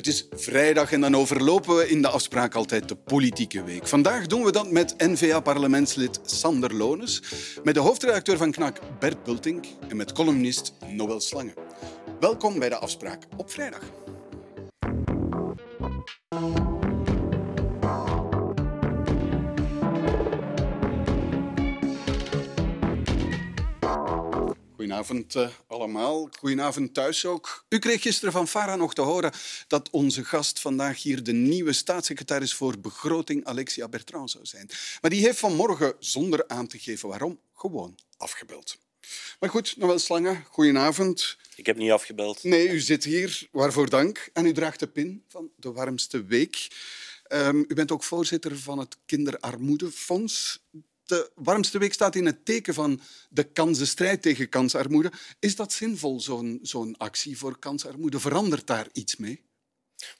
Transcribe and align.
Het 0.00 0.08
is 0.08 0.26
vrijdag 0.30 0.92
en 0.92 1.00
dan 1.00 1.16
overlopen 1.16 1.76
we 1.76 1.88
in 1.88 2.02
de 2.02 2.08
afspraak 2.08 2.54
altijd 2.54 2.88
de 2.88 2.94
politieke 2.94 3.64
week. 3.64 3.86
Vandaag 3.86 4.26
doen 4.26 4.42
we 4.42 4.52
dat 4.52 4.70
met 4.70 4.94
N-VA-parlementslid 4.98 6.20
Sander 6.24 6.74
Lones, 6.74 7.22
met 7.62 7.74
de 7.74 7.80
hoofdredacteur 7.80 8.36
van 8.36 8.50
KNAK 8.50 8.80
Bert 8.98 9.22
Bultink 9.24 9.66
en 9.88 9.96
met 9.96 10.12
columnist 10.12 10.72
Noël 10.88 11.20
Slange. 11.20 11.54
Welkom 12.20 12.58
bij 12.58 12.68
de 12.68 12.76
afspraak 12.76 13.26
op 13.36 13.50
vrijdag. 13.50 13.82
Goedenavond 25.04 25.34
uh, 25.34 25.56
allemaal. 25.66 26.28
Goedenavond 26.38 26.94
thuis 26.94 27.24
ook. 27.24 27.64
U 27.68 27.78
kreeg 27.78 28.02
gisteren 28.02 28.32
van 28.32 28.48
Farah 28.48 28.78
nog 28.78 28.94
te 28.94 29.00
horen 29.00 29.32
dat 29.66 29.90
onze 29.90 30.24
gast 30.24 30.60
vandaag 30.60 31.02
hier 31.02 31.22
de 31.22 31.32
nieuwe 31.32 31.72
staatssecretaris 31.72 32.54
voor 32.54 32.78
begroting 32.78 33.44
Alexia 33.44 33.88
Bertrand 33.88 34.30
zou 34.30 34.46
zijn. 34.46 34.70
Maar 35.00 35.10
die 35.10 35.22
heeft 35.22 35.38
vanmorgen, 35.38 35.94
zonder 35.98 36.48
aan 36.48 36.66
te 36.66 36.78
geven 36.78 37.08
waarom, 37.08 37.40
gewoon 37.54 37.98
afgebeld. 38.16 38.78
Maar 39.38 39.50
goed, 39.50 39.76
Noël 39.76 39.98
Slange, 39.98 40.42
goedenavond. 40.48 41.36
Ik 41.54 41.66
heb 41.66 41.76
niet 41.76 41.90
afgebeld. 41.90 42.42
Nee, 42.42 42.68
u 42.68 42.80
zit 42.80 43.04
hier, 43.04 43.48
waarvoor 43.50 43.90
dank. 43.90 44.30
En 44.32 44.46
u 44.46 44.52
draagt 44.52 44.80
de 44.80 44.88
pin 44.88 45.24
van 45.28 45.50
de 45.56 45.72
warmste 45.72 46.24
week. 46.24 46.68
Um, 47.32 47.64
u 47.68 47.74
bent 47.74 47.92
ook 47.92 48.04
voorzitter 48.04 48.58
van 48.58 48.78
het 48.78 48.96
Kinderarmoedefonds 49.06 50.62
de 51.10 51.30
warmste 51.34 51.78
week 51.78 51.92
staat 51.92 52.14
in 52.14 52.26
het 52.26 52.44
teken 52.44 52.74
van 52.74 53.00
de 53.28 53.44
kansenstrijd 53.44 54.22
tegen 54.22 54.48
kansarmoede. 54.48 55.12
Is 55.38 55.56
dat 55.56 55.72
zinvol, 55.72 56.20
zo'n 56.62 56.94
actie 56.96 57.38
voor 57.38 57.58
kansarmoede? 57.58 58.20
Verandert 58.20 58.66
daar 58.66 58.88
iets 58.92 59.16
mee? 59.16 59.42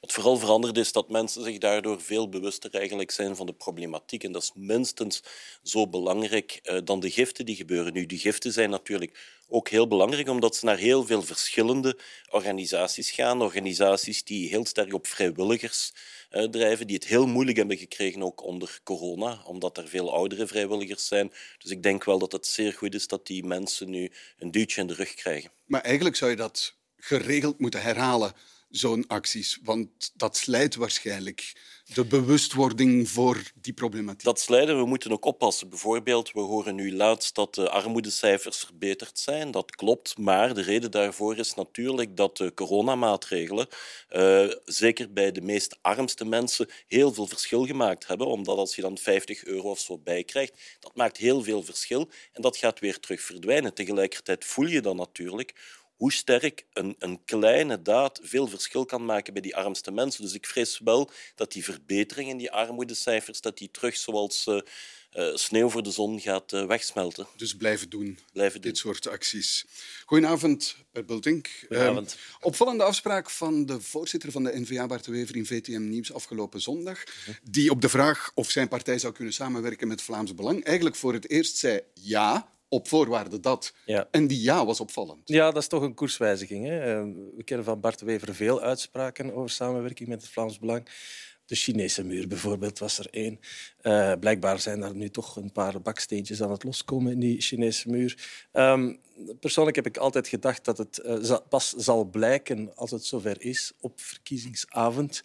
Wat 0.01 0.13
vooral 0.13 0.37
verandert 0.37 0.77
is 0.77 0.93
dat 0.93 1.11
mensen 1.11 1.45
zich 1.45 1.59
daardoor 1.59 2.01
veel 2.01 2.29
bewuster 2.29 2.75
eigenlijk 2.75 3.11
zijn 3.11 3.37
van 3.37 3.47
de 3.47 3.53
problematiek. 3.53 4.25
En 4.25 4.33
dat 4.33 4.43
is 4.43 4.53
minstens 4.55 5.23
zo 5.63 5.89
belangrijk 5.89 6.61
uh, 6.63 6.79
dan 6.85 7.01
de 7.01 7.11
giften 7.11 7.47
die 7.47 7.57
gebeuren. 7.57 7.93
Nu, 7.93 8.07
die 8.07 8.19
giften 8.19 8.53
zijn 8.53 8.71
natuurlijk 8.71 9.41
ook 9.49 9.69
heel 9.69 9.89
belangrijk 9.89 10.29
omdat 10.29 10.57
ze 10.57 10.65
naar 10.65 10.77
heel 10.77 11.07
veel 11.07 11.23
verschillende 11.23 11.99
organisaties 12.31 13.11
gaan. 13.11 13.43
Organisaties 13.43 14.25
die 14.25 14.49
heel 14.49 14.67
sterk 14.67 14.95
op 14.95 15.07
vrijwilligers 15.07 15.93
drijven, 16.31 16.87
die 16.87 16.97
het 16.97 17.07
heel 17.07 17.27
moeilijk 17.27 17.57
hebben 17.57 17.77
gekregen 17.77 18.23
ook 18.23 18.45
onder 18.45 18.81
corona, 18.85 19.43
omdat 19.45 19.79
er 19.79 19.89
veel 19.89 20.13
oudere 20.13 20.47
vrijwilligers 20.47 21.07
zijn. 21.07 21.33
Dus 21.59 21.71
ik 21.71 21.83
denk 21.83 22.05
wel 22.05 22.19
dat 22.19 22.33
het 22.33 22.47
zeer 22.47 22.73
goed 22.73 22.95
is 22.95 23.07
dat 23.07 23.27
die 23.27 23.45
mensen 23.45 23.91
nu 23.91 24.11
een 24.39 24.51
duwtje 24.51 24.81
in 24.81 24.87
de 24.87 24.95
rug 24.95 25.15
krijgen. 25.15 25.51
Maar 25.67 25.81
eigenlijk 25.81 26.17
zou 26.17 26.31
je 26.31 26.37
dat 26.37 26.75
geregeld 26.97 27.59
moeten 27.59 27.83
herhalen 27.83 28.33
zo'n 28.71 29.05
acties? 29.07 29.59
Want 29.63 30.13
dat 30.15 30.37
slijt 30.37 30.75
waarschijnlijk 30.75 31.53
de 31.95 32.05
bewustwording 32.05 33.09
voor 33.09 33.43
die 33.55 33.73
problematiek. 33.73 34.25
Dat 34.25 34.41
slijden, 34.41 34.79
we 34.79 34.87
moeten 34.87 35.13
ook 35.13 35.25
oppassen. 35.25 35.69
Bijvoorbeeld, 35.69 36.33
we 36.33 36.41
horen 36.41 36.75
nu 36.75 36.95
laatst 36.95 37.35
dat 37.35 37.55
de 37.55 37.71
armoedecijfers 37.71 38.59
verbeterd 38.59 39.19
zijn. 39.19 39.51
Dat 39.51 39.71
klopt, 39.71 40.19
maar 40.19 40.55
de 40.55 40.63
reden 40.63 40.91
daarvoor 40.91 41.37
is 41.37 41.55
natuurlijk 41.55 42.17
dat 42.17 42.37
de 42.37 42.55
coronamaatregelen, 42.55 43.67
uh, 44.17 44.51
zeker 44.65 45.13
bij 45.13 45.33
de 45.33 45.41
meest 45.41 45.79
armste 45.81 46.25
mensen, 46.25 46.69
heel 46.87 47.13
veel 47.13 47.27
verschil 47.27 47.67
gemaakt 47.67 48.07
hebben. 48.07 48.27
Omdat 48.27 48.57
als 48.57 48.77
je 48.77 48.83
dan 48.83 48.99
50 48.99 49.45
euro 49.45 49.71
of 49.71 49.79
zo 49.79 49.99
bijkrijgt, 49.99 50.77
dat 50.81 50.95
maakt 50.95 51.17
heel 51.17 51.43
veel 51.43 51.63
verschil 51.63 52.09
en 52.33 52.43
dat 52.43 52.57
gaat 52.57 52.81
weer 52.81 53.01
terug 53.01 53.21
verdwijnen. 53.21 53.75
Tegelijkertijd 53.75 54.45
voel 54.45 54.67
je 54.67 54.81
dan 54.81 54.97
natuurlijk 54.97 55.55
hoe 56.01 56.13
sterk 56.13 56.65
een, 56.73 56.95
een 56.99 57.25
kleine 57.25 57.83
daad 57.83 58.21
veel 58.23 58.47
verschil 58.47 58.85
kan 58.85 59.05
maken 59.05 59.33
bij 59.33 59.43
die 59.43 59.57
armste 59.57 59.91
mensen. 59.91 60.23
Dus 60.23 60.35
ik 60.35 60.47
vrees 60.47 60.79
wel 60.79 61.11
dat 61.35 61.53
die 61.53 61.65
verbetering 61.65 62.29
in 62.29 62.37
die 62.37 62.53
armoedecijfers 62.53 63.41
dat 63.41 63.59
die 63.59 63.71
terug 63.71 63.97
zoals 63.97 64.47
uh, 64.47 64.61
uh, 65.13 65.37
sneeuw 65.37 65.69
voor 65.69 65.83
de 65.83 65.91
zon 65.91 66.21
gaat 66.21 66.53
uh, 66.53 66.67
wegsmelten. 66.67 67.27
Dus 67.37 67.57
blijven 67.57 67.89
doen, 67.89 68.19
blijven 68.33 68.61
dit 68.61 68.79
soort 68.79 69.09
acties. 69.09 69.67
Goedenavond, 70.05 70.77
Per 70.93 71.05
Bultink. 71.05 71.49
Goedenavond. 71.69 72.17
opvallende 72.41 72.85
afspraak 72.85 73.31
van 73.31 73.67
de 73.67 73.81
voorzitter 73.81 74.31
van 74.33 74.45
de 74.45 74.61
NVA, 74.61 74.87
Bart 74.87 75.05
de 75.05 75.11
Wever, 75.11 75.37
in 75.37 75.47
VTM 75.47 75.89
Nieuws 75.89 76.13
afgelopen 76.13 76.61
zondag, 76.61 77.05
die 77.43 77.71
op 77.71 77.81
de 77.81 77.89
vraag 77.89 78.31
of 78.35 78.51
zijn 78.51 78.69
partij 78.69 78.99
zou 78.99 79.13
kunnen 79.13 79.35
samenwerken 79.35 79.89
met 79.89 80.03
Vlaams 80.03 80.35
Belang 80.35 80.65
eigenlijk 80.65 80.97
voor 80.97 81.13
het 81.13 81.31
eerst 81.31 81.57
zei 81.57 81.81
ja, 81.95 82.51
op 82.71 82.89
voorwaarde 82.89 83.41
dat. 83.41 83.75
Ja. 83.85 84.09
En 84.11 84.27
die 84.27 84.43
ja 84.43 84.67
was 84.67 84.81
opvallend. 84.81 85.21
Ja, 85.25 85.51
dat 85.51 85.63
is 85.63 85.69
toch 85.69 85.83
een 85.83 85.95
koerswijziging. 85.95 86.67
Hè? 86.67 86.81
Eh, 86.81 87.05
we 87.37 87.43
kennen 87.45 87.67
van 87.67 87.81
Bart 87.81 88.01
Wever 88.01 88.35
veel 88.35 88.61
uitspraken 88.61 89.35
over 89.35 89.51
samenwerking 89.51 90.09
met 90.09 90.23
het 90.23 90.31
Vlaams 90.31 90.59
Belang. 90.59 90.89
De 91.47 91.57
Chinese 91.57 92.05
muur 92.05 92.29
bijvoorbeeld 92.29 92.79
was 92.79 92.99
er 92.99 93.07
één. 93.11 93.41
Uh, 93.83 94.13
blijkbaar 94.21 94.59
zijn 94.59 94.83
er 94.83 94.95
nu 94.95 95.09
toch 95.09 95.37
een 95.37 95.53
paar 95.53 95.81
baksteentjes 95.81 96.43
aan 96.43 96.51
het 96.51 96.65
loskomen 96.65 97.13
in 97.13 97.21
die 97.21 97.41
Chinese 97.41 97.89
muur. 97.89 98.29
Um, 98.53 99.01
persoonlijk 99.41 99.77
heb 99.77 99.87
ik 99.87 99.97
altijd 99.97 100.29
gedacht 100.29 100.65
dat 100.65 100.79
het 100.79 101.01
uh, 101.05 101.37
pas 101.49 101.73
zal 101.73 102.05
blijken 102.05 102.77
als 102.77 102.91
het 102.91 103.05
zover 103.05 103.43
is 103.43 103.73
op 103.81 104.01
verkiezingsavond. 104.01 105.23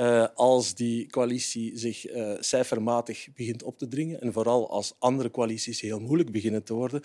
Uh, 0.00 0.26
als 0.34 0.74
die 0.74 1.10
coalitie 1.10 1.78
zich 1.78 2.10
uh, 2.10 2.36
cijfermatig 2.38 3.28
begint 3.34 3.62
op 3.62 3.78
te 3.78 3.88
dringen 3.88 4.20
en 4.20 4.32
vooral 4.32 4.70
als 4.70 4.94
andere 4.98 5.30
coalities 5.30 5.80
heel 5.80 6.00
moeilijk 6.00 6.30
beginnen 6.30 6.62
te 6.62 6.74
worden, 6.74 7.02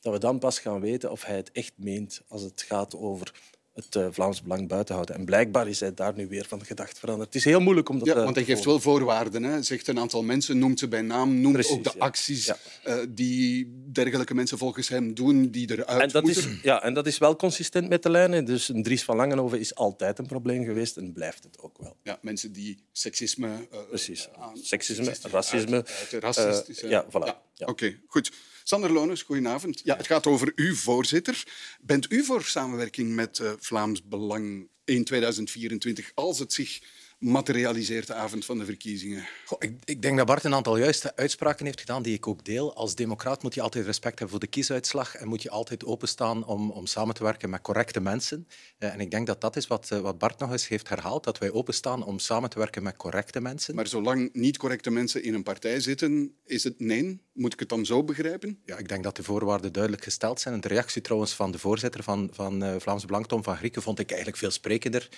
dat 0.00 0.12
we 0.12 0.18
dan 0.18 0.38
pas 0.38 0.58
gaan 0.58 0.80
weten 0.80 1.10
of 1.10 1.24
hij 1.24 1.36
het 1.36 1.52
echt 1.52 1.72
meent 1.76 2.22
als 2.28 2.42
het 2.42 2.62
gaat 2.62 2.96
over 2.96 3.54
het 3.76 3.94
uh, 3.94 4.06
Vlaams 4.10 4.42
Belang 4.42 4.68
buiten 4.68 4.94
houden. 4.94 5.14
En 5.14 5.24
blijkbaar 5.24 5.68
is 5.68 5.80
hij 5.80 5.94
daar 5.94 6.14
nu 6.16 6.28
weer 6.28 6.44
van 6.48 6.64
gedacht 6.64 6.98
veranderd. 6.98 7.26
Het 7.26 7.36
is 7.36 7.44
heel 7.44 7.60
moeilijk 7.60 7.88
om 7.88 7.98
dat 7.98 8.08
ja, 8.08 8.14
want 8.14 8.34
hij 8.34 8.44
geeft 8.44 8.64
wel 8.64 8.80
voorwaarden. 8.80 9.42
Hè. 9.42 9.62
Zegt 9.62 9.88
een 9.88 9.98
aantal 9.98 10.22
mensen, 10.22 10.58
noemt 10.58 10.78
ze 10.78 10.88
bij 10.88 11.02
naam, 11.02 11.40
noemt 11.40 11.54
Precies, 11.54 11.72
ook 11.72 11.84
de 11.84 11.92
ja. 11.94 12.04
acties 12.04 12.44
ja. 12.44 12.56
Uh, 12.86 12.94
die 13.08 13.72
dergelijke 13.92 14.34
mensen 14.34 14.58
volgens 14.58 14.88
hem 14.88 15.14
doen, 15.14 15.50
die 15.50 15.70
eruit 15.70 16.02
en 16.02 16.08
dat 16.08 16.22
moeten. 16.22 16.50
Is, 16.50 16.62
ja, 16.62 16.82
en 16.82 16.94
dat 16.94 17.06
is 17.06 17.18
wel 17.18 17.36
consistent 17.36 17.88
met 17.88 18.02
de 18.02 18.10
lijnen. 18.10 18.44
Dus 18.44 18.68
een 18.68 18.82
Dries 18.82 19.04
van 19.04 19.16
Langenhoven 19.16 19.60
is 19.60 19.74
altijd 19.74 20.18
een 20.18 20.26
probleem 20.26 20.64
geweest 20.64 20.96
en 20.96 21.12
blijft 21.12 21.44
het 21.44 21.58
ook 21.60 21.78
wel. 21.78 21.96
Ja, 22.02 22.18
mensen 22.22 22.52
die 22.52 22.78
seksisme... 22.92 23.48
Uh, 23.48 23.78
Precies. 23.88 24.28
Aan, 24.38 24.56
seksisme, 24.56 25.14
racisme. 25.30 25.76
Uit, 25.76 26.08
uit 26.12 26.22
racistische, 26.22 26.88
ja, 26.88 27.04
voilà. 27.04 27.10
Ja. 27.10 27.42
Oké, 27.58 27.70
okay, 27.70 28.00
goed. 28.06 28.32
Sander 28.68 28.92
Lones, 28.92 29.22
goedenavond. 29.22 29.80
Ja, 29.84 29.96
het 29.96 30.06
gaat 30.06 30.26
over 30.26 30.52
u, 30.54 30.74
voorzitter. 30.74 31.42
Bent 31.80 32.12
u 32.12 32.24
voor 32.24 32.42
samenwerking 32.42 33.14
met 33.14 33.38
uh, 33.38 33.52
Vlaams 33.58 34.02
Belang 34.02 34.68
in 34.84 35.04
2024 35.04 36.12
als 36.14 36.38
het 36.38 36.52
zich 36.52 36.82
materialiseert 37.18 38.06
de 38.06 38.14
avond 38.14 38.44
van 38.44 38.58
de 38.58 38.64
verkiezingen? 38.64 39.26
Goh, 39.44 39.58
ik, 39.62 39.72
ik, 39.84 40.02
denk 40.02 40.16
dat 40.16 40.26
Bart 40.26 40.44
een 40.44 40.54
aantal 40.54 40.76
juiste 40.76 41.16
uitspraken 41.16 41.64
heeft 41.64 41.80
gedaan 41.80 42.02
die 42.02 42.14
ik 42.14 42.26
ook 42.26 42.44
deel. 42.44 42.74
Als 42.74 42.94
democraat 42.94 43.42
moet 43.42 43.54
je 43.54 43.60
altijd 43.60 43.84
respect 43.84 44.18
hebben 44.18 44.28
voor 44.28 44.46
de 44.46 44.46
kiesuitslag 44.46 45.14
en 45.14 45.28
moet 45.28 45.42
je 45.42 45.50
altijd 45.50 45.84
openstaan 45.84 46.44
om, 46.44 46.70
om 46.70 46.86
samen 46.86 47.14
te 47.14 47.22
werken 47.22 47.50
met 47.50 47.60
correcte 47.60 48.00
mensen. 48.00 48.48
Uh, 48.78 48.92
en 48.92 49.00
ik 49.00 49.10
denk 49.10 49.26
dat 49.26 49.40
dat 49.40 49.56
is 49.56 49.66
wat, 49.66 49.90
uh, 49.92 49.98
wat 49.98 50.18
Bart 50.18 50.38
nog 50.38 50.50
eens 50.50 50.68
heeft 50.68 50.88
herhaald, 50.88 51.24
dat 51.24 51.38
wij 51.38 51.52
openstaan 51.52 52.04
om 52.04 52.18
samen 52.18 52.50
te 52.50 52.58
werken 52.58 52.82
met 52.82 52.96
correcte 52.96 53.40
mensen. 53.40 53.74
Maar 53.74 53.86
zolang 53.86 54.32
niet 54.32 54.56
correcte 54.56 54.90
mensen 54.90 55.22
in 55.22 55.34
een 55.34 55.42
partij 55.42 55.80
zitten, 55.80 56.34
is 56.44 56.64
het 56.64 56.80
nee? 56.80 57.24
Moet 57.32 57.52
ik 57.52 57.60
het 57.60 57.68
dan 57.68 57.86
zo 57.86 58.04
begrijpen? 58.04 58.60
Ja, 58.64 58.76
ik 58.76 58.88
denk 58.88 59.04
dat 59.04 59.16
de 59.16 59.22
voorwaarden 59.22 59.72
duidelijk 59.72 60.02
gesteld 60.02 60.40
zijn. 60.40 60.60
De 60.60 60.68
reactie 60.68 61.02
trouwens 61.02 61.32
van 61.32 61.50
de 61.50 61.58
voorzitter 61.58 62.02
van, 62.02 62.28
van 62.32 62.64
uh, 62.64 62.74
Vlaams 62.78 63.04
Belang, 63.04 63.26
Tom 63.26 63.42
van 63.42 63.56
Grieken, 63.56 63.82
vond 63.82 63.98
ik 63.98 64.08
eigenlijk 64.08 64.38
veel 64.38 64.50
sprekender. 64.50 65.08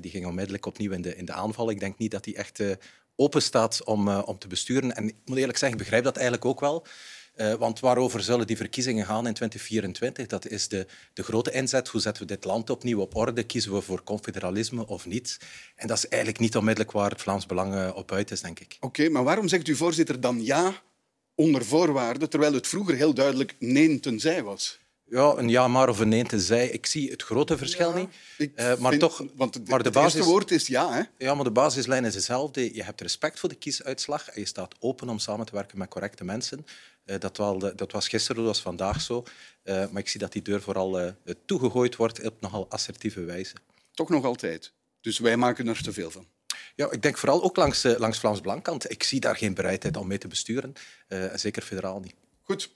die 0.00 0.10
ging 0.10 0.26
onmiddellijk 0.26 0.66
opnieuw 0.66 0.92
in 0.92 1.02
de, 1.02 1.16
in 1.16 1.24
de 1.24 1.32
Ik 1.58 1.80
denk 1.80 1.98
niet 1.98 2.10
dat 2.10 2.24
hij 2.24 2.34
echt 2.34 2.60
uh, 2.60 2.72
open 3.16 3.42
staat 3.42 3.84
om, 3.84 4.08
uh, 4.08 4.22
om 4.24 4.38
te 4.38 4.46
besturen. 4.46 4.96
En 4.96 5.08
ik 5.08 5.14
moet 5.24 5.36
eerlijk 5.36 5.58
zeggen, 5.58 5.78
ik 5.78 5.84
begrijp 5.84 6.04
dat 6.04 6.16
eigenlijk 6.16 6.44
ook 6.44 6.60
wel. 6.60 6.86
Uh, 7.36 7.54
want 7.54 7.80
waarover 7.80 8.22
zullen 8.22 8.46
die 8.46 8.56
verkiezingen 8.56 9.06
gaan 9.06 9.26
in 9.26 9.34
2024? 9.34 10.26
Dat 10.26 10.46
is 10.46 10.68
de, 10.68 10.86
de 11.12 11.22
grote 11.22 11.50
inzet. 11.50 11.88
Hoe 11.88 12.00
zetten 12.00 12.22
we 12.22 12.34
dit 12.34 12.44
land 12.44 12.70
opnieuw 12.70 13.00
op 13.00 13.16
orde? 13.16 13.42
Kiezen 13.42 13.72
we 13.72 13.80
voor 13.80 14.02
confederalisme 14.02 14.86
of 14.86 15.06
niet? 15.06 15.38
En 15.76 15.86
dat 15.86 15.96
is 15.96 16.08
eigenlijk 16.08 16.42
niet 16.42 16.56
onmiddellijk 16.56 16.92
waar 16.92 17.10
het 17.10 17.22
Vlaams 17.22 17.46
Belang 17.46 17.92
op 17.92 18.12
uit 18.12 18.30
is, 18.30 18.40
denk 18.40 18.60
ik. 18.60 18.76
Oké, 18.80 19.08
maar 19.08 19.24
waarom 19.24 19.48
zegt 19.48 19.66
uw 19.66 19.76
voorzitter 19.76 20.20
dan 20.20 20.44
ja 20.44 20.82
onder 21.34 21.64
voorwaarden, 21.64 22.30
terwijl 22.30 22.52
het 22.52 22.66
vroeger 22.66 22.94
heel 22.94 23.14
duidelijk 23.14 23.56
nee 23.58 24.00
tenzij 24.00 24.42
was? 24.42 24.81
Ja, 25.12 25.34
een 25.36 25.48
ja 25.48 25.68
maar 25.68 25.88
of 25.88 25.98
een 25.98 26.08
nee 26.08 26.24
tenzij. 26.24 26.68
Ik 26.68 26.86
zie 26.86 27.10
het 27.10 27.22
grote 27.22 27.58
verschil 27.58 27.90
ja, 27.90 28.08
niet. 28.38 28.50
Uh, 28.54 28.76
maar 28.76 28.90
vind, 28.90 29.00
toch, 29.00 29.24
want 29.34 29.68
maar 29.68 29.78
de 29.78 29.84
het 29.84 29.92
basis, 29.92 30.14
eerste 30.14 30.30
woord 30.30 30.50
is 30.50 30.66
ja. 30.66 30.92
Hè? 30.92 31.02
Ja, 31.18 31.34
maar 31.34 31.44
de 31.44 31.50
basislijn 31.50 32.04
is 32.04 32.14
hetzelfde. 32.14 32.74
Je 32.74 32.82
hebt 32.82 33.00
respect 33.00 33.38
voor 33.40 33.48
de 33.48 33.54
kiesuitslag 33.54 34.28
en 34.28 34.40
je 34.40 34.46
staat 34.46 34.74
open 34.78 35.08
om 35.08 35.18
samen 35.18 35.46
te 35.46 35.52
werken 35.52 35.78
met 35.78 35.88
correcte 35.88 36.24
mensen. 36.24 36.66
Uh, 37.06 37.18
dat, 37.18 37.36
wel, 37.36 37.58
dat, 37.76 37.92
was 37.92 38.08
gisteren, 38.08 38.36
dat 38.36 38.52
was 38.52 38.62
vandaag 38.62 39.00
zo. 39.00 39.24
Uh, 39.64 39.88
maar 39.90 40.02
ik 40.02 40.08
zie 40.08 40.20
dat 40.20 40.32
die 40.32 40.42
deur 40.42 40.62
vooral 40.62 41.14
toegegooid 41.46 41.96
wordt 41.96 42.24
op 42.24 42.40
nogal 42.40 42.66
assertieve 42.68 43.20
wijze. 43.24 43.54
Toch 43.94 44.08
nog 44.08 44.24
altijd. 44.24 44.72
Dus 45.00 45.18
wij 45.18 45.36
maken 45.36 45.68
er 45.68 45.82
te 45.82 45.92
veel 45.92 46.10
van. 46.10 46.26
Ja, 46.76 46.90
ik 46.90 47.02
denk 47.02 47.18
vooral 47.18 47.42
ook 47.42 47.56
langs, 47.56 47.82
langs 47.82 48.18
Vlaams 48.18 48.40
Blankant. 48.40 48.90
Ik 48.90 49.02
zie 49.02 49.20
daar 49.20 49.36
geen 49.36 49.54
bereidheid 49.54 49.96
om 49.96 50.06
mee 50.06 50.18
te 50.18 50.28
besturen. 50.28 50.72
zeker 51.34 51.62
federaal 51.62 52.00
niet. 52.00 52.14
Goed. 52.42 52.70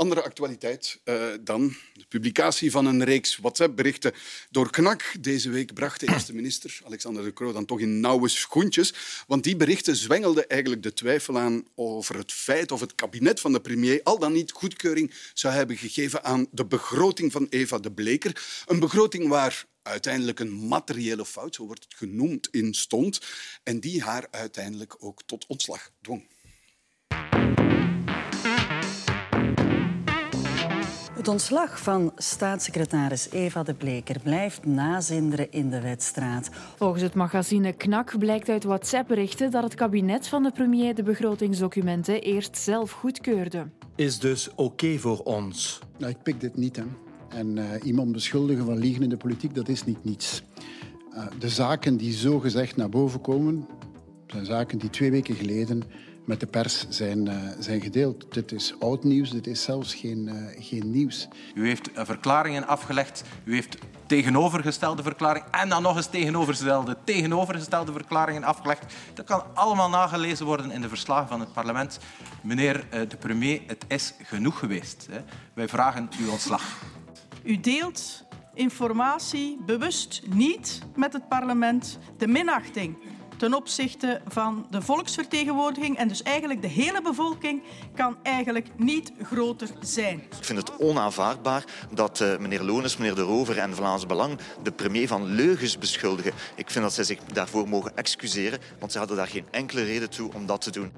Andere 0.00 0.22
actualiteit 0.22 1.00
uh, 1.04 1.24
dan. 1.40 1.76
De 1.94 2.04
publicatie 2.08 2.70
van 2.70 2.86
een 2.86 3.04
reeks 3.04 3.36
WhatsApp-berichten 3.36 4.12
door 4.50 4.70
KNAK. 4.70 5.14
Deze 5.20 5.50
week 5.50 5.74
bracht 5.74 6.00
de 6.00 6.08
eerste 6.08 6.34
minister, 6.34 6.80
Alexander 6.84 7.24
de 7.24 7.32
Croo, 7.32 7.52
dan 7.52 7.64
toch 7.64 7.80
in 7.80 8.00
nauwe 8.00 8.28
schoentjes. 8.28 8.94
Want 9.26 9.44
die 9.44 9.56
berichten 9.56 9.96
zwengelden 9.96 10.48
eigenlijk 10.48 10.82
de 10.82 10.92
twijfel 10.92 11.38
aan 11.38 11.64
over 11.74 12.16
het 12.16 12.32
feit 12.32 12.72
of 12.72 12.80
het 12.80 12.94
kabinet 12.94 13.40
van 13.40 13.52
de 13.52 13.60
premier 13.60 14.00
al 14.02 14.18
dan 14.18 14.32
niet 14.32 14.52
goedkeuring 14.52 15.14
zou 15.34 15.54
hebben 15.54 15.76
gegeven 15.76 16.24
aan 16.24 16.46
de 16.50 16.66
begroting 16.66 17.32
van 17.32 17.46
Eva 17.50 17.78
de 17.78 17.92
Bleker. 17.92 18.62
Een 18.66 18.80
begroting 18.80 19.28
waar 19.28 19.64
uiteindelijk 19.82 20.40
een 20.40 20.68
materiële 20.68 21.26
fout, 21.26 21.54
zo 21.54 21.66
wordt 21.66 21.84
het 21.84 21.94
genoemd, 21.94 22.48
in 22.50 22.74
stond. 22.74 23.20
En 23.62 23.80
die 23.80 24.02
haar 24.02 24.26
uiteindelijk 24.30 24.96
ook 24.98 25.22
tot 25.26 25.46
ontslag 25.46 25.90
dwong. 26.00 26.28
Het 31.20 31.28
ontslag 31.28 31.82
van 31.82 32.12
staatssecretaris 32.16 33.30
Eva 33.30 33.62
de 33.62 33.74
Bleker 33.74 34.20
blijft 34.22 34.66
nazinderen 34.66 35.52
in 35.52 35.70
de 35.70 35.80
wedstraat. 35.80 36.50
Volgens 36.76 37.02
het 37.02 37.14
magazine 37.14 37.72
Knak 37.72 38.18
blijkt 38.18 38.48
uit 38.48 38.64
WhatsApp-berichten 38.64 39.50
dat 39.50 39.62
het 39.62 39.74
kabinet 39.74 40.28
van 40.28 40.42
de 40.42 40.52
premier 40.52 40.94
de 40.94 41.02
begrotingsdocumenten 41.02 42.22
eerst 42.22 42.56
zelf 42.56 42.90
goedkeurde. 42.90 43.66
Is 43.96 44.18
dus 44.18 44.50
oké 44.54 44.98
voor 44.98 45.18
ons? 45.18 45.78
Nou, 45.98 46.12
ik 46.12 46.22
pik 46.22 46.40
dit 46.40 46.56
niet. 46.56 46.76
Hè. 46.76 46.84
En 47.28 47.56
uh, 47.56 47.64
iemand 47.84 48.12
beschuldigen 48.12 48.64
van 48.64 48.78
liegen 48.78 49.02
in 49.02 49.08
de 49.08 49.16
politiek, 49.16 49.54
dat 49.54 49.68
is 49.68 49.84
niet 49.84 50.04
niets. 50.04 50.42
Uh, 51.14 51.26
de 51.38 51.48
zaken 51.48 51.96
die 51.96 52.12
zo 52.12 52.38
gezegd 52.38 52.76
naar 52.76 52.88
boven 52.88 53.20
komen, 53.20 53.66
zijn 54.26 54.44
zaken 54.44 54.78
die 54.78 54.90
twee 54.90 55.10
weken 55.10 55.34
geleden 55.34 55.82
met 56.30 56.40
de 56.40 56.46
pers 56.46 56.86
zijn, 56.88 57.26
uh, 57.26 57.34
zijn 57.58 57.80
gedeeld. 57.80 58.34
Dit 58.34 58.52
is 58.52 58.74
oud 58.78 59.04
nieuws, 59.04 59.30
dit 59.30 59.46
is 59.46 59.62
zelfs 59.62 59.94
geen, 59.94 60.28
uh, 60.28 60.64
geen 60.64 60.90
nieuws. 60.90 61.28
U 61.54 61.66
heeft 61.66 61.90
verklaringen 61.94 62.66
afgelegd, 62.66 63.22
u 63.44 63.54
heeft 63.54 63.76
tegenovergestelde 64.06 65.02
verklaringen 65.02 65.52
en 65.52 65.68
dan 65.68 65.82
nog 65.82 65.96
eens 65.96 66.06
tegenovergestelde, 66.06 66.96
tegenovergestelde 67.04 67.92
verklaringen 67.92 68.44
afgelegd. 68.44 68.94
Dat 69.14 69.24
kan 69.24 69.42
allemaal 69.54 69.88
nagelezen 69.88 70.46
worden 70.46 70.70
in 70.70 70.80
de 70.80 70.88
verslagen 70.88 71.28
van 71.28 71.40
het 71.40 71.52
parlement. 71.52 71.98
Meneer 72.42 72.76
uh, 72.76 73.00
de 73.08 73.16
premier, 73.16 73.60
het 73.66 73.84
is 73.88 74.14
genoeg 74.22 74.58
geweest. 74.58 75.06
Hè. 75.10 75.20
Wij 75.54 75.68
vragen 75.68 76.08
uw 76.20 76.30
ontslag. 76.30 76.62
U 77.42 77.60
deelt 77.60 78.24
informatie 78.54 79.58
bewust 79.66 80.22
niet 80.26 80.82
met 80.96 81.12
het 81.12 81.28
parlement. 81.28 81.98
De 82.18 82.26
minachting 82.26 82.96
ten 83.40 83.54
opzichte 83.54 84.20
van 84.28 84.66
de 84.70 84.82
volksvertegenwoordiging 84.82 85.96
en 85.96 86.08
dus 86.08 86.22
eigenlijk 86.22 86.62
de 86.62 86.68
hele 86.68 87.02
bevolking 87.02 87.62
kan 87.94 88.16
eigenlijk 88.22 88.66
niet 88.76 89.12
groter 89.22 89.68
zijn. 89.80 90.18
Ik 90.38 90.44
vind 90.44 90.58
het 90.58 90.76
onaanvaardbaar 90.76 91.64
dat 91.94 92.20
uh, 92.20 92.38
meneer 92.38 92.62
Lones, 92.62 92.96
meneer 92.96 93.14
De 93.14 93.22
Rover 93.22 93.58
en 93.58 93.74
Vlaams 93.74 94.06
Belang 94.06 94.38
de 94.62 94.72
premier 94.72 95.08
van 95.08 95.24
leugens 95.24 95.78
beschuldigen. 95.78 96.32
Ik 96.54 96.70
vind 96.70 96.84
dat 96.84 96.94
zij 96.94 97.04
zich 97.04 97.18
daarvoor 97.24 97.68
mogen 97.68 97.96
excuseren, 97.96 98.58
want 98.78 98.92
ze 98.92 98.98
hadden 98.98 99.16
daar 99.16 99.28
geen 99.28 99.46
enkele 99.50 99.82
reden 99.82 100.10
toe 100.10 100.34
om 100.34 100.46
dat 100.46 100.60
te 100.60 100.70
doen. 100.70 100.92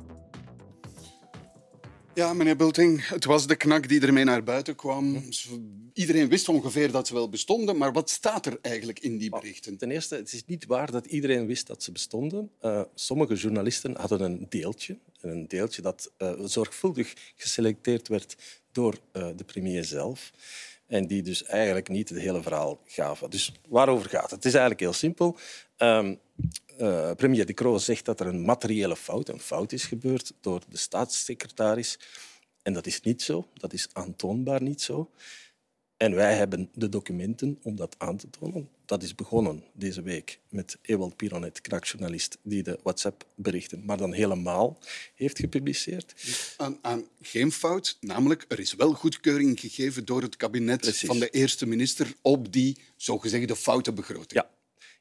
Ja, 2.14 2.32
meneer 2.32 2.56
Bulting, 2.56 3.08
het 3.08 3.24
was 3.24 3.46
de 3.46 3.56
knak 3.56 3.88
die 3.88 4.00
ermee 4.00 4.24
naar 4.24 4.42
buiten 4.42 4.76
kwam. 4.76 5.22
Iedereen 5.92 6.28
wist 6.28 6.48
ongeveer 6.48 6.90
dat 6.90 7.06
ze 7.06 7.14
wel 7.14 7.28
bestonden, 7.28 7.76
maar 7.76 7.92
wat 7.92 8.10
staat 8.10 8.46
er 8.46 8.58
eigenlijk 8.62 8.98
in 8.98 9.18
die 9.18 9.30
berichten? 9.30 9.76
Ten 9.76 9.90
eerste, 9.90 10.14
het 10.14 10.32
is 10.32 10.44
niet 10.46 10.66
waar 10.66 10.90
dat 10.90 11.06
iedereen 11.06 11.46
wist 11.46 11.66
dat 11.66 11.82
ze 11.82 11.92
bestonden. 11.92 12.50
Uh, 12.62 12.82
sommige 12.94 13.34
journalisten 13.34 13.96
hadden 13.96 14.20
een 14.20 14.46
deeltje, 14.48 14.98
een 15.20 15.48
deeltje 15.48 15.82
dat 15.82 16.12
uh, 16.18 16.32
zorgvuldig 16.44 17.12
geselecteerd 17.36 18.08
werd 18.08 18.36
door 18.72 18.98
uh, 19.12 19.28
de 19.36 19.44
premier 19.44 19.84
zelf 19.84 20.32
en 20.86 21.06
die 21.06 21.22
dus 21.22 21.44
eigenlijk 21.44 21.88
niet 21.88 22.08
het 22.08 22.18
hele 22.18 22.42
verhaal 22.42 22.80
gaven. 22.86 23.30
Dus 23.30 23.52
waarover 23.68 24.10
gaat 24.10 24.22
het? 24.22 24.30
Het 24.30 24.44
is 24.44 24.52
eigenlijk 24.52 24.80
heel 24.80 24.92
simpel. 24.92 25.36
Um, 25.78 26.18
uh, 26.82 27.10
premier 27.16 27.46
De 27.46 27.54
Croo 27.54 27.78
zegt 27.78 28.04
dat 28.04 28.20
er 28.20 28.26
een 28.26 28.44
materiële 28.44 28.96
fout, 28.96 29.28
een 29.28 29.40
fout 29.40 29.72
is 29.72 29.84
gebeurd 29.84 30.32
door 30.40 30.60
de 30.68 30.76
staatssecretaris. 30.76 31.98
En 32.62 32.72
dat 32.72 32.86
is 32.86 33.00
niet 33.00 33.22
zo. 33.22 33.48
Dat 33.54 33.72
is 33.72 33.88
aantoonbaar 33.92 34.62
niet 34.62 34.82
zo. 34.82 35.10
En 35.96 36.14
wij 36.14 36.34
hebben 36.34 36.70
de 36.74 36.88
documenten 36.88 37.58
om 37.62 37.76
dat 37.76 37.94
aan 37.98 38.16
te 38.16 38.30
tonen. 38.30 38.68
Dat 38.84 39.02
is 39.02 39.14
begonnen 39.14 39.64
deze 39.72 40.02
week 40.02 40.38
met 40.48 40.78
Ewald 40.82 41.16
Pironet, 41.16 41.60
krakjournalist, 41.60 42.38
die 42.42 42.62
de 42.62 42.78
WhatsApp-berichten, 42.82 43.84
maar 43.84 43.96
dan 43.96 44.12
helemaal 44.12 44.78
heeft 45.14 45.38
gepubliceerd. 45.38 46.14
Aan, 46.56 46.78
aan, 46.80 47.04
geen 47.20 47.52
fout, 47.52 47.96
namelijk 48.00 48.44
er 48.48 48.58
is 48.58 48.74
wel 48.74 48.92
goedkeuring 48.92 49.60
gegeven 49.60 50.04
door 50.04 50.22
het 50.22 50.36
kabinet 50.36 50.80
Precies. 50.80 51.08
van 51.08 51.18
de 51.18 51.30
eerste 51.30 51.66
minister 51.66 52.14
op 52.22 52.52
die 52.52 52.78
zogezegde 52.96 53.56
foute 53.56 53.92
begroting. 53.92 54.32
Ja, 54.32 54.50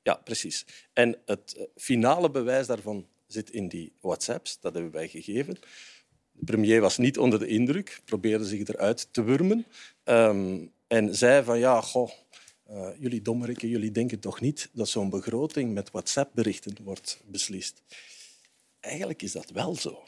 ja, 0.04 0.16
precies. 0.16 0.66
En 0.94 1.18
het 1.26 1.56
eh, 1.58 1.64
finale 1.76 2.32
bewijs 2.32 2.68
daarvan 2.68 3.08
zit 3.28 3.52
in 3.52 3.68
die 3.68 3.94
WhatsApps. 4.00 4.60
Dat 4.60 4.74
hebben 4.74 4.92
wij 4.92 5.08
gegeven. 5.08 5.58
De 6.32 6.46
premier 6.46 6.82
was 6.82 6.98
niet 6.98 7.18
onder 7.18 7.40
de 7.40 7.48
indruk, 7.48 8.02
probeerde 8.06 8.46
zich 8.46 8.68
eruit 8.68 9.08
te 9.12 9.24
wurmen. 9.24 9.66
Um, 10.04 10.72
en 10.88 11.16
zei 11.16 11.44
van, 11.44 11.60
ja, 11.60 11.82
goh, 11.82 12.12
uh, 12.70 12.90
jullie 13.00 13.22
dommerikken, 13.22 13.68
jullie 13.68 13.92
denken 13.92 14.20
toch 14.20 14.42
niet 14.42 14.70
dat 14.74 14.90
zo'n 14.90 15.10
begroting 15.10 15.74
met 15.74 15.92
WhatsApp-berichten 15.92 16.78
wordt 16.84 17.22
beslist. 17.26 17.82
Eigenlijk 18.80 19.22
is 19.22 19.32
dat 19.32 19.50
wel 19.50 19.76
zo. 19.76 20.04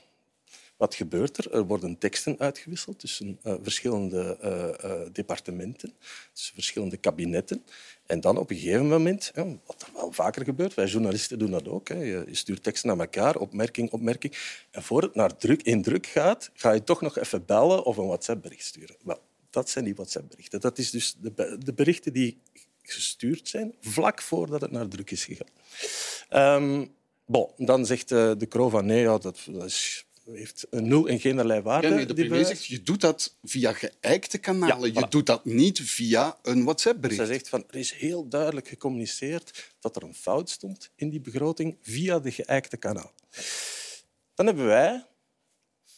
Wat 0.77 0.95
gebeurt 0.95 1.37
er? 1.37 1.53
Er 1.53 1.65
worden 1.65 1.97
teksten 1.97 2.39
uitgewisseld 2.39 2.99
tussen 2.99 3.39
uh, 3.43 3.53
verschillende 3.61 4.37
uh, 4.43 4.89
uh, 4.91 5.07
departementen, 5.11 5.93
tussen 6.33 6.53
verschillende 6.53 6.97
kabinetten. 6.97 7.63
En 8.05 8.19
dan 8.19 8.37
op 8.37 8.49
een 8.49 8.57
gegeven 8.57 8.87
moment, 8.87 9.31
ja, 9.35 9.45
wat 9.65 9.81
er 9.81 9.89
wel 9.93 10.11
vaker 10.11 10.43
gebeurt, 10.43 10.73
wij 10.73 10.85
journalisten 10.85 11.39
doen 11.39 11.51
dat 11.51 11.67
ook, 11.67 11.87
hè, 11.87 12.03
je 12.03 12.25
stuurt 12.31 12.63
teksten 12.63 12.89
naar 12.89 12.99
elkaar, 12.99 13.35
opmerking, 13.35 13.91
opmerking. 13.91 14.37
En 14.71 14.83
voor 14.83 15.01
het 15.01 15.15
naar 15.15 15.37
druk 15.37 15.61
in 15.61 15.81
druk 15.81 16.05
gaat, 16.05 16.49
ga 16.53 16.71
je 16.71 16.83
toch 16.83 17.01
nog 17.01 17.17
even 17.17 17.45
bellen 17.45 17.83
of 17.83 17.97
een 17.97 18.07
WhatsApp-bericht 18.07 18.65
sturen. 18.65 18.95
Wel, 19.03 19.21
dat 19.49 19.69
zijn 19.69 19.85
die 19.85 19.95
WhatsApp-berichten. 19.95 20.59
Dat 20.59 20.77
is 20.77 20.91
dus 20.91 21.15
de, 21.19 21.57
de, 21.63 21.73
berichten 21.73 22.13
die 22.13 22.41
gestuurd 22.81 23.47
zijn 23.47 23.73
vlak 23.81 24.21
voordat 24.21 24.61
het 24.61 24.71
naar 24.71 24.87
druk 24.87 25.11
is 25.11 25.25
gegaan. 25.25 26.61
Um, 26.63 26.93
bon, 27.25 27.49
dan 27.57 27.85
zegt 27.85 28.09
de 28.09 28.45
Kroo 28.49 28.69
van 28.69 28.85
nee, 28.85 29.01
ja, 29.01 29.17
dat 29.17 29.47
is 29.65 30.05
heeft 30.31 30.67
nul 30.69 31.07
en 31.07 31.19
geen 31.19 31.61
waarde. 31.61 31.87
Ja, 31.87 31.93
nee, 31.93 32.05
de 32.05 32.13
premier 32.13 32.45
zegt, 32.45 32.65
je 32.65 32.81
doet 32.81 33.01
dat 33.01 33.37
via 33.43 33.73
geëikte 33.73 34.37
kanalen. 34.37 34.87
Ja, 34.87 34.91
voilà. 34.91 35.03
Je 35.03 35.09
doet 35.09 35.25
dat 35.25 35.45
niet 35.45 35.81
via 35.81 36.37
een 36.41 36.63
WhatsApp-bericht. 36.63 37.19
Zij 37.19 37.29
zegt 37.29 37.49
van, 37.49 37.63
er 37.69 37.75
is 37.75 37.91
heel 37.91 38.27
duidelijk 38.27 38.67
gecommuniceerd 38.67 39.71
dat 39.79 39.95
er 39.95 40.03
een 40.03 40.15
fout 40.15 40.49
stond 40.49 40.91
in 40.95 41.09
die 41.09 41.21
begroting 41.21 41.77
via 41.81 42.19
de 42.19 42.31
geëikte 42.31 42.77
kanaal. 42.77 43.11
Dan 44.33 44.45
hebben 44.45 44.65
wij 44.65 45.05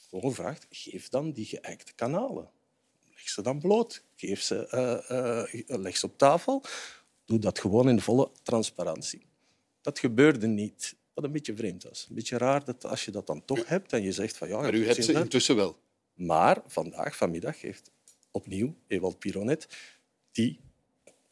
gewoon 0.10 0.30
gevraagd, 0.30 0.66
geef 0.70 1.10
dan 1.10 1.32
die 1.32 1.46
geëikte 1.46 1.94
kanalen. 1.94 2.50
Leg 3.16 3.30
ze 3.30 3.42
dan 3.42 3.60
bloot. 3.60 4.04
Geef 4.16 4.42
ze, 4.42 4.68
uh, 4.72 5.58
uh, 5.68 5.78
leg 5.82 5.98
ze 5.98 6.06
op 6.06 6.18
tafel. 6.18 6.64
Doe 7.26 7.40
dat 7.40 7.60
gewoon 7.60 7.90
in 7.90 8.02
volle 8.02 8.30
transparantie. 8.44 9.26
Dat 9.82 10.00
gebeurde 10.00 10.48
niet. 10.48 10.96
Wat 11.16 11.24
een 11.24 11.32
beetje 11.32 11.56
vreemd 11.56 11.84
was. 11.84 12.06
Een 12.10 12.16
beetje 12.16 12.38
raar 12.38 12.66
dat 12.66 12.86
als 12.86 13.06
je 13.06 13.12
dat 13.12 13.28
dan 13.28 13.46
toch 13.46 13.68
hebt 13.68 13.94
en 13.94 14.04
je 14.04 14.12
zegt 14.12 14.38
van 14.38 14.48
ja... 14.48 14.62
Maar 14.62 14.74
u 14.74 14.86
hebt 14.86 15.04
ze 15.04 15.14
intussen 15.14 15.56
wel. 15.56 15.78
Maar 16.14 16.62
vandaag, 16.68 17.16
vanmiddag, 17.16 17.62
heeft 17.62 17.92
opnieuw 18.32 18.76
Ewald 18.88 19.20
Pironet 19.20 19.68
die 20.32 20.60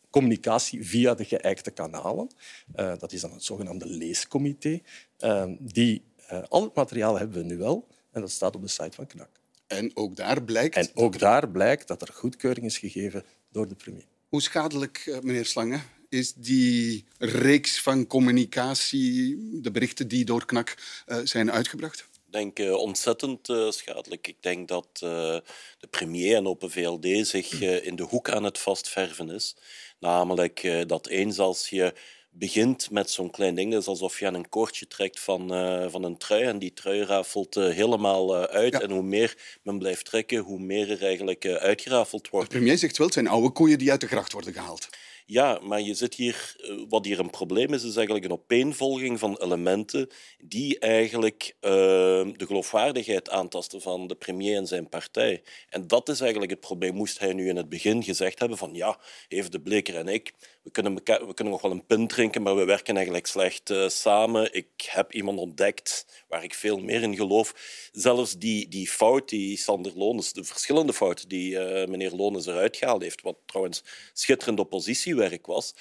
communicatie 0.10 0.88
via 0.88 1.14
de 1.14 1.26
geëikte 1.26 1.72
kanalen, 1.72 2.28
uh, 2.76 2.94
dat 2.98 3.12
is 3.12 3.22
dan 3.22 3.32
het 3.32 3.44
zogenaamde 3.44 3.86
leescomité, 3.86 4.82
uh, 5.20 5.46
die, 5.60 6.04
uh, 6.32 6.44
al 6.50 6.64
het 6.64 6.76
materiaal 6.76 7.18
hebben 7.18 7.38
we 7.38 7.44
nu 7.44 7.58
wel 7.58 7.88
en 8.12 8.22
dat 8.22 8.32
staat 8.32 8.56
op 8.56 8.62
de 8.62 8.68
site 8.68 8.92
van 8.92 9.08
KNAK. 9.08 9.30
En 9.68 9.92
ook 9.94 10.16
daar 10.16 10.44
blijkt... 10.44 10.76
En 10.76 10.90
ook 10.94 11.20
daar 11.20 11.50
blijkt 11.50 11.88
dat 11.88 12.02
er 12.02 12.14
goedkeuring 12.14 12.66
is 12.66 12.78
gegeven 12.78 13.24
door 13.52 13.68
de 13.68 13.76
premier. 13.76 14.06
Hoe 14.28 14.42
schadelijk, 14.42 15.20
meneer 15.22 15.46
Slange, 15.46 15.80
is 16.14 16.34
die 16.34 17.06
reeks 17.18 17.82
van 17.82 18.08
communicatie, 18.08 19.38
de 19.62 19.72
berichten 19.72 20.08
die 20.08 20.26
door 20.26 20.46
KNAK 20.46 20.76
uh, 21.08 21.18
zijn 21.24 21.52
uitgebracht? 21.52 22.00
Ik 22.00 22.40
denk 22.40 22.60
uh, 22.60 22.74
ontzettend 22.74 23.50
uh, 23.50 23.72
schadelijk. 23.72 24.28
Ik 24.28 24.38
denk 24.40 24.68
dat 24.68 24.88
de 24.94 25.88
premier 25.90 26.36
en 26.36 26.48
Open 26.48 26.72
VLD 26.72 27.28
zich 27.28 27.62
in 27.62 27.96
de 27.96 28.04
hoek 28.04 28.30
aan 28.30 28.44
het 28.44 28.58
vastverven 28.58 29.30
is. 29.30 29.56
Namelijk 30.00 30.84
dat 30.88 31.08
eens 31.08 31.40
als 31.40 31.70
je 31.70 31.94
begint 32.30 32.92
met 32.92 33.10
zo'n 33.10 33.32
klein 33.32 33.56
ding. 33.56 33.72
Dat 33.72 33.82
is 33.82 33.88
alsof 33.88 34.20
je 34.20 34.28
aan 34.28 34.34
een 34.34 34.50
koordje 34.50 34.88
trekt 34.88 35.20
van, 35.20 35.48
van 35.92 36.04
een 36.04 36.18
trui 36.18 36.44
en 36.44 36.60
die 36.60 36.74
trui 36.74 37.04
rafelt 37.04 37.56
helemaal 37.56 38.36
uit. 38.36 38.74
Ja. 38.74 38.82
En 38.82 38.92
hoe 38.92 39.04
meer 39.04 39.38
men 39.64 39.78
blijft 39.78 40.06
trekken, 40.06 40.38
hoe 40.38 40.60
meer 40.60 40.92
er 40.92 41.04
eigenlijk 41.04 41.46
uitgerafeld 41.46 42.30
wordt. 42.30 42.52
De 42.52 42.58
premier 42.58 42.78
zegt 42.78 42.98
wel, 42.98 43.06
het 43.06 43.16
zijn 43.16 43.28
oude 43.28 43.50
koeien 43.50 43.78
die 43.78 43.92
uit 43.92 44.02
de 44.02 44.08
gracht 44.08 44.32
worden 44.32 44.54
gehaald. 44.54 44.90
Ja, 45.26 45.60
maar 45.62 45.82
je 45.82 45.94
zit 45.94 46.16
hier, 46.16 46.56
eh, 46.58 46.76
wat 46.90 47.06
hier 47.06 47.20
een 47.20 47.30
probleem 47.30 47.74
is, 47.74 47.84
is 47.84 47.96
eigenlijk 47.96 48.26
een 48.26 48.32
opeenvolging 48.32 49.20
van 49.20 49.38
elementen 49.38 50.10
die 50.38 50.80
eigenlijk 50.80 51.56
uh, 51.62 51.72
de 51.72 52.46
geloofwaardigheid 52.46 53.30
aantasten 53.30 53.82
van 53.82 54.08
de 54.08 54.16
premier 54.16 54.58
en 54.58 54.68
zijn 54.68 54.90
partij. 54.90 55.44
En 55.70 55.88
dat 55.88 56.10
is 56.10 56.20
eigenlijk 56.22 56.52
het 56.52 56.60
probleem. 56.60 56.96
Moest 56.96 57.20
hij 57.20 57.34
nu 57.34 57.50
in 57.50 57.56
het 57.56 57.70
begin 57.70 58.04
gezegd 58.04 58.40
hebben 58.40 58.58
van 58.58 58.74
ja, 58.74 59.00
even 59.28 59.52
de 59.52 59.62
Bleker 59.62 59.96
en 59.96 60.08
ik, 60.08 60.34
we 60.64 60.72
kunnen, 60.72 60.96
we 61.04 61.34
kunnen 61.34 61.54
nog 61.54 61.62
wel 61.62 61.72
een 61.72 61.86
pint 61.86 62.10
drinken, 62.10 62.42
maar 62.42 62.56
we 62.56 62.66
werken 62.66 62.96
eigenlijk 62.96 63.28
slecht 63.28 63.70
uh, 63.70 63.88
samen. 63.88 64.54
Ik 64.54 64.88
heb 64.90 65.14
iemand 65.14 65.40
ontdekt 65.40 66.06
waar 66.28 66.44
ik 66.44 66.54
veel 66.54 66.80
meer 66.80 67.02
in 67.02 67.16
geloof. 67.16 67.54
Zelfs 67.92 68.38
die, 68.38 68.68
die 68.68 68.88
fout 68.88 69.30
die 69.30 69.58
Sander 69.58 69.92
Lones, 69.96 70.34
de 70.34 70.44
verschillende 70.44 70.94
fouten 70.94 71.30
die 71.30 71.52
uh, 71.52 71.88
meneer 71.88 72.12
Lones 72.12 72.46
eruit 72.46 72.78
gehaald 72.78 73.02
heeft, 73.02 73.22
wat 73.22 73.38
trouwens 73.46 73.84
schitterend 74.14 74.60
oppositiewerk 74.60 75.46
was, 75.46 75.76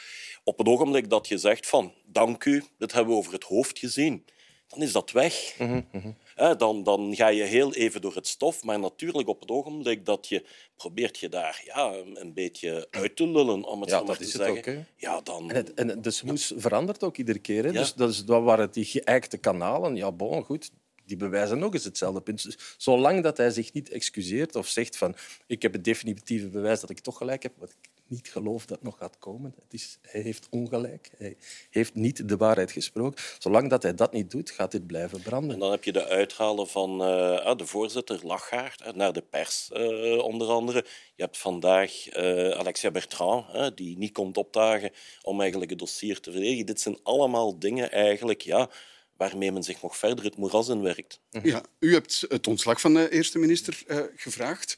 op 0.45 0.59
het 0.59 0.67
ogenblik 0.67 1.11
dat 1.11 1.29
je 1.29 1.39
zegt 1.39 1.67
van 1.67 1.95
dank 2.05 2.45
u, 2.45 2.65
dit 2.79 2.93
hebben 2.93 3.13
we 3.13 3.19
over 3.19 3.33
het 3.33 3.45
hoofd 3.45 3.79
gezien, 3.79 4.25
dan 4.69 4.83
is 4.83 4.93
dat 4.93 5.11
weg. 5.11 5.55
Mm. 5.59 5.87
Dan, 6.35 6.83
dan 6.83 7.15
ga 7.15 7.29
je 7.29 7.43
heel 7.43 7.75
even 7.75 8.01
door 8.01 8.15
het 8.15 8.27
stof, 8.27 8.65
maar 8.65 8.79
natuurlijk 8.79 9.29
op 9.29 9.41
het 9.41 9.51
ogenblik 9.51 10.07
dat 10.07 10.29
je 10.29 10.45
probeert 10.77 11.19
je 11.19 11.29
daar 11.29 11.63
ja, 11.65 11.95
een 12.15 12.33
beetje 12.35 12.87
uit 12.91 13.17
te 13.17 13.29
lullen, 13.29 13.65
om 13.65 13.81
het 13.81 13.91
ja, 13.91 13.99
zo 13.99 14.05
maar 14.05 14.17
te 14.17 14.25
zeggen. 14.25 14.79
Ook, 14.79 14.85
ja, 14.97 15.21
dan... 15.21 15.51
en, 15.51 15.57
het, 15.57 15.75
en 15.75 16.03
de 16.03 16.11
smoes 16.11 16.53
verandert 16.57 17.05
ook 17.05 17.17
iedere 17.17 17.39
keer. 17.39 17.65
Hè? 17.65 17.71
Ja. 17.71 17.79
Dus 17.79 17.95
dat, 17.95 18.11
is, 18.11 18.25
dat 18.25 18.43
waren 18.43 18.73
die 18.73 18.85
geëikte 18.85 19.37
kanalen. 19.37 19.97
Ja, 19.97 20.13
bon, 20.13 20.45
goed, 20.45 20.71
die 21.05 21.17
bewijzen 21.17 21.59
nog 21.59 21.75
eens 21.75 21.85
hetzelfde 21.85 22.21
punt. 22.21 22.43
Dus 22.43 22.59
zolang 22.77 23.23
dat 23.23 23.37
hij 23.37 23.51
zich 23.51 23.73
niet 23.73 23.91
excuseert 23.91 24.57
of 24.57 24.69
zegt 24.69 24.97
van 24.97 25.15
ik 25.47 25.63
heb 25.63 25.73
het 25.73 25.85
definitieve 25.85 26.49
bewijs 26.49 26.81
dat 26.81 26.91
ik 26.91 26.99
toch 27.01 27.17
gelijk 27.17 27.43
heb, 27.43 27.53
wat 27.59 27.71
ik 27.71 27.91
niet 28.07 28.29
geloof 28.29 28.67
dat 28.67 28.83
nog 28.83 28.99
gaat 28.99 29.19
komen. 29.19 29.55
Het 29.63 29.73
is, 29.73 29.99
hij 30.03 30.21
heeft 30.21 30.47
ongelijk. 30.51 31.11
Hij 31.17 31.37
heeft 31.71 31.95
niet 31.95 32.29
de 32.29 32.37
waarheid 32.37 32.73
gesproken. 32.73 33.25
Zolang 33.39 33.71
dat 33.71 33.83
hij 33.83 33.95
dat 33.95 34.13
niet 34.13 34.31
doet, 34.31 34.51
gaat 34.51 34.71
dit 34.71 34.87
blijven 34.87 35.23
branden. 35.23 35.53
En 35.53 35.59
dan 35.59 35.71
heb 35.71 35.85
je 35.85 35.93
de 35.93 36.07
uithalen 36.07 36.69
van 36.69 36.93
uh, 36.93 37.57
de 37.57 37.67
voorzitter 37.67 38.27
Lachaert 38.27 38.95
naar 38.95 39.13
de 39.13 39.23
pers, 39.23 39.71
uh, 39.73 40.19
onder 40.19 40.49
andere. 40.49 40.85
Je 41.15 41.23
hebt 41.23 41.39
vandaag 41.39 42.17
uh, 42.17 42.51
Alexia 42.51 42.91
Bertrand, 42.91 43.77
die 43.77 43.99
niet 43.99 44.13
komt 44.13 44.37
opdagen 44.37 44.91
om 45.23 45.41
eigenlijk 45.41 45.71
het 45.71 45.79
dossier 45.79 46.21
te 46.21 46.31
verdedigen. 46.31 46.67
Dit 46.67 46.81
zijn 46.81 46.99
allemaal 47.03 47.59
dingen 47.59 47.91
eigenlijk... 47.91 48.41
Ja, 48.41 48.71
waarmee 49.17 49.53
men 49.53 49.63
zich 49.63 49.83
nog 49.83 49.97
verder 49.97 50.25
het 50.25 50.37
moeras 50.37 50.69
in 50.69 50.83
werkt. 50.83 51.21
Ja, 51.43 51.63
u 51.79 51.93
hebt 51.93 52.25
het 52.29 52.47
ontslag 52.47 52.81
van 52.81 52.95
de 52.95 53.11
eerste 53.11 53.39
minister 53.39 53.83
uh, 53.87 54.01
gevraagd. 54.17 54.77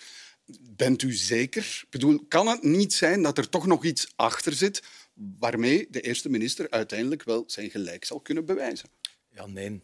Bent 0.76 1.02
u 1.02 1.12
zeker? 1.12 1.80
Ik 1.82 1.90
bedoel, 1.90 2.24
kan 2.28 2.46
het 2.46 2.62
niet 2.62 2.92
zijn 2.92 3.22
dat 3.22 3.38
er 3.38 3.48
toch 3.48 3.66
nog 3.66 3.84
iets 3.84 4.12
achter 4.16 4.52
zit 4.52 4.82
waarmee 5.38 5.86
de 5.90 6.00
eerste 6.00 6.28
minister 6.28 6.70
uiteindelijk 6.70 7.22
wel 7.22 7.44
zijn 7.46 7.70
gelijk 7.70 8.04
zal 8.04 8.20
kunnen 8.20 8.44
bewijzen? 8.44 8.88
Ja, 9.30 9.46
nee. 9.46 9.82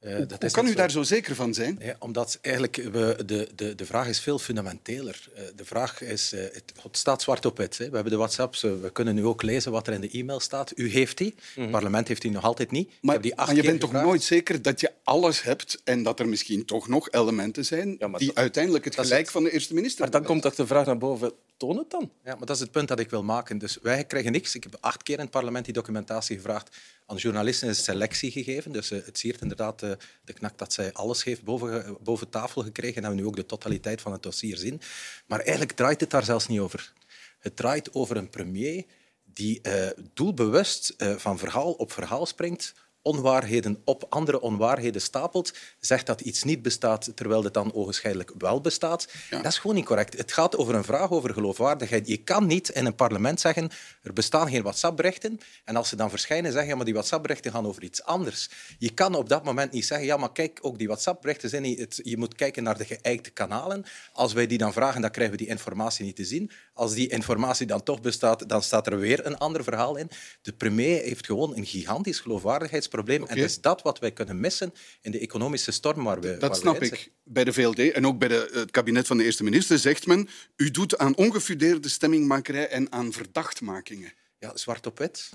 Uh, 0.00 0.16
hoe, 0.16 0.26
dat 0.26 0.42
hoe 0.42 0.50
kan 0.50 0.66
u 0.66 0.74
daar 0.74 0.90
zo 0.90 1.02
zeker 1.02 1.34
van 1.34 1.54
zijn? 1.54 1.78
Ja, 1.80 1.96
omdat 1.98 2.38
eigenlijk 2.40 2.76
we, 2.76 3.22
de, 3.26 3.48
de, 3.54 3.74
de 3.74 3.86
vraag 3.86 4.08
is 4.08 4.20
veel 4.20 4.38
fundamenteler. 4.38 5.28
Uh, 5.34 5.42
de 5.56 5.64
vraag 5.64 6.02
is, 6.02 6.32
uh, 6.32 6.40
het, 6.40 6.72
het, 6.82 6.96
staat 6.96 7.22
zwart 7.22 7.46
op 7.46 7.56
wit. 7.56 7.78
Hè. 7.78 7.88
We 7.88 7.94
hebben 7.94 8.12
de 8.12 8.18
WhatsApps, 8.18 8.62
we 8.62 8.90
kunnen 8.92 9.14
nu 9.14 9.24
ook 9.24 9.42
lezen 9.42 9.72
wat 9.72 9.86
er 9.86 9.92
in 9.92 10.00
de 10.00 10.10
e-mail 10.10 10.40
staat. 10.40 10.72
U 10.78 10.90
heeft 10.90 11.18
die, 11.18 11.34
mm 11.34 11.40
-hmm. 11.54 11.62
het 11.62 11.72
parlement 11.72 12.08
heeft 12.08 12.22
die 12.22 12.30
nog 12.30 12.44
altijd 12.44 12.70
niet. 12.70 12.90
Maar, 13.00 13.20
die 13.20 13.34
maar 13.36 13.54
je 13.54 13.62
bent 13.62 13.80
toch 13.80 13.92
nooit 13.92 14.22
zeker 14.22 14.62
dat 14.62 14.80
je 14.80 14.92
alles 15.02 15.42
hebt 15.42 15.80
en 15.84 16.02
dat 16.02 16.20
er 16.20 16.28
misschien 16.28 16.64
toch 16.64 16.88
nog 16.88 17.10
elementen 17.10 17.64
zijn 17.64 17.96
ja, 17.98 18.08
die 18.08 18.26
dat, 18.26 18.36
uiteindelijk 18.36 18.84
het 18.84 18.94
gelijk 18.94 19.20
het, 19.20 19.30
van 19.30 19.42
de 19.42 19.52
eerste 19.52 19.74
minister 19.74 20.00
Maar 20.00 20.10
dan 20.10 20.24
komt 20.24 20.42
toch 20.42 20.54
de 20.54 20.66
vraag 20.66 20.86
naar 20.86 20.98
boven, 20.98 21.32
toon 21.60 21.76
het 21.76 21.90
dan. 21.90 22.10
Ja, 22.24 22.34
maar 22.36 22.46
dat 22.46 22.56
is 22.56 22.62
het 22.62 22.70
punt 22.70 22.88
dat 22.88 23.00
ik 23.00 23.10
wil 23.10 23.22
maken. 23.22 23.58
Dus 23.58 23.78
wij 23.82 24.04
krijgen 24.04 24.32
niks. 24.32 24.54
Ik 24.54 24.62
heb 24.62 24.76
acht 24.80 25.02
keer 25.02 25.14
in 25.14 25.20
het 25.20 25.30
parlement 25.30 25.64
die 25.64 25.74
documentatie 25.74 26.36
gevraagd. 26.36 26.76
Aan 27.06 27.16
journalisten 27.16 27.68
is 27.68 27.84
selectie 27.84 28.30
gegeven. 28.30 28.72
Dus 28.72 28.90
uh, 28.90 29.04
het 29.04 29.18
siert 29.18 29.40
inderdaad 29.40 29.82
uh, 29.82 29.89
de 30.24 30.32
knak 30.32 30.58
dat 30.58 30.72
zij 30.72 30.92
alles 30.92 31.24
heeft 31.24 31.42
boven, 31.42 31.98
boven 32.00 32.28
tafel 32.28 32.62
gekregen. 32.62 32.96
En 32.96 33.02
hebben 33.02 33.18
we 33.18 33.24
nu 33.24 33.30
ook 33.30 33.36
de 33.36 33.46
totaliteit 33.46 34.00
van 34.00 34.12
het 34.12 34.22
dossier 34.22 34.56
zien. 34.56 34.80
Maar 35.26 35.40
eigenlijk 35.40 35.72
draait 35.72 36.00
het 36.00 36.10
daar 36.10 36.24
zelfs 36.24 36.46
niet 36.46 36.60
over. 36.60 36.92
Het 37.38 37.56
draait 37.56 37.94
over 37.94 38.16
een 38.16 38.30
premier 38.30 38.84
die 39.24 39.60
uh, 39.62 39.86
doelbewust 40.14 40.94
van 41.16 41.38
verhaal 41.38 41.72
op 41.72 41.92
verhaal 41.92 42.26
springt 42.26 42.74
onwaarheden 43.02 43.80
op 43.84 44.06
andere 44.08 44.40
onwaarheden 44.40 45.00
stapelt, 45.00 45.54
zegt 45.78 46.06
dat 46.06 46.20
iets 46.20 46.42
niet 46.42 46.62
bestaat 46.62 47.12
terwijl 47.14 47.44
het 47.44 47.54
dan 47.54 47.74
ogenschijnlijk 47.74 48.32
wel 48.38 48.60
bestaat. 48.60 49.08
Ja. 49.30 49.42
Dat 49.42 49.52
is 49.52 49.58
gewoon 49.58 49.76
niet 49.76 49.84
correct. 49.84 50.18
Het 50.18 50.32
gaat 50.32 50.56
over 50.56 50.74
een 50.74 50.84
vraag 50.84 51.10
over 51.10 51.32
geloofwaardigheid. 51.32 52.08
Je 52.08 52.16
kan 52.16 52.46
niet 52.46 52.68
in 52.68 52.86
een 52.86 52.94
parlement 52.94 53.40
zeggen 53.40 53.70
er 54.02 54.12
bestaan 54.12 54.48
geen 54.48 54.62
WhatsApp-berichten 54.62 55.40
en 55.64 55.76
als 55.76 55.88
ze 55.88 55.96
dan 55.96 56.10
verschijnen 56.10 56.52
zeggen 56.52 56.70
ja, 56.70 56.76
maar 56.76 56.84
die 56.84 56.94
WhatsApp-berichten 56.94 57.52
gaan 57.52 57.66
over 57.66 57.82
iets 57.82 58.02
anders. 58.02 58.50
Je 58.78 58.94
kan 58.94 59.14
op 59.14 59.28
dat 59.28 59.44
moment 59.44 59.72
niet 59.72 59.86
zeggen 59.86 60.06
ja, 60.06 60.16
maar 60.16 60.32
kijk, 60.32 60.58
ook 60.62 60.78
die 60.78 60.86
WhatsApp-berichten 60.86 61.48
zijn 61.48 61.62
niet... 61.62 61.78
Het, 61.78 62.00
je 62.02 62.16
moet 62.16 62.34
kijken 62.34 62.62
naar 62.62 62.78
de 62.78 62.84
geëikte 62.84 63.30
kanalen. 63.30 63.84
Als 64.12 64.32
wij 64.32 64.46
die 64.46 64.58
dan 64.58 64.72
vragen, 64.72 65.00
dan 65.00 65.10
krijgen 65.10 65.36
we 65.36 65.42
die 65.42 65.50
informatie 65.50 66.04
niet 66.04 66.16
te 66.16 66.24
zien. 66.24 66.50
Als 66.74 66.94
die 66.94 67.08
informatie 67.08 67.66
dan 67.66 67.82
toch 67.82 68.00
bestaat, 68.00 68.48
dan 68.48 68.62
staat 68.62 68.86
er 68.86 68.98
weer 68.98 69.26
een 69.26 69.38
ander 69.38 69.64
verhaal 69.64 69.96
in. 69.96 70.10
De 70.42 70.52
premier 70.52 71.02
heeft 71.02 71.26
gewoon 71.26 71.56
een 71.56 71.66
gigantisch 71.66 72.20
geloofwaardigheidsprobleem 72.20 72.88
probleem. 72.90 73.22
Okay. 73.22 73.36
En 73.36 73.42
het 73.42 73.50
is 73.50 73.60
dat 73.60 73.82
wat 73.82 73.98
wij 73.98 74.12
kunnen 74.12 74.40
missen 74.40 74.74
in 75.00 75.10
de 75.10 75.18
economische 75.18 75.70
storm 75.70 76.04
waar 76.04 76.20
we 76.20 76.30
Dat 76.30 76.40
waar 76.40 76.54
snap 76.58 76.78
we 76.78 76.86
ik. 76.86 77.12
Bij 77.24 77.44
de 77.44 77.52
VLD 77.52 77.78
en 77.78 78.06
ook 78.06 78.18
bij 78.18 78.28
de, 78.28 78.50
het 78.52 78.70
kabinet 78.70 79.06
van 79.06 79.16
de 79.16 79.24
eerste 79.24 79.44
minister 79.44 79.78
zegt 79.78 80.06
men 80.06 80.28
u 80.56 80.70
doet 80.70 80.98
aan 80.98 81.16
ongefundeerde 81.16 81.88
stemmingmakerij 81.88 82.68
en 82.68 82.92
aan 82.92 83.12
verdachtmakingen. 83.12 84.12
Ja, 84.38 84.56
zwart 84.56 84.86
op 84.86 84.98
wit. 84.98 85.30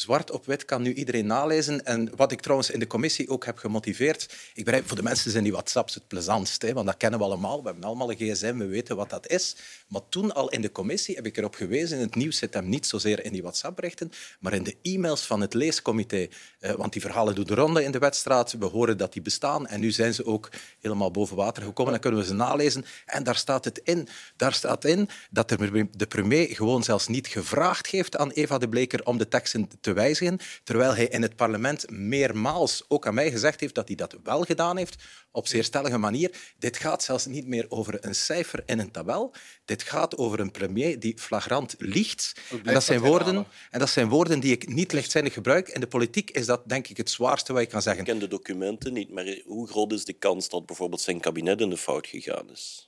Zwart 0.00 0.30
op 0.30 0.46
wit 0.46 0.64
kan 0.64 0.82
nu 0.82 0.94
iedereen 0.94 1.26
nalezen. 1.26 1.84
En 1.84 2.10
wat 2.16 2.32
ik 2.32 2.40
trouwens 2.40 2.70
in 2.70 2.78
de 2.78 2.86
commissie 2.86 3.28
ook 3.28 3.44
heb 3.44 3.58
gemotiveerd. 3.58 4.34
Ik 4.54 4.64
begrijp, 4.64 4.86
voor 4.88 4.96
de 4.96 5.02
mensen 5.02 5.30
zijn 5.30 5.42
die 5.42 5.52
WhatsApps 5.52 5.94
het 5.94 6.06
plezantst, 6.06 6.62
hè, 6.62 6.72
want 6.72 6.86
dat 6.86 6.96
kennen 6.96 7.18
we 7.18 7.24
allemaal. 7.24 7.58
We 7.58 7.64
hebben 7.64 7.84
allemaal 7.84 8.10
een 8.10 8.16
gsm, 8.16 8.56
we 8.56 8.66
weten 8.66 8.96
wat 8.96 9.10
dat 9.10 9.28
is. 9.28 9.56
Maar 9.88 10.00
toen 10.08 10.34
al 10.34 10.48
in 10.48 10.60
de 10.60 10.72
commissie 10.72 11.14
heb 11.14 11.26
ik 11.26 11.36
erop 11.36 11.54
gewezen. 11.54 11.98
Het 11.98 12.14
nieuws 12.14 12.36
zit 12.36 12.54
hem 12.54 12.68
niet 12.68 12.86
zozeer 12.86 13.24
in 13.24 13.32
die 13.32 13.42
WhatsApp-berichten, 13.42 14.12
maar 14.40 14.52
in 14.52 14.62
de 14.62 14.76
e-mails 14.82 15.22
van 15.22 15.40
het 15.40 15.54
leescomité. 15.54 16.28
Eh, 16.58 16.72
want 16.72 16.92
die 16.92 17.02
verhalen 17.02 17.34
doen 17.34 17.46
de 17.46 17.54
ronde 17.54 17.84
in 17.84 17.90
de 17.90 17.98
wedstraat. 17.98 18.52
We 18.52 18.66
horen 18.66 18.96
dat 18.96 19.12
die 19.12 19.22
bestaan. 19.22 19.66
En 19.66 19.80
nu 19.80 19.90
zijn 19.90 20.14
ze 20.14 20.26
ook 20.26 20.50
helemaal 20.80 21.10
boven 21.10 21.36
water 21.36 21.62
gekomen. 21.62 21.92
Dan 21.92 22.00
kunnen 22.00 22.20
we 22.20 22.26
ze 22.26 22.34
nalezen. 22.34 22.84
En 23.06 23.24
daar 23.24 23.36
staat 23.36 23.64
het 23.64 23.80
in. 23.84 24.08
Daar 24.36 24.52
staat 24.52 24.84
in 24.84 25.08
dat 25.30 25.48
de 25.48 26.06
premier 26.08 26.54
gewoon 26.54 26.82
zelfs 26.82 27.06
niet 27.08 27.26
gevraagd 27.26 27.86
heeft 27.86 28.16
aan 28.16 28.30
Eva 28.30 28.58
de 28.58 28.68
Bleker 28.68 29.04
om 29.04 29.18
de 29.18 29.28
teksten 29.28 29.68
te 29.80 29.87
wijzigen, 29.92 30.38
terwijl 30.64 30.94
hij 30.94 31.06
in 31.06 31.22
het 31.22 31.36
parlement 31.36 31.90
meermaals 31.90 32.84
ook 32.88 33.06
aan 33.06 33.14
mij 33.14 33.30
gezegd 33.30 33.60
heeft 33.60 33.74
dat 33.74 33.86
hij 33.86 33.96
dat 33.96 34.16
wel 34.22 34.42
gedaan 34.42 34.76
heeft, 34.76 35.04
op 35.30 35.46
zeer 35.46 35.64
stellige 35.64 35.98
manier. 35.98 36.30
Dit 36.58 36.76
gaat 36.76 37.02
zelfs 37.02 37.26
niet 37.26 37.46
meer 37.46 37.66
over 37.68 38.06
een 38.06 38.14
cijfer 38.14 38.62
in 38.66 38.78
een 38.78 38.90
tabel. 38.90 39.34
Dit 39.64 39.82
gaat 39.82 40.16
over 40.16 40.40
een 40.40 40.50
premier 40.50 41.00
die 41.00 41.18
flagrant 41.18 41.74
liegt. 41.78 42.32
En 42.64 42.74
dat, 42.74 42.84
zijn 42.84 43.00
woorden, 43.00 43.46
en 43.70 43.78
dat 43.78 43.90
zijn 43.90 44.08
woorden 44.08 44.40
die 44.40 44.52
ik 44.52 44.68
niet 44.68 44.92
lichtzinnig 44.92 45.32
gebruik. 45.32 45.68
In 45.68 45.80
de 45.80 45.86
politiek 45.86 46.30
is 46.30 46.46
dat 46.46 46.68
denk 46.68 46.88
ik 46.88 46.96
het 46.96 47.10
zwaarste 47.10 47.52
wat 47.52 47.62
je 47.62 47.68
kan 47.68 47.82
zeggen. 47.82 48.02
Ik 48.02 48.08
ken 48.08 48.18
de 48.18 48.28
documenten 48.28 48.92
niet, 48.92 49.10
maar 49.10 49.38
hoe 49.44 49.68
groot 49.68 49.92
is 49.92 50.04
de 50.04 50.12
kans 50.12 50.48
dat 50.48 50.66
bijvoorbeeld 50.66 51.00
zijn 51.00 51.20
kabinet 51.20 51.60
in 51.60 51.70
de 51.70 51.76
fout 51.76 52.06
gegaan 52.06 52.50
is? 52.50 52.87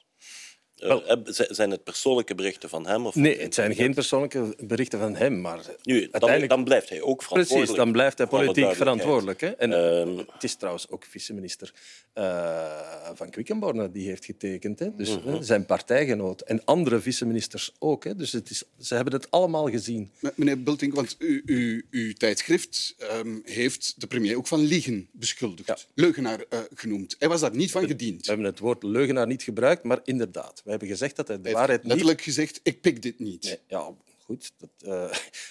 Wel, 0.81 1.03
zijn 1.33 1.71
het 1.71 1.85
persoonlijke 1.85 2.35
berichten 2.35 2.69
van 2.69 2.87
hem? 2.87 3.07
Of 3.07 3.15
nee, 3.15 3.41
het 3.41 3.55
zijn 3.55 3.75
geen 3.75 3.95
persoonlijke 3.95 4.57
berichten 4.59 4.99
van 4.99 5.17
hem. 5.17 5.41
Maar 5.41 5.61
nu, 5.83 6.01
dan, 6.01 6.09
uiteindelijk... 6.13 6.51
dan 6.51 6.65
blijft 6.65 6.89
hij 6.89 7.01
ook 7.01 7.23
verantwoordelijk. 7.23 7.65
Precies, 7.65 7.85
dan 7.85 7.93
blijft 7.93 8.19
hij 8.19 8.27
politiek 8.27 8.75
verantwoordelijk. 8.75 9.41
Hè? 9.41 9.49
En 9.49 9.73
um... 9.73 10.19
het 10.19 10.45
is 10.45 10.55
trouwens 10.55 10.89
ook 10.89 11.05
vice-minister 11.05 11.73
uh, 12.15 13.11
van 13.15 13.31
Quickenborne 13.31 13.91
die 13.91 14.09
heeft 14.09 14.25
getekend. 14.25 14.79
Hè? 14.79 14.95
Dus 14.97 15.09
uh 15.11 15.25
-huh. 15.25 15.37
zijn 15.41 15.67
partijgenoot. 15.67 16.41
En 16.41 16.65
andere 16.65 17.01
vice-ministers 17.01 17.73
ook. 17.79 18.05
Hè? 18.05 18.17
Dus 18.17 18.33
het 18.33 18.51
is, 18.51 18.65
ze 18.79 18.95
hebben 18.95 19.13
het 19.13 19.31
allemaal 19.31 19.71
gezien. 19.71 20.11
Meneer 20.35 20.63
Bulting, 20.63 20.95
want 20.95 21.17
u, 21.19 21.43
u, 21.47 21.87
uw 21.91 22.13
tijdschrift 22.13 22.95
um, 23.13 23.43
heeft 23.45 23.95
de 23.97 24.07
premier 24.07 24.37
ook 24.37 24.47
van 24.47 24.61
liegen 24.61 25.09
beschuldigd. 25.13 25.69
Ja. 25.69 25.77
Leugenaar 25.95 26.39
uh, 26.39 26.59
genoemd. 26.75 27.17
Hij 27.19 27.29
was 27.29 27.41
daar 27.41 27.55
niet 27.55 27.71
van 27.71 27.87
gediend. 27.87 28.21
We 28.21 28.29
hebben 28.29 28.47
het 28.47 28.59
woord 28.59 28.83
leugenaar 28.83 29.27
niet 29.27 29.43
gebruikt, 29.43 29.83
maar 29.83 30.01
inderdaad. 30.05 30.63
We 30.71 30.77
hebben 30.77 30.97
gezegd 30.97 31.17
dat 31.17 31.29
hij 31.29 31.41
de 31.41 31.51
waarheid 31.51 31.83
niet... 31.83 31.89
Letterlijk 31.89 32.21
gezegd, 32.21 32.61
ik 32.63 32.81
pik 32.81 33.03
dit 33.03 33.19
niet. 33.19 33.45
Nee, 33.45 33.59
ja, 33.67 33.95
goed. 34.19 34.53
Dat, 34.57 34.71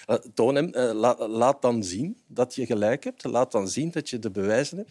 uh, 0.08 0.16
toon 0.34 0.54
hem. 0.54 0.70
Uh, 0.74 0.92
la, 0.92 1.28
laat 1.28 1.62
dan 1.62 1.84
zien 1.84 2.20
dat 2.26 2.54
je 2.54 2.66
gelijk 2.66 3.04
hebt. 3.04 3.24
Laat 3.24 3.52
dan 3.52 3.68
zien 3.68 3.90
dat 3.90 4.08
je 4.08 4.18
de 4.18 4.30
bewijzen 4.30 4.76
hebt. 4.76 4.90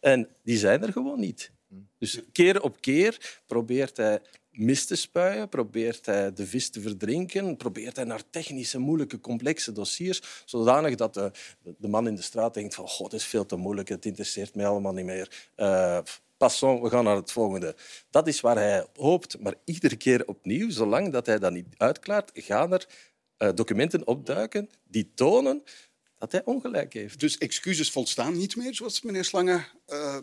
En 0.00 0.28
die 0.42 0.58
zijn 0.58 0.82
er 0.82 0.92
gewoon 0.92 1.20
niet. 1.20 1.50
Dus 1.98 2.20
keer 2.32 2.62
op 2.62 2.80
keer 2.80 3.40
probeert 3.46 3.96
hij 3.96 4.20
mis 4.50 4.86
te 4.86 4.96
spuien, 4.96 5.48
probeert 5.48 6.06
hij 6.06 6.32
de 6.32 6.46
vis 6.46 6.70
te 6.70 6.80
verdrinken, 6.80 7.56
probeert 7.56 7.96
hij 7.96 8.04
naar 8.04 8.22
technische, 8.30 8.78
moeilijke, 8.78 9.20
complexe 9.20 9.72
dossiers, 9.72 10.22
zodanig 10.44 10.94
dat 10.94 11.14
de, 11.14 11.30
de 11.78 11.88
man 11.88 12.06
in 12.06 12.14
de 12.14 12.22
straat 12.22 12.54
denkt 12.54 12.74
van 12.74 12.88
god, 12.88 13.12
het 13.12 13.20
is 13.20 13.26
veel 13.26 13.46
te 13.46 13.56
moeilijk, 13.56 13.88
het 13.88 14.04
interesseert 14.04 14.54
mij 14.54 14.66
allemaal 14.66 14.92
niet 14.92 15.04
meer. 15.04 15.48
Uh, 15.56 15.98
Passons, 16.40 16.80
we 16.80 16.90
gaan 16.90 17.04
naar 17.04 17.16
het 17.16 17.32
volgende. 17.32 17.76
Dat 18.10 18.28
is 18.28 18.40
waar 18.40 18.56
hij 18.56 18.86
hoopt, 18.94 19.40
maar 19.40 19.54
iedere 19.64 19.96
keer 19.96 20.26
opnieuw, 20.26 20.70
zolang 20.70 21.12
dat 21.12 21.26
hij 21.26 21.38
dat 21.38 21.52
niet 21.52 21.66
uitklaart, 21.76 22.30
gaan 22.34 22.72
er 22.72 22.88
eh, 23.36 23.48
documenten 23.54 24.06
opduiken 24.06 24.70
die 24.88 25.10
tonen 25.14 25.62
dat 26.18 26.32
hij 26.32 26.44
ongelijk 26.44 26.92
heeft. 26.92 27.20
Dus 27.20 27.38
excuses 27.38 27.90
volstaan 27.90 28.36
niet 28.36 28.56
meer, 28.56 28.74
zoals 28.74 29.02
meneer 29.02 29.24
Slange 29.24 29.64
uh, 29.88 30.16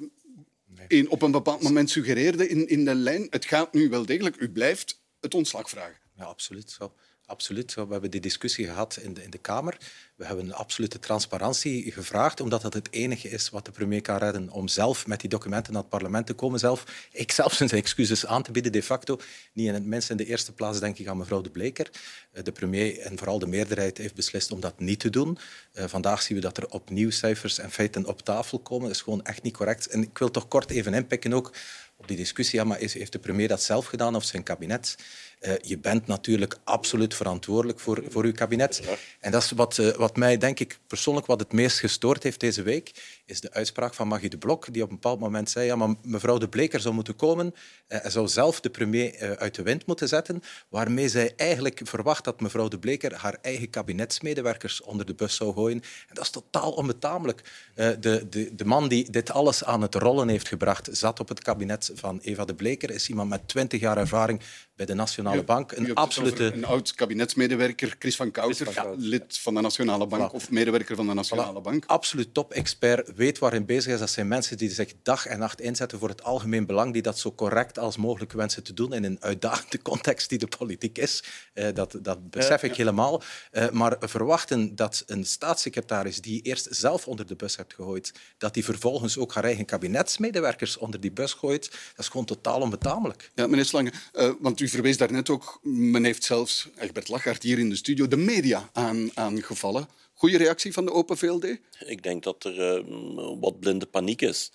in, 0.88 1.10
op 1.10 1.22
een 1.22 1.32
bepaald 1.32 1.62
moment 1.62 1.90
suggereerde 1.90 2.48
in, 2.48 2.68
in 2.68 2.86
de 2.86 2.96
lijn. 2.96 3.28
Het 3.30 3.46
gaat 3.46 3.74
nu 3.74 3.90
wel 3.90 4.06
degelijk, 4.06 4.36
u 4.36 4.52
blijft 4.52 5.02
het 5.20 5.34
ontslag 5.34 5.70
vragen. 5.70 6.00
Ja, 6.16 6.24
absoluut 6.24 6.72
zo. 6.72 6.94
Absoluut. 7.30 7.74
We 7.74 7.86
hebben 7.90 8.12
die 8.12 8.22
discussie 8.22 8.66
gehad 8.66 8.98
in 9.02 9.14
de, 9.14 9.24
in 9.24 9.30
de 9.30 9.38
Kamer. 9.38 9.78
We 10.16 10.26
hebben 10.26 10.54
absolute 10.54 11.00
transparantie 11.00 11.92
gevraagd, 11.92 12.40
omdat 12.42 12.62
dat 12.62 12.74
het 12.74 12.88
enige 12.92 13.30
is 13.30 13.50
wat 13.50 13.66
de 13.66 13.72
premier 13.72 14.02
kan 14.02 14.18
redden 14.18 14.50
om 14.50 14.68
zelf 14.68 15.08
met 15.08 15.20
die 15.20 15.30
documenten 15.30 15.74
naar 15.74 15.82
het 15.82 15.92
parlement 15.92 16.26
te 16.26 16.34
komen. 16.34 16.60
Zelf, 16.60 17.08
ik 17.12 17.32
zelf 17.32 17.54
zijn 17.54 17.70
excuses 17.70 18.26
aan 18.26 18.44
te 18.44 18.52
bieden, 18.52 18.72
de 18.72 18.84
facto. 18.84 19.20
Niet 19.54 19.68
in 19.68 19.74
het 19.74 19.86
minst 19.86 20.10
in 20.10 20.18
de 20.18 20.26
eerste 20.26 20.54
plaats 20.54 20.80
denk 20.80 20.98
ik 20.98 21.08
aan 21.08 21.18
mevrouw 21.18 21.42
De 21.42 21.50
Bleker. 21.50 21.90
Eh, 22.32 22.44
de 22.44 22.52
premier 22.52 23.00
en 23.00 23.18
vooral 23.18 23.40
de 23.40 23.48
meerderheid 23.48 23.98
heeft 23.98 24.16
beslist 24.16 24.52
om 24.52 24.60
dat 24.60 24.80
niet 24.80 25.00
te 25.00 25.10
doen. 25.10 25.38
Uh, 25.74 25.84
vandaag 25.88 26.22
zien 26.22 26.38
we 26.38 26.44
dat 26.44 26.58
er 26.58 26.70
opnieuw 26.70 27.10
cijfers 27.10 27.58
en 27.58 27.72
feiten 27.72 28.06
op 28.06 28.22
tafel 28.22 28.60
komen. 28.60 28.88
Dat 28.88 28.96
is 28.96 29.02
gewoon 29.02 29.24
echt 29.24 29.44
niet 29.44 29.54
correct. 29.54 29.88
En 29.88 30.02
ik 30.02 30.18
wil 30.18 30.32
toch 30.32 30.48
kort 30.48 30.70
even 30.70 30.94
inpikken 30.94 31.34
ook 31.34 31.52
op 31.98 32.08
die 32.08 32.18
discussie. 32.18 32.60
Ja, 32.60 32.66
maar 32.66 32.78
heeft 32.78 33.12
de 33.12 33.20
premier 33.20 33.48
dat 33.48 33.62
zelf 33.62 33.86
gedaan 33.86 34.16
of 34.16 34.24
zijn 34.24 34.44
kabinet? 34.44 34.96
Uh, 35.42 35.54
je 35.62 35.78
bent 35.78 36.08
natuurlijk 36.08 36.58
absoluut 36.64 37.14
verantwoordelijk 37.16 37.80
voor, 37.80 38.04
voor 38.10 38.24
uw 38.24 38.32
kabinet. 38.32 38.82
En 39.20 39.32
dat 39.32 39.44
is 39.44 39.52
wat, 39.52 39.78
uh, 39.78 39.96
wat 39.96 40.16
mij, 40.16 40.38
denk 40.38 40.60
ik, 40.60 40.80
persoonlijk 40.88 41.26
wat 41.26 41.40
het 41.40 41.54
meest 41.54 41.80
gestoord 41.80 42.24
heeft 42.24 42.40
deze 42.40 42.62
week, 42.62 42.92
is 43.26 43.42
de 43.42 43.54
uitspraak 43.54 43.94
van 43.94 44.08
Magie 44.08 44.30
de 44.30 44.38
Blok, 44.38 44.74
die 44.74 44.84
op 44.84 44.90
een 44.90 44.96
bepaald 44.96 45.20
moment 45.20 45.50
zei 45.50 45.66
ja, 45.66 45.76
maar 45.76 45.96
mevrouw 46.02 46.38
de 46.38 46.50
Bleker 46.50 46.80
zou 46.80 46.94
moeten 46.94 47.16
komen 47.16 47.54
uh, 47.88 48.06
en 48.06 48.12
zou 48.12 48.28
zelf 48.28 48.60
de 48.60 48.70
premier 48.70 49.38
uit 49.38 49.56
de 49.56 49.62
wind 49.64 49.86
moeten 49.86 50.08
zetten, 50.08 50.42
waarmee 50.70 51.10
zij 51.10 51.34
eigenlijk 51.36 51.82
verwacht 51.84 52.24
dat 52.24 52.42
mevrouw 52.42 52.68
de 52.68 52.80
Bleker 52.80 53.16
haar 53.16 53.38
eigen 53.42 53.70
kabinetsmedewerkers 53.70 54.82
onder 54.82 55.06
de 55.06 55.16
bus 55.16 55.36
zou 55.36 55.54
gooien. 55.54 55.82
En 56.08 56.16
dat 56.16 56.24
is 56.24 56.30
totaal 56.30 56.72
onbetamelijk. 56.72 57.42
de, 57.76 58.26
de, 58.30 58.56
de 58.56 58.66
man 58.66 58.88
die 58.88 59.10
dit 59.10 59.32
alles 59.32 59.64
aan 59.64 59.82
het 59.82 59.96
rollen 59.96 60.28
heeft 60.28 60.48
gebracht, 60.48 60.90
zat 60.92 61.20
op 61.20 61.28
het 61.28 61.42
kabinet 61.42 61.87
van 61.94 62.20
Eva 62.20 62.46
de 62.46 62.56
Bleker, 62.56 62.92
is 62.92 63.10
iemand 63.10 63.30
met 63.30 63.48
twintig 63.48 63.80
jaar 63.80 63.98
ervaring 63.98 64.42
bij 64.78 64.86
de 64.86 64.94
Nationale 64.94 65.44
Bank. 65.44 65.72
Een 65.72 65.96
absolute... 65.96 66.44
Een 66.44 66.66
oud 66.66 66.94
kabinetsmedewerker, 66.94 67.96
Chris 68.00 68.16
van 68.16 68.32
Kouter, 68.32 68.74
ja, 68.74 68.94
lid 68.98 69.38
van 69.40 69.54
de 69.54 69.62
Nationale 69.62 70.08
Bank 70.08 70.32
voilà. 70.32 70.36
of 70.36 70.52
medewerker 70.52 70.96
van 70.96 71.08
de 71.08 71.14
Nationale 71.14 71.60
voilà. 71.60 71.64
Bank. 71.64 71.86
Absoluut 71.86 72.34
top-expert, 72.34 73.16
weet 73.16 73.40
waarin 73.40 73.66
bezig 73.66 73.94
is. 73.94 74.00
Dat 74.00 74.10
zijn 74.10 74.28
mensen 74.28 74.58
die 74.58 74.70
zich 74.70 74.94
dag 75.04 75.26
en 75.26 75.40
nacht 75.40 75.62
inzetten 75.62 76.00
voor 76.00 76.10
het 76.10 76.24
algemeen 76.24 76.66
belang, 76.66 76.94
die 76.94 77.02
dat 77.02 77.20
zo 77.20 77.34
correct 77.34 77.80
als 77.80 77.98
mogelijk 77.98 78.32
wensen 78.32 78.64
te 78.64 78.74
doen 78.74 78.94
in 78.94 79.04
een 79.04 79.18
uitdagende 79.20 79.82
context 79.82 80.30
die 80.30 80.38
de 80.38 80.48
politiek 80.48 80.98
is. 80.98 81.24
Uh, 81.54 81.68
dat, 81.74 81.98
dat 82.02 82.30
besef 82.30 82.64
ik 82.64 82.70
ja. 82.70 82.76
helemaal. 82.76 83.22
Uh, 83.52 83.70
maar 83.70 83.96
verwachten 84.00 84.76
dat 84.76 85.04
een 85.06 85.26
staatssecretaris 85.26 86.22
die 86.22 86.42
eerst 86.42 86.68
zelf 86.70 87.08
onder 87.08 87.28
de 87.28 87.36
bus 87.36 87.56
hebt 87.56 87.74
gegooid, 87.74 88.14
dat 88.38 88.54
die 88.54 88.64
vervolgens 88.64 89.18
ook 89.18 89.34
haar 89.34 89.44
eigen 89.44 89.66
kabinetsmedewerkers 89.66 90.78
onder 90.78 91.00
die 91.00 91.12
bus 91.12 91.34
gooit, 91.34 91.72
dat 91.72 92.06
is 92.06 92.08
gewoon 92.08 92.26
totaal 92.26 92.62
onbetamelijk. 92.62 93.30
Ja, 93.36 93.48
meneer 93.48 93.66
Slange, 93.66 93.92
uh, 94.14 94.32
want 94.40 94.60
u 94.60 94.67
u 94.68 94.70
verwees 94.70 94.98
daarnet 94.98 95.30
ook, 95.30 95.60
men 95.64 96.04
heeft 96.04 96.24
zelfs, 96.24 96.70
Egbert 96.78 97.08
Lachart 97.08 97.44
hier 97.44 97.60
in 97.60 97.70
de 97.70 97.76
studio, 97.76 98.08
de 98.08 98.18
media 98.18 98.70
aan, 98.74 99.10
aangevallen. 99.14 99.88
Goede 100.14 100.38
reactie 100.38 100.74
van 100.74 100.86
de 100.86 100.92
Open 100.92 101.18
VLD? 101.18 101.58
Ik 101.86 102.04
denk 102.04 102.24
dat 102.24 102.44
er 102.44 102.84
uh, 102.84 103.40
wat 103.40 103.60
blinde 103.60 103.86
paniek 103.86 104.22
is. 104.22 104.52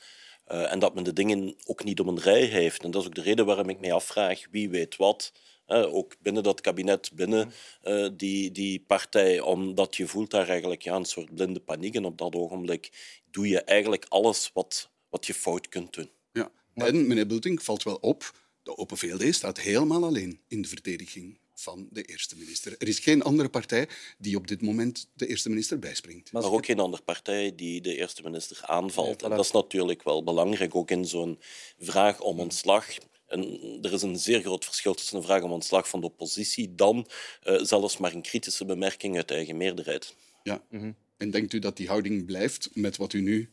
Uh, 0.49 0.73
en 0.73 0.79
dat 0.79 0.95
men 0.95 1.05
de 1.05 1.13
dingen 1.13 1.55
ook 1.65 1.85
niet 1.85 2.01
om 2.01 2.09
een 2.09 2.21
rij 2.21 2.45
heeft. 2.45 2.83
En 2.83 2.91
dat 2.91 3.01
is 3.01 3.07
ook 3.07 3.15
de 3.15 3.23
reden 3.23 3.47
waarom 3.47 3.69
ik 3.69 3.81
mij 3.81 3.93
afvraag 3.93 4.47
wie 4.51 4.69
weet 4.69 4.97
wat. 4.97 5.33
Uh, 5.69 5.95
ook 5.95 6.17
binnen 6.21 6.43
dat 6.43 6.61
kabinet, 6.61 7.11
binnen 7.15 7.53
uh, 7.85 8.09
die, 8.17 8.51
die 8.51 8.85
partij, 8.87 9.41
omdat 9.41 9.97
je 9.97 10.07
voelt 10.07 10.31
daar 10.31 10.49
eigenlijk 10.49 10.83
ja, 10.83 10.95
een 10.95 11.05
soort 11.05 11.35
blinde 11.35 11.61
paniek. 11.61 11.95
En 11.95 12.05
op 12.05 12.19
dat 12.19 12.35
ogenblik 12.35 12.91
doe 13.31 13.49
je 13.49 13.61
eigenlijk 13.61 14.07
alles 14.09 14.51
wat, 14.55 14.91
wat 15.09 15.27
je 15.27 15.35
fout 15.35 15.69
kunt 15.69 15.95
doen. 15.95 16.11
Ja. 16.33 16.51
En 16.75 17.07
meneer 17.07 17.27
Bulting 17.27 17.63
valt 17.63 17.83
wel 17.83 17.97
op 17.97 18.33
de 18.63 18.77
Open 18.77 18.97
VLD 18.97 19.35
staat 19.35 19.61
helemaal 19.61 20.05
alleen 20.05 20.41
in 20.49 20.63
de 20.63 20.69
verdediging 20.69 21.39
van 21.55 21.89
de 21.91 22.03
eerste 22.03 22.37
minister. 22.37 22.75
Er 22.79 22.89
is 22.89 22.99
geen 22.99 23.23
andere 23.23 23.49
partij 23.49 23.89
die 24.19 24.37
op 24.37 24.47
dit 24.47 24.63
moment 24.63 25.11
de 25.15 25.27
eerste 25.27 25.49
minister 25.49 25.79
bijspringt. 25.79 26.33
Maar 26.33 26.53
ook 26.53 26.67
geen 26.67 26.79
andere 26.79 27.03
partij 27.03 27.55
die 27.55 27.81
de 27.81 27.97
eerste 27.97 28.23
minister 28.23 28.61
aanvalt. 28.63 29.23
En 29.23 29.31
dat 29.31 29.45
is 29.45 29.51
natuurlijk 29.51 30.03
wel 30.03 30.25
belangrijk, 30.25 30.75
ook 30.75 30.91
in 30.91 31.05
zo'n 31.05 31.39
vraag 31.79 32.21
om 32.21 32.41
ontslag. 32.41 32.87
En 33.27 33.59
er 33.83 33.93
is 33.93 34.03
een 34.03 34.19
zeer 34.19 34.41
groot 34.41 34.65
verschil 34.65 34.95
tussen 34.95 35.17
een 35.17 35.23
vraag 35.23 35.43
om 35.43 35.53
ontslag 35.53 35.89
van 35.89 36.01
de 36.01 36.07
oppositie 36.07 36.75
dan 36.75 37.07
uh, 37.45 37.63
zelfs 37.63 37.97
maar 37.97 38.15
een 38.15 38.23
kritische 38.23 38.65
bemerking 38.65 39.17
uit 39.17 39.29
de 39.29 39.35
eigen 39.35 39.57
meerderheid. 39.57 40.15
Ja. 40.43 40.65
Mm 40.71 40.81
-hmm. 40.81 40.97
En 41.17 41.31
denkt 41.31 41.53
u 41.53 41.59
dat 41.59 41.77
die 41.77 41.89
houding 41.89 42.27
blijft 42.27 42.71
met 42.75 42.97
wat 42.97 43.13
u 43.13 43.21
nu 43.21 43.51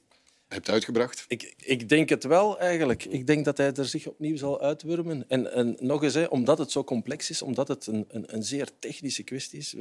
hebt 0.50 0.70
uitgebracht? 0.70 1.26
Ik, 1.28 1.54
ik 1.58 1.90
denk 1.90 2.10
het 2.10 2.24
wel, 2.24 2.60
eigenlijk. 2.60 3.06
Ik 3.06 3.28
denk 3.28 3.46
dat 3.46 3.58
hij 3.58 3.74
er 3.74 3.86
zich 3.86 4.08
opnieuw 4.08 4.38
zal 4.38 4.62
uitwurmen. 4.62 5.26
En, 5.28 5.54
en 5.54 5.78
nog 5.80 6.04
eens, 6.04 6.14
hè, 6.14 6.24
omdat 6.24 6.58
het 6.58 6.72
zo 6.72 6.84
complex 6.84 7.30
is, 7.30 7.42
omdat 7.42 7.68
het 7.68 7.88
een, 7.88 8.06
een, 8.08 8.36
een 8.36 8.44
zeer 8.44 8.70
technische 8.80 9.24
kwestie 9.24 9.60
is. 9.60 9.76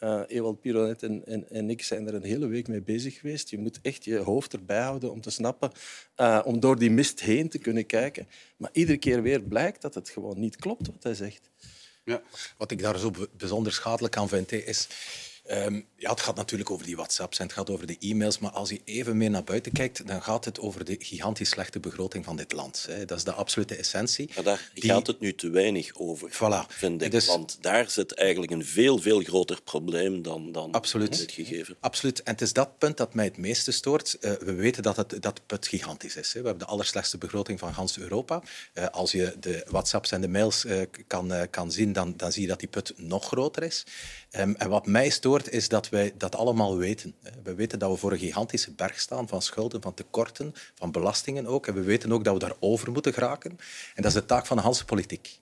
Uh, 0.00 0.20
Ewald 0.26 0.60
Pironet 0.60 1.02
en, 1.02 1.26
en, 1.26 1.50
en, 1.50 1.70
ik 1.70 1.82
zijn 1.82 2.06
er 2.06 2.14
een 2.14 2.22
hele 2.22 2.46
week 2.46 2.68
mee 2.68 2.82
bezig 2.82 3.18
geweest. 3.18 3.50
Je 3.50 3.58
moet 3.58 3.78
echt 3.82 4.04
je 4.04 4.16
hoofd 4.16 4.52
erbij 4.52 4.82
houden 4.82 5.10
om 5.10 5.20
te 5.20 5.30
snappen, 5.30 5.70
uh, 6.16 6.40
om 6.44 6.60
door 6.60 6.78
die 6.78 6.90
mist 6.90 7.20
heen 7.20 7.48
te 7.48 7.58
kunnen 7.58 7.86
kijken. 7.86 8.28
Maar 8.56 8.70
iedere 8.72 8.98
keer 8.98 9.22
weer 9.22 9.42
blijkt 9.42 9.82
dat 9.82 9.94
het 9.94 10.08
gewoon 10.08 10.40
niet 10.40 10.56
klopt 10.56 10.86
wat 10.86 11.02
hij 11.02 11.14
zegt. 11.14 11.50
Ja. 12.04 12.22
Wat 12.56 12.70
ik 12.70 12.82
daar 12.82 12.98
zo 12.98 13.10
bijzonder 13.36 13.72
schadelijk 13.72 14.16
aan 14.16 14.28
vind, 14.28 14.52
is 14.52 14.88
Um, 15.52 15.86
ja, 15.96 16.10
het 16.10 16.20
gaat 16.20 16.36
natuurlijk 16.36 16.70
over 16.70 16.86
die 16.86 16.96
WhatsApps 16.96 17.38
en 17.38 17.44
het 17.44 17.54
gaat 17.54 17.70
over 17.70 17.86
de 17.86 17.96
e-mails, 18.00 18.38
maar 18.38 18.50
als 18.50 18.70
je 18.70 18.80
even 18.84 19.16
meer 19.16 19.30
naar 19.30 19.44
buiten 19.44 19.72
kijkt, 19.72 20.06
dan 20.06 20.22
gaat 20.22 20.44
het 20.44 20.60
over 20.60 20.84
de 20.84 20.96
gigantisch 20.98 21.48
slechte 21.48 21.80
begroting 21.80 22.24
van 22.24 22.36
dit 22.36 22.52
land. 22.52 22.86
Hè. 22.88 23.04
Dat 23.04 23.18
is 23.18 23.24
de 23.24 23.32
absolute 23.32 23.74
essentie. 23.76 24.30
Maar 24.34 24.44
daar 24.44 24.70
die... 24.74 24.90
gaat 24.90 25.06
het 25.06 25.20
nu 25.20 25.34
te 25.34 25.50
weinig 25.50 25.90
over, 25.94 26.30
voilà. 26.30 26.66
vind 26.68 27.02
ik. 27.02 27.10
Dus... 27.10 27.26
Want 27.26 27.58
daar 27.60 27.90
zit 27.90 28.14
eigenlijk 28.14 28.52
een 28.52 28.64
veel, 28.64 28.98
veel 28.98 29.20
groter 29.20 29.62
probleem 29.62 30.22
dan, 30.22 30.52
dan 30.52 30.72
Absoluut. 30.72 31.18
dit 31.18 31.32
gegeven. 31.32 31.76
Absoluut. 31.80 32.22
En 32.22 32.32
het 32.32 32.40
is 32.40 32.52
dat 32.52 32.78
punt 32.78 32.96
dat 32.96 33.14
mij 33.14 33.24
het 33.24 33.36
meeste 33.36 33.70
stoort. 33.70 34.16
Uh, 34.20 34.32
we 34.32 34.52
weten 34.52 34.82
dat 34.82 34.96
het, 34.96 35.22
dat 35.22 35.40
het 35.46 35.66
gigantisch 35.66 36.16
is. 36.16 36.32
Hè. 36.32 36.40
We 36.40 36.46
hebben 36.46 36.66
de 36.66 36.72
allerslechtste 36.72 37.18
begroting 37.18 37.58
van 37.58 37.74
gans 37.74 37.98
Europa. 37.98 38.42
Uh, 38.74 38.86
als 38.86 39.12
je 39.12 39.36
de 39.40 39.66
WhatsApps 39.68 40.12
en 40.12 40.20
de 40.20 40.28
mails 40.28 40.64
uh, 40.64 40.82
kan, 41.06 41.32
kan 41.50 41.72
zien, 41.72 41.92
dan, 41.92 42.14
dan 42.16 42.32
zie 42.32 42.42
je 42.42 42.48
dat 42.48 42.58
die 42.58 42.68
put 42.68 42.92
nog 42.96 43.26
groter 43.26 43.62
is. 43.62 43.84
Um, 44.38 44.54
en 44.58 44.68
wat 44.68 44.86
mij 44.86 45.10
stoort, 45.10 45.39
is 45.48 45.68
dat 45.68 45.88
wij 45.88 46.12
dat 46.16 46.34
allemaal 46.34 46.76
weten. 46.76 47.14
We 47.42 47.54
weten 47.54 47.78
dat 47.78 47.90
we 47.90 47.96
voor 47.96 48.12
een 48.12 48.18
gigantische 48.18 48.72
berg 48.72 49.00
staan 49.00 49.28
van 49.28 49.42
schulden, 49.42 49.82
van 49.82 49.94
tekorten, 49.94 50.54
van 50.74 50.92
belastingen 50.92 51.46
ook. 51.46 51.66
En 51.66 51.74
we 51.74 51.80
weten 51.80 52.12
ook 52.12 52.24
dat 52.24 52.32
we 52.32 52.40
daarover 52.40 52.92
moeten 52.92 53.12
geraken. 53.12 53.50
En 53.94 54.02
dat 54.02 54.06
is 54.06 54.20
de 54.20 54.26
taak 54.26 54.46
van 54.46 54.56
de 54.56 54.62
Hanse 54.62 54.84
politiek. 54.84 55.40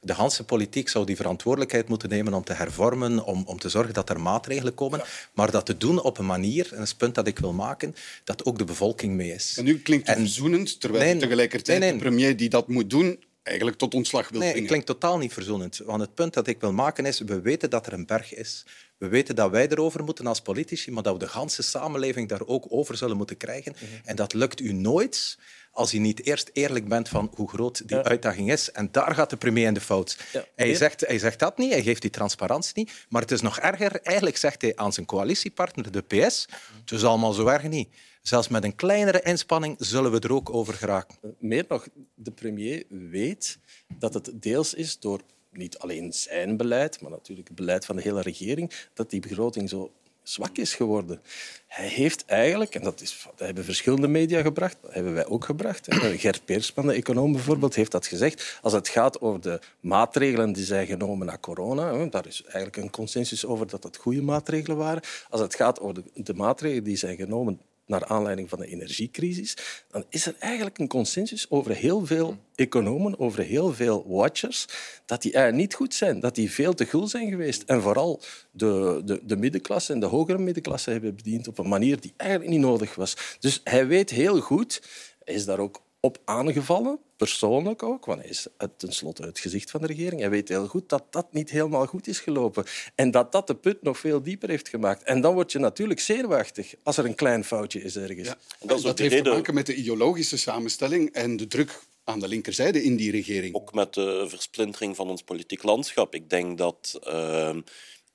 De 0.00 0.12
Hanse 0.12 0.44
politiek 0.44 0.88
zou 0.88 1.06
die 1.06 1.16
verantwoordelijkheid 1.16 1.88
moeten 1.88 2.08
nemen 2.08 2.34
om 2.34 2.44
te 2.44 2.52
hervormen, 2.52 3.24
om, 3.24 3.42
om 3.46 3.58
te 3.58 3.68
zorgen 3.68 3.94
dat 3.94 4.10
er 4.10 4.20
maatregelen 4.20 4.74
komen, 4.74 5.02
maar 5.32 5.50
dat 5.50 5.66
te 5.66 5.76
doen 5.76 6.02
op 6.02 6.18
een 6.18 6.26
manier, 6.26 6.64
en 6.64 6.76
dat 6.76 6.82
is 6.82 6.88
het 6.88 6.98
punt 6.98 7.14
dat 7.14 7.26
ik 7.26 7.38
wil 7.38 7.52
maken, 7.52 7.94
dat 8.24 8.44
ook 8.44 8.58
de 8.58 8.64
bevolking 8.64 9.14
mee 9.14 9.32
is. 9.32 9.54
En 9.58 9.64
nu 9.64 9.78
klinkt 9.78 10.06
het 10.06 10.16
en... 10.16 10.22
verzoenend, 10.22 10.80
terwijl 10.80 11.04
nee, 11.04 11.16
tegelijkertijd 11.16 11.80
nee, 11.80 11.90
nee. 11.90 11.98
de 11.98 12.04
premier 12.04 12.36
die 12.36 12.48
dat 12.48 12.68
moet 12.68 12.90
doen 12.90 13.18
eigenlijk 13.48 13.78
tot 13.78 13.94
ontslag 13.94 14.28
wil 14.28 14.40
nee, 14.40 14.50
brengen. 14.50 14.58
Nee, 14.58 14.68
klinkt 14.68 14.86
totaal 14.86 15.18
niet 15.18 15.32
verzoenend. 15.32 15.80
Want 15.84 16.00
het 16.00 16.14
punt 16.14 16.34
dat 16.34 16.46
ik 16.46 16.60
wil 16.60 16.72
maken 16.72 17.06
is, 17.06 17.20
we 17.20 17.40
weten 17.40 17.70
dat 17.70 17.86
er 17.86 17.92
een 17.92 18.06
berg 18.06 18.34
is. 18.34 18.66
We 18.98 19.08
weten 19.08 19.34
dat 19.34 19.50
wij 19.50 19.68
erover 19.68 20.04
moeten 20.04 20.26
als 20.26 20.40
politici, 20.40 20.90
maar 20.90 21.02
dat 21.02 21.12
we 21.12 21.18
de 21.18 21.30
hele 21.32 21.48
samenleving 21.48 22.28
daar 22.28 22.46
ook 22.46 22.66
over 22.68 22.96
zullen 22.96 23.16
moeten 23.16 23.36
krijgen. 23.36 23.72
Mm 23.72 23.88
-hmm. 23.88 24.00
En 24.04 24.16
dat 24.16 24.32
lukt 24.32 24.60
u 24.60 24.72
nooit 24.72 25.38
als 25.72 25.90
je 25.90 25.98
niet 25.98 26.26
eerst 26.26 26.50
eerlijk 26.52 26.88
bent 26.88 27.08
van 27.08 27.32
hoe 27.34 27.48
groot 27.48 27.88
die 27.88 27.96
ja. 27.96 28.02
uitdaging 28.02 28.52
is. 28.52 28.72
En 28.72 28.88
daar 28.92 29.14
gaat 29.14 29.30
de 29.30 29.36
premier 29.36 29.66
in 29.66 29.74
de 29.74 29.80
fout. 29.80 30.18
Ja. 30.32 30.44
Hij, 30.54 30.74
zegt, 30.74 31.00
hij 31.00 31.18
zegt 31.18 31.38
dat 31.38 31.58
niet, 31.58 31.72
hij 31.72 31.82
geeft 31.82 32.02
die 32.02 32.10
transparantie 32.10 32.72
niet. 32.74 32.92
Maar 33.08 33.22
het 33.22 33.30
is 33.30 33.40
nog 33.40 33.58
erger. 33.58 34.00
Eigenlijk 34.02 34.36
zegt 34.36 34.62
hij 34.62 34.76
aan 34.76 34.92
zijn 34.92 35.06
coalitiepartner, 35.06 35.92
de 35.92 36.02
PS, 36.02 36.48
het 36.80 36.92
is 36.92 37.04
allemaal 37.04 37.32
zo 37.32 37.46
erg 37.46 37.62
niet. 37.62 37.88
Zelfs 38.22 38.48
met 38.48 38.64
een 38.64 38.74
kleinere 38.74 39.22
inspanning 39.22 39.76
zullen 39.78 40.10
we 40.10 40.20
er 40.20 40.32
ook 40.32 40.54
over 40.54 40.74
geraken. 40.74 41.18
Meer 41.38 41.64
nog, 41.68 41.88
de 42.14 42.30
premier 42.30 42.84
weet 42.88 43.58
dat 43.98 44.14
het 44.14 44.30
deels 44.34 44.74
is 44.74 44.98
door 44.98 45.20
niet 45.50 45.78
alleen 45.78 46.12
zijn 46.12 46.56
beleid, 46.56 47.00
maar 47.00 47.10
natuurlijk 47.10 47.48
het 47.48 47.56
beleid 47.56 47.84
van 47.84 47.96
de 47.96 48.02
hele 48.02 48.22
regering, 48.22 48.72
dat 48.94 49.10
die 49.10 49.20
begroting 49.20 49.68
zo 49.68 49.92
zwak 50.28 50.56
is 50.56 50.74
geworden. 50.74 51.20
Hij 51.66 51.88
heeft 51.88 52.24
eigenlijk, 52.24 52.74
en 52.74 52.82
dat, 52.82 53.00
is, 53.00 53.26
hebben 53.36 53.64
verschillende 53.64 54.08
media 54.08 54.42
gebracht, 54.42 54.76
dat 54.82 54.94
hebben 54.94 55.14
wij 55.14 55.26
ook 55.26 55.44
gebracht. 55.44 55.86
Gert 56.24 56.44
Peersman, 56.44 56.86
de 56.86 56.92
econoom 56.92 57.32
bijvoorbeeld, 57.32 57.74
heeft 57.74 57.90
dat 57.90 58.06
gezegd. 58.06 58.58
Als 58.62 58.72
het 58.72 58.88
gaat 58.88 59.20
over 59.20 59.40
de 59.40 59.60
maatregelen 59.80 60.52
die 60.52 60.64
zijn 60.64 60.86
genomen 60.86 61.26
na 61.26 61.38
corona, 61.38 62.06
daar 62.06 62.26
is 62.26 62.42
eigenlijk 62.42 62.76
een 62.76 62.90
consensus 62.90 63.46
over 63.46 63.66
dat 63.66 63.82
dat 63.82 63.96
goede 63.96 64.22
maatregelen 64.22 64.76
waren. 64.76 65.02
Als 65.28 65.40
het 65.40 65.54
gaat 65.54 65.80
over 65.80 66.02
de 66.14 66.34
maatregelen 66.34 66.84
die 66.84 66.96
zijn 66.96 67.16
genomen 67.16 67.60
naar 67.88 68.04
aanleiding 68.04 68.48
van 68.48 68.58
de 68.58 68.66
energiecrisis, 68.66 69.56
dan 69.90 70.04
is 70.08 70.26
er 70.26 70.34
eigenlijk 70.38 70.78
een 70.78 70.88
consensus 70.88 71.50
over 71.50 71.74
heel 71.74 72.06
veel 72.06 72.36
economen, 72.54 73.18
over 73.18 73.42
heel 73.42 73.74
veel 73.74 74.04
watchers, 74.06 74.66
dat 75.06 75.22
die 75.22 75.32
eigenlijk 75.32 75.62
niet 75.64 75.74
goed 75.74 75.94
zijn, 75.94 76.20
dat 76.20 76.34
die 76.34 76.50
veel 76.50 76.74
te 76.74 76.86
gul 76.86 77.06
zijn 77.06 77.28
geweest. 77.28 77.62
En 77.62 77.82
vooral 77.82 78.22
de, 78.50 79.02
de, 79.04 79.20
de 79.22 79.36
middenklasse 79.36 79.92
en 79.92 80.00
de 80.00 80.06
hogere 80.06 80.38
middenklasse 80.38 80.90
hebben 80.90 81.16
bediend 81.16 81.48
op 81.48 81.58
een 81.58 81.68
manier 81.68 82.00
die 82.00 82.14
eigenlijk 82.16 82.50
niet 82.50 82.60
nodig 82.60 82.94
was. 82.94 83.36
Dus 83.40 83.60
hij 83.64 83.86
weet 83.86 84.10
heel 84.10 84.40
goed, 84.40 84.82
hij 85.24 85.34
is 85.34 85.44
daar 85.44 85.58
ook 85.58 85.82
op 86.08 86.18
aangevallen, 86.24 86.98
persoonlijk 87.16 87.82
ook, 87.82 88.04
want 88.04 88.20
hij 88.20 88.28
is 88.28 88.46
tenslotte 88.76 89.22
het 89.22 89.38
gezicht 89.38 89.70
van 89.70 89.80
de 89.80 89.86
regering. 89.86 90.20
Hij 90.20 90.30
weet 90.30 90.48
heel 90.48 90.66
goed 90.66 90.88
dat 90.88 91.04
dat 91.10 91.32
niet 91.32 91.50
helemaal 91.50 91.86
goed 91.86 92.06
is 92.06 92.20
gelopen 92.20 92.64
en 92.94 93.10
dat 93.10 93.32
dat 93.32 93.46
de 93.46 93.54
put 93.54 93.82
nog 93.82 93.98
veel 93.98 94.22
dieper 94.22 94.48
heeft 94.48 94.68
gemaakt. 94.68 95.02
En 95.02 95.20
dan 95.20 95.34
word 95.34 95.52
je 95.52 95.58
natuurlijk 95.58 96.00
zenuwachtig 96.00 96.74
als 96.82 96.96
er 96.96 97.04
een 97.04 97.14
klein 97.14 97.44
foutje 97.44 97.82
is 97.82 97.96
ergens. 97.96 98.28
Ja. 98.28 98.38
En 98.60 98.66
dat, 98.66 98.82
dat 98.82 98.98
heeft 98.98 99.12
reden... 99.12 99.24
te 99.24 99.38
maken 99.38 99.54
met 99.54 99.66
de 99.66 99.74
ideologische 99.74 100.38
samenstelling 100.38 101.12
en 101.12 101.36
de 101.36 101.46
druk 101.46 101.80
aan 102.04 102.20
de 102.20 102.28
linkerzijde 102.28 102.82
in 102.82 102.96
die 102.96 103.10
regering. 103.10 103.54
Ook 103.54 103.74
met 103.74 103.94
de 103.94 104.24
versplintering 104.28 104.96
van 104.96 105.08
ons 105.08 105.22
politiek 105.22 105.62
landschap. 105.62 106.14
Ik 106.14 106.30
denk 106.30 106.58
dat 106.58 107.00
uh, 107.06 107.56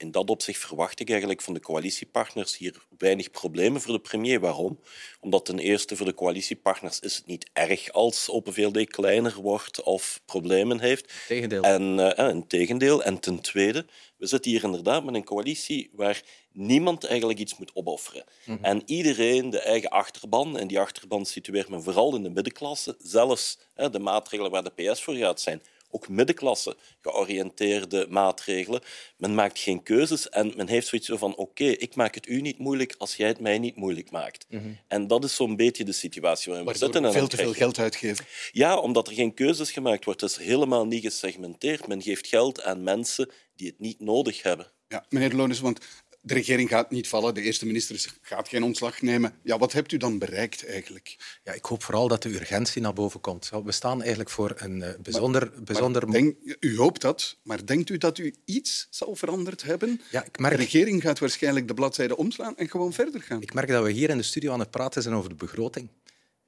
in 0.03 0.11
dat 0.11 0.29
opzicht 0.29 0.59
verwacht 0.59 0.99
ik 0.99 1.09
eigenlijk 1.09 1.41
van 1.41 1.53
de 1.53 1.59
coalitiepartners 1.59 2.57
hier 2.57 2.85
weinig 2.97 3.31
problemen 3.31 3.81
voor 3.81 3.93
de 3.93 3.99
premier. 3.99 4.39
Waarom? 4.39 4.79
Omdat 5.19 5.45
ten 5.45 5.59
eerste 5.59 5.95
voor 5.95 6.05
de 6.05 6.13
coalitiepartners 6.13 6.99
is 6.99 7.15
het 7.15 7.25
niet 7.25 7.49
erg 7.53 7.91
als 7.91 8.29
Open 8.29 8.53
VLD 8.53 8.87
kleiner 8.87 9.35
wordt 9.35 9.83
of 9.83 10.21
problemen 10.25 10.79
heeft. 10.79 11.13
Tegendeel. 11.27 11.61
En, 11.61 11.97
uh, 11.97 12.11
een 12.15 12.47
tegendeel. 12.47 13.03
En 13.03 13.19
ten 13.19 13.41
tweede, 13.41 13.85
we 14.17 14.25
zitten 14.27 14.51
hier 14.51 14.63
inderdaad 14.63 15.03
met 15.03 15.15
een 15.15 15.23
coalitie 15.23 15.89
waar 15.93 16.21
niemand 16.51 17.03
eigenlijk 17.03 17.39
iets 17.39 17.57
moet 17.57 17.71
opofferen. 17.73 18.23
Mm 18.45 18.55
-hmm. 18.55 18.63
En 18.63 18.81
iedereen 18.85 19.49
de 19.49 19.59
eigen 19.59 19.89
achterban, 19.89 20.57
en 20.57 20.67
die 20.67 20.79
achterban 20.79 21.25
situeert 21.25 21.69
men 21.69 21.83
vooral 21.83 22.15
in 22.15 22.23
de 22.23 22.29
middenklasse, 22.29 22.95
zelfs 22.99 23.59
hè, 23.73 23.89
de 23.89 23.99
maatregelen 23.99 24.51
waar 24.51 24.63
de 24.63 24.91
PS 24.91 25.01
voor 25.01 25.15
gaat 25.15 25.41
zijn 25.41 25.61
ook 25.93 26.07
middenklasse 26.09 26.77
georiënteerde 27.01 28.07
maatregelen. 28.09 28.81
Men 29.17 29.35
maakt 29.35 29.59
geen 29.59 29.83
keuzes 29.83 30.29
en 30.29 30.53
men 30.55 30.67
heeft 30.67 30.87
zoiets 30.87 31.09
van 31.13 31.35
oké, 31.35 31.63
ik 31.63 31.95
maak 31.95 32.15
het 32.15 32.27
u 32.27 32.41
niet 32.41 32.57
moeilijk 32.57 32.95
als 32.97 33.15
jij 33.15 33.27
het 33.27 33.39
mij 33.39 33.59
niet 33.59 33.75
moeilijk 33.75 34.11
maakt. 34.11 34.45
Mm 34.49 34.59
-hmm. 34.59 34.77
En 34.87 35.07
dat 35.07 35.23
is 35.23 35.35
zo'n 35.35 35.55
beetje 35.55 35.83
de 35.83 35.91
situatie 35.91 36.51
waarin 36.51 36.71
we 36.71 36.77
zitten. 36.77 37.05
En 37.05 37.11
veel 37.11 37.27
te 37.27 37.37
veel 37.37 37.53
geld 37.53 37.79
uitgeven. 37.79 38.25
Ja, 38.51 38.77
omdat 38.77 39.07
er 39.07 39.13
geen 39.13 39.33
keuzes 39.33 39.71
gemaakt 39.71 40.05
wordt. 40.05 40.21
Het 40.21 40.29
is 40.29 40.37
helemaal 40.37 40.85
niet 40.85 41.03
gesegmenteerd. 41.03 41.87
Men 41.87 42.01
geeft 42.01 42.27
geld 42.27 42.63
aan 42.63 42.83
mensen 42.83 43.29
die 43.55 43.67
het 43.67 43.79
niet 43.79 43.99
nodig 43.99 44.43
hebben. 44.43 44.71
Ja, 44.87 45.05
meneer 45.09 45.33
Lones, 45.33 45.59
want 45.59 45.79
de 46.25 46.33
regering 46.33 46.69
gaat 46.69 46.91
niet 46.91 47.07
vallen, 47.07 47.33
de 47.33 47.41
eerste 47.41 47.65
minister 47.65 48.13
gaat 48.21 48.47
geen 48.47 48.63
ontslag 48.63 49.01
nemen. 49.01 49.33
Ja, 49.43 49.57
wat 49.57 49.71
hebt 49.71 49.91
u 49.91 49.97
dan 49.97 50.19
bereikt 50.19 50.65
eigenlijk? 50.65 51.15
Ja, 51.43 51.53
ik 51.53 51.65
hoop 51.65 51.83
vooral 51.83 52.07
dat 52.07 52.21
de 52.21 52.29
urgentie 52.29 52.81
naar 52.81 52.93
boven 52.93 53.21
komt. 53.21 53.51
We 53.63 53.71
staan 53.71 53.99
eigenlijk 53.99 54.29
voor 54.29 54.53
een 54.57 54.77
uh, 54.77 54.87
bijzonder... 55.01 55.51
Maar, 55.53 55.63
bijzonder... 55.63 56.07
Maar 56.07 56.21
denk, 56.21 56.35
u 56.59 56.77
hoopt 56.77 57.01
dat, 57.01 57.37
maar 57.43 57.65
denkt 57.65 57.89
u 57.89 57.97
dat 57.97 58.17
u 58.17 58.35
iets 58.45 58.87
zal 58.89 59.15
veranderd 59.15 59.63
hebben? 59.63 60.01
Ja, 60.11 60.25
ik 60.25 60.39
merk... 60.39 60.57
De 60.57 60.63
regering 60.63 61.01
gaat 61.01 61.19
waarschijnlijk 61.19 61.67
de 61.67 61.73
bladzijde 61.73 62.17
omslaan 62.17 62.57
en 62.57 62.69
gewoon 62.69 62.93
verder 62.93 63.21
gaan. 63.21 63.41
Ik 63.41 63.53
merk 63.53 63.67
dat 63.67 63.83
we 63.83 63.91
hier 63.91 64.09
in 64.09 64.17
de 64.17 64.23
studio 64.23 64.51
aan 64.51 64.59
het 64.59 64.71
praten 64.71 65.01
zijn 65.01 65.15
over 65.15 65.29
de 65.29 65.35
begroting. 65.35 65.89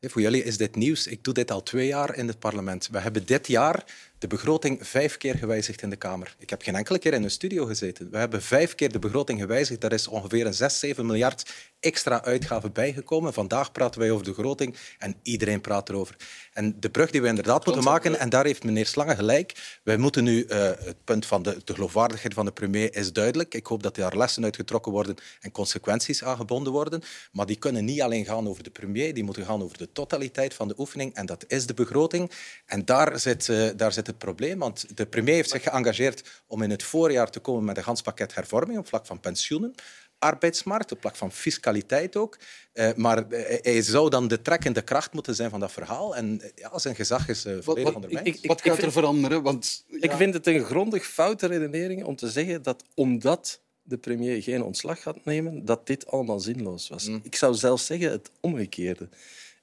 Voor 0.01 0.21
jullie 0.21 0.43
is 0.43 0.57
dit 0.57 0.75
nieuws. 0.75 1.07
Ik 1.07 1.23
doe 1.23 1.33
dit 1.33 1.51
al 1.51 1.63
twee 1.63 1.87
jaar 1.87 2.15
in 2.15 2.27
het 2.27 2.39
parlement. 2.39 2.87
We 2.91 2.99
hebben 2.99 3.25
dit 3.25 3.47
jaar 3.47 3.85
de 4.29 4.35
begroting 4.35 4.87
vijf 4.87 5.17
keer 5.17 5.35
gewijzigd 5.35 5.81
in 5.81 5.89
de 5.89 5.95
Kamer. 5.95 6.35
Ik 6.39 6.49
heb 6.49 6.61
geen 6.61 6.75
enkele 6.75 6.99
keer 6.99 7.13
in 7.13 7.23
een 7.23 7.31
studio 7.31 7.65
gezeten. 7.65 8.11
We 8.11 8.17
hebben 8.17 8.41
vijf 8.41 8.75
keer 8.75 8.91
de 8.91 8.99
begroting 8.99 9.39
gewijzigd. 9.39 9.81
Daar 9.81 9.91
is 9.91 10.07
ongeveer 10.07 10.45
een 10.45 10.53
6, 10.53 10.79
7 10.79 11.05
miljard 11.05 11.53
extra 11.79 12.23
uitgaven 12.23 12.71
bijgekomen. 12.71 13.33
Vandaag 13.33 13.71
praten 13.71 13.99
wij 13.99 14.11
over 14.11 14.25
de 14.25 14.31
begroting 14.31 14.77
en 14.97 15.15
iedereen 15.23 15.61
praat 15.61 15.89
erover. 15.89 16.15
En 16.53 16.79
de 16.79 16.89
brug 16.89 17.11
die 17.11 17.21
we 17.21 17.27
inderdaad 17.27 17.65
moeten 17.65 17.83
maken, 17.83 18.19
en 18.19 18.29
daar 18.29 18.45
heeft 18.45 18.63
meneer 18.63 18.85
Slange 18.85 19.15
gelijk, 19.15 19.79
wij 19.83 19.97
moeten 19.97 20.23
nu, 20.23 20.43
uh, 20.43 20.49
het 20.59 21.03
punt 21.03 21.25
van 21.25 21.43
de, 21.43 21.57
de 21.63 21.73
geloofwaardigheid 21.73 22.33
van 22.33 22.45
de 22.45 22.51
premier 22.51 22.95
is 22.95 23.13
duidelijk. 23.13 23.53
Ik 23.53 23.67
hoop 23.67 23.83
dat 23.83 23.95
daar 23.95 24.17
lessen 24.17 24.43
uitgetrokken 24.43 24.91
worden 24.91 25.15
en 25.41 25.51
consequenties 25.51 26.23
aangebonden 26.23 26.73
worden. 26.73 27.01
Maar 27.31 27.45
die 27.45 27.55
kunnen 27.55 27.85
niet 27.85 28.01
alleen 28.01 28.25
gaan 28.25 28.47
over 28.47 28.63
de 28.63 28.69
premier, 28.69 29.13
die 29.13 29.23
moeten 29.23 29.45
gaan 29.45 29.63
over 29.63 29.77
de 29.77 29.91
totaliteit 29.91 30.53
van 30.53 30.67
de 30.67 30.75
oefening. 30.77 31.13
En 31.13 31.25
dat 31.25 31.45
is 31.47 31.65
de 31.65 31.73
begroting. 31.73 32.31
En 32.65 32.85
daar 32.85 33.19
zit, 33.19 33.47
uh, 33.47 33.69
daar 33.75 33.91
zit 33.91 34.07
het 34.07 34.14
probleem. 34.17 34.59
Want 34.59 34.97
de 34.97 35.05
premier 35.05 35.35
heeft 35.35 35.49
zich 35.49 35.63
geëngageerd 35.63 36.43
om 36.47 36.61
in 36.61 36.69
het 36.69 36.83
voorjaar 36.83 37.29
te 37.29 37.39
komen 37.39 37.63
met 37.63 37.77
een 37.77 37.83
gans 37.83 38.01
pakket 38.01 38.35
hervorming 38.35 38.79
op 38.79 38.87
vlak 38.87 39.05
van 39.05 39.19
pensioenen 39.19 39.75
arbeidsmarkt, 40.19 40.91
op 40.91 41.01
vlak 41.01 41.15
van 41.15 41.31
fiscaliteit 41.31 42.15
ook. 42.15 42.37
Uh, 42.73 42.89
maar 42.95 43.25
hij 43.61 43.81
zou 43.81 44.09
dan 44.09 44.27
de 44.27 44.41
trekkende 44.41 44.81
kracht 44.81 45.13
moeten 45.13 45.35
zijn 45.35 45.49
van 45.49 45.59
dat 45.59 45.71
verhaal. 45.71 46.15
En 46.15 46.41
ja, 46.55 46.79
zijn 46.79 46.95
gezag 46.95 47.27
is 47.27 47.45
uh, 47.45 47.57
volledig 47.61 47.83
wat, 47.83 47.95
ondermijnd. 47.95 48.27
Ik, 48.27 48.35
ik, 48.35 48.47
wat 48.47 48.61
gaat 48.61 48.81
er 48.81 48.91
veranderen? 48.91 49.43
Want, 49.43 49.85
ja. 49.87 49.97
Ik 49.99 50.11
vind 50.11 50.33
het 50.33 50.47
een 50.47 50.63
grondig 50.63 51.05
foute 51.05 51.47
redenering 51.47 52.03
om 52.03 52.15
te 52.15 52.29
zeggen 52.29 52.63
dat 52.63 52.83
omdat 52.93 53.61
de 53.81 53.97
premier 53.97 54.43
geen 54.43 54.63
ontslag 54.63 55.01
gaat 55.01 55.25
nemen, 55.25 55.65
dat 55.65 55.87
dit 55.87 56.07
allemaal 56.07 56.39
zinloos 56.39 56.89
was. 56.89 57.07
Mm. 57.07 57.19
Ik 57.23 57.35
zou 57.35 57.53
zelfs 57.53 57.85
zeggen 57.85 58.11
het 58.11 58.31
omgekeerde. 58.39 59.09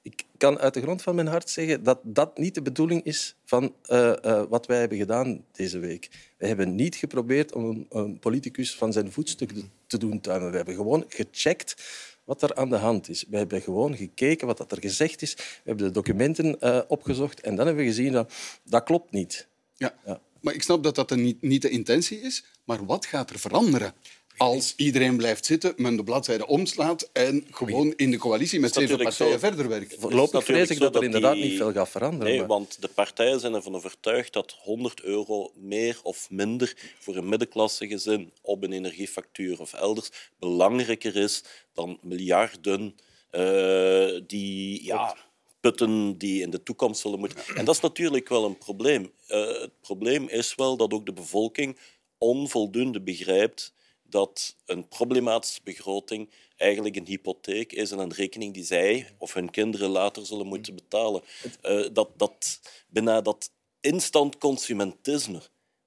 Ik 0.03 0.25
kan 0.37 0.59
uit 0.59 0.73
de 0.73 0.81
grond 0.81 1.01
van 1.01 1.15
mijn 1.15 1.27
hart 1.27 1.49
zeggen 1.49 1.83
dat 1.83 1.99
dat 2.03 2.37
niet 2.37 2.55
de 2.55 2.61
bedoeling 2.61 3.03
is 3.03 3.35
van 3.45 3.73
uh, 3.89 4.13
uh, 4.25 4.43
wat 4.49 4.65
wij 4.65 4.79
hebben 4.79 4.97
gedaan 4.97 5.45
deze 5.51 5.79
week. 5.79 6.09
We 6.37 6.47
hebben 6.47 6.75
niet 6.75 6.95
geprobeerd 6.95 7.53
om 7.53 7.65
een, 7.65 7.85
een 7.89 8.19
politicus 8.19 8.75
van 8.75 8.93
zijn 8.93 9.11
voetstuk 9.11 9.51
te 9.87 9.97
doen 9.97 10.21
tuimen. 10.21 10.49
We 10.51 10.55
hebben 10.55 10.75
gewoon 10.75 11.05
gecheckt 11.07 11.75
wat 12.23 12.41
er 12.41 12.55
aan 12.55 12.69
de 12.69 12.75
hand 12.75 13.09
is. 13.09 13.25
We 13.29 13.37
hebben 13.37 13.61
gewoon 13.61 13.95
gekeken 13.95 14.47
wat 14.47 14.71
er 14.71 14.81
gezegd 14.81 15.21
is. 15.21 15.33
We 15.35 15.61
hebben 15.63 15.85
de 15.85 15.91
documenten 15.91 16.57
uh, 16.59 16.79
opgezocht 16.87 17.41
en 17.41 17.55
dan 17.55 17.65
hebben 17.65 17.83
we 17.83 17.89
gezien 17.89 18.11
dat 18.11 18.33
dat 18.63 18.83
klopt 18.83 19.11
niet. 19.11 19.47
Ja. 19.75 19.95
ja. 20.05 20.21
Maar 20.41 20.53
ik 20.53 20.63
snap 20.63 20.83
dat 20.83 20.95
dat 20.95 21.15
niet, 21.15 21.41
niet 21.41 21.61
de 21.61 21.69
intentie 21.69 22.21
is. 22.21 22.43
Maar 22.63 22.85
wat 22.85 23.05
gaat 23.05 23.29
er 23.29 23.39
veranderen? 23.39 23.93
Als 24.37 24.73
iedereen 24.75 25.17
blijft 25.17 25.45
zitten, 25.45 25.73
men 25.75 25.95
de 25.95 26.03
bladzijde 26.03 26.47
omslaat 26.47 27.09
en 27.13 27.45
gewoon 27.51 27.93
in 27.95 28.11
de 28.11 28.17
coalitie 28.17 28.59
met 28.59 28.73
zeven 28.73 28.97
partijen 28.97 29.33
zo. 29.33 29.39
verder 29.39 29.67
werkt. 29.67 29.95
Voorlopig 29.99 30.43
vrees 30.43 30.69
ik 30.69 30.79
dat 30.79 30.95
er 30.95 31.03
inderdaad 31.03 31.33
die... 31.33 31.43
niet 31.43 31.57
veel 31.57 31.71
gaat 31.71 31.89
veranderen. 31.89 32.27
Nee, 32.27 32.37
maar... 32.37 32.47
want 32.47 32.81
de 32.81 32.87
partijen 32.87 33.39
zijn 33.39 33.53
ervan 33.53 33.75
overtuigd 33.75 34.33
dat 34.33 34.55
100 34.59 35.01
euro 35.01 35.51
meer 35.55 35.99
of 36.03 36.29
minder 36.29 36.75
voor 36.99 37.15
een 37.15 37.29
middenklassegezin 37.29 38.31
op 38.41 38.63
een 38.63 38.73
energiefactuur 38.73 39.59
of 39.59 39.73
elders 39.73 40.09
belangrijker 40.39 41.15
is 41.15 41.43
dan 41.73 41.99
miljarden 42.01 42.95
uh, 43.31 44.19
die... 44.27 44.85
Ja, 44.85 45.15
putten 45.59 46.17
die 46.17 46.41
in 46.41 46.49
de 46.49 46.63
toekomst 46.63 47.01
zullen 47.01 47.19
moeten. 47.19 47.55
En 47.55 47.65
dat 47.65 47.75
is 47.75 47.81
natuurlijk 47.81 48.29
wel 48.29 48.45
een 48.45 48.57
probleem. 48.57 49.11
Uh, 49.27 49.47
het 49.47 49.81
probleem 49.81 50.27
is 50.27 50.55
wel 50.55 50.77
dat 50.77 50.93
ook 50.93 51.05
de 51.05 51.13
bevolking 51.13 51.77
onvoldoende 52.17 53.01
begrijpt 53.01 53.73
dat 54.13 54.55
een 54.65 54.87
problematische 54.87 55.61
begroting 55.63 56.33
eigenlijk 56.55 56.95
een 56.95 57.05
hypotheek 57.05 57.73
is 57.73 57.91
en 57.91 57.99
een 57.99 58.13
rekening 58.13 58.53
die 58.53 58.63
zij 58.63 59.15
of 59.17 59.33
hun 59.33 59.51
kinderen 59.51 59.89
later 59.89 60.25
zullen 60.25 60.47
moeten 60.47 60.75
betalen. 60.75 61.21
Uh, 61.63 61.87
dat, 61.93 62.09
dat, 62.17 62.59
bijna 62.87 63.21
dat 63.21 63.51
instant 63.79 64.37
consumentisme 64.37 65.41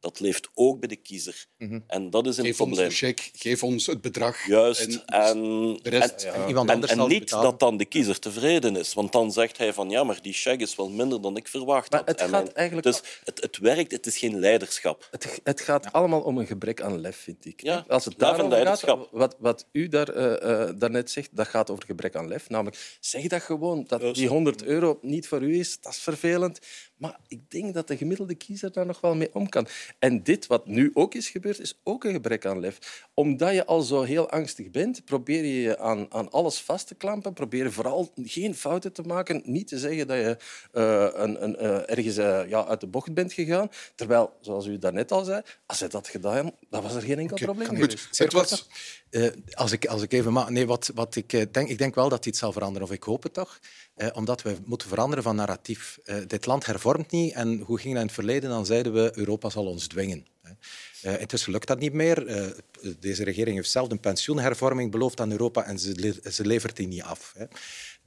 dat 0.06 0.20
leeft 0.20 0.48
ook 0.54 0.78
bij 0.78 0.88
de 0.88 0.96
kiezer. 0.96 1.46
Mm 1.58 1.68
-hmm. 1.68 1.84
En 1.86 2.10
dat 2.10 2.26
is 2.26 2.36
een 2.36 2.44
geef 2.44 2.56
probleem. 2.56 2.84
Ons 2.84 2.98
de 2.98 3.06
check, 3.06 3.30
geef 3.32 3.62
ons 3.62 3.86
het 3.86 4.00
bedrag. 4.00 4.46
Juist. 4.46 4.80
En, 4.80 5.04
en, 5.06 5.38
de 5.82 5.90
rest, 5.90 6.24
en, 6.24 6.48
ja. 6.48 6.60
en, 6.60 6.68
en, 6.68 6.82
en 6.88 7.08
niet 7.08 7.18
betalen. 7.18 7.50
dat 7.50 7.60
dan 7.60 7.76
de 7.76 7.84
kiezer 7.84 8.18
tevreden 8.18 8.76
is. 8.76 8.94
Want 8.94 9.12
dan 9.12 9.32
zegt 9.32 9.58
hij 9.58 9.72
van 9.72 9.90
ja, 9.90 10.04
maar 10.04 10.18
die 10.22 10.32
check 10.32 10.60
is 10.60 10.76
wel 10.76 10.90
minder 10.90 11.20
dan 11.20 11.36
ik 11.36 11.48
verwacht 11.48 11.90
maar 11.90 12.00
had. 12.00 12.08
Het, 12.08 12.20
gaat 12.20 12.30
mijn, 12.30 12.54
eigenlijk... 12.54 12.86
dus 12.86 13.02
het, 13.24 13.40
het 13.40 13.58
werkt, 13.58 13.92
het 13.92 14.06
is 14.06 14.18
geen 14.18 14.38
leiderschap. 14.38 15.08
Het, 15.10 15.40
het 15.44 15.60
gaat 15.60 15.84
ja. 15.84 15.90
allemaal 15.90 16.20
om 16.20 16.38
een 16.38 16.46
gebrek 16.46 16.80
aan 16.80 17.00
lef, 17.00 17.16
vind 17.16 17.44
ik. 17.44 17.62
Ja, 17.62 17.84
Als 17.88 18.04
het 18.04 18.18
daarom 18.18 18.50
gaat, 18.50 19.08
wat, 19.10 19.36
wat 19.38 19.66
u 19.72 19.88
daar, 19.88 20.16
uh, 20.16 20.50
uh, 20.50 20.70
daarnet 20.76 21.10
zegt, 21.10 21.28
dat 21.32 21.48
gaat 21.48 21.70
over 21.70 21.84
gebrek 21.84 22.16
aan 22.16 22.28
lef. 22.28 22.48
Namelijk, 22.48 22.96
zeg 23.00 23.26
dat 23.26 23.42
gewoon, 23.42 23.84
dat 23.86 24.00
Juist. 24.00 24.16
die 24.16 24.28
100 24.28 24.64
euro 24.64 24.98
niet 25.02 25.28
voor 25.28 25.42
u 25.42 25.58
is. 25.58 25.80
Dat 25.80 25.92
is 25.92 25.98
vervelend. 25.98 26.58
Maar 26.96 27.18
ik 27.28 27.50
denk 27.50 27.74
dat 27.74 27.88
de 27.88 27.96
gemiddelde 27.96 28.34
kiezer 28.34 28.72
daar 28.72 28.86
nog 28.86 29.00
wel 29.00 29.14
mee 29.14 29.34
om 29.34 29.48
kan. 29.48 29.66
En 29.98 30.22
dit 30.22 30.46
wat 30.46 30.66
nu 30.66 30.90
ook 30.94 31.14
is 31.14 31.28
gebeurd, 31.28 31.60
is 31.60 31.80
ook 31.82 32.04
een 32.04 32.12
gebrek 32.12 32.46
aan 32.46 32.60
lef. 32.60 33.08
Omdat 33.14 33.52
je 33.52 33.66
al 33.66 33.82
zo 33.82 34.02
heel 34.02 34.30
angstig 34.30 34.70
bent, 34.70 35.04
probeer 35.04 35.44
je 35.44 35.60
je 35.60 35.78
aan, 35.78 36.06
aan 36.12 36.30
alles 36.30 36.60
vast 36.60 36.86
te 36.86 36.94
klampen. 36.94 37.32
Probeer 37.32 37.72
vooral 37.72 38.12
geen 38.16 38.54
fouten 38.54 38.92
te 38.92 39.02
maken. 39.02 39.42
Niet 39.44 39.68
te 39.68 39.78
zeggen 39.78 40.06
dat 40.06 40.16
je 40.16 40.36
uh, 40.72 41.08
een, 41.12 41.42
een, 41.42 41.56
uh, 41.64 41.90
ergens 41.90 42.18
uh, 42.18 42.48
ja, 42.48 42.66
uit 42.66 42.80
de 42.80 42.86
bocht 42.86 43.14
bent 43.14 43.32
gegaan. 43.32 43.70
Terwijl, 43.94 44.32
zoals 44.40 44.66
u 44.66 44.78
daarnet 44.78 45.12
al 45.12 45.24
zei, 45.24 45.42
als 45.66 45.80
hij 45.80 45.88
dat 45.88 46.08
gedaan 46.08 46.52
dan 46.70 46.82
was 46.82 46.94
er 46.94 47.02
geen 47.02 47.18
enkel 47.18 47.36
okay, 47.36 47.54
probleem. 47.54 47.80
Goed, 47.80 48.08
het 48.10 48.32
was... 48.32 48.68
Uh, 49.16 49.28
als, 49.52 49.72
ik, 49.72 49.86
als 49.86 50.02
ik 50.02 50.12
even 50.12 50.32
ma 50.32 50.50
nee, 50.50 50.66
wat, 50.66 50.90
wat 50.94 51.16
ik 51.16 51.32
uh, 51.32 51.42
denk, 51.50 51.68
ik 51.68 51.78
denk 51.78 51.94
wel 51.94 52.08
dat 52.08 52.26
iets 52.26 52.38
zal 52.38 52.52
veranderen, 52.52 52.88
of 52.88 52.94
ik 52.94 53.02
hoop 53.02 53.22
het 53.22 53.32
toch, 53.32 53.60
uh, 53.96 54.08
omdat 54.12 54.42
we 54.42 54.56
moeten 54.64 54.88
veranderen 54.88 55.24
van 55.24 55.36
narratief. 55.36 55.98
dit 56.26 56.46
land 56.46 56.66
hervormt 56.66 57.10
niet 57.10 57.32
en 57.32 57.58
hoe 57.58 57.78
ging 57.78 57.92
dat 57.92 58.00
in 58.02 58.06
het 58.06 58.16
verleden? 58.16 58.50
Dan 58.50 58.66
zeiden 58.66 58.92
we 58.92 59.12
Europa 59.14 59.50
zal 59.50 59.66
ons 59.66 59.86
dwingen. 59.86 60.26
Intussen 61.02 61.52
lukt 61.52 61.66
dat 61.66 61.78
niet 61.78 61.92
meer. 61.92 62.26
Deze 63.00 63.24
regering 63.24 63.56
heeft 63.56 63.70
zelf 63.70 63.90
een 63.90 64.00
pensioenhervorming 64.00 64.90
beloofd 64.90 65.20
aan 65.20 65.30
Europa 65.30 65.64
en 65.64 65.78
ze, 65.78 66.20
ze 66.30 66.46
levert 66.46 66.76
die 66.76 66.86
niet 66.86 67.02
af. 67.02 67.34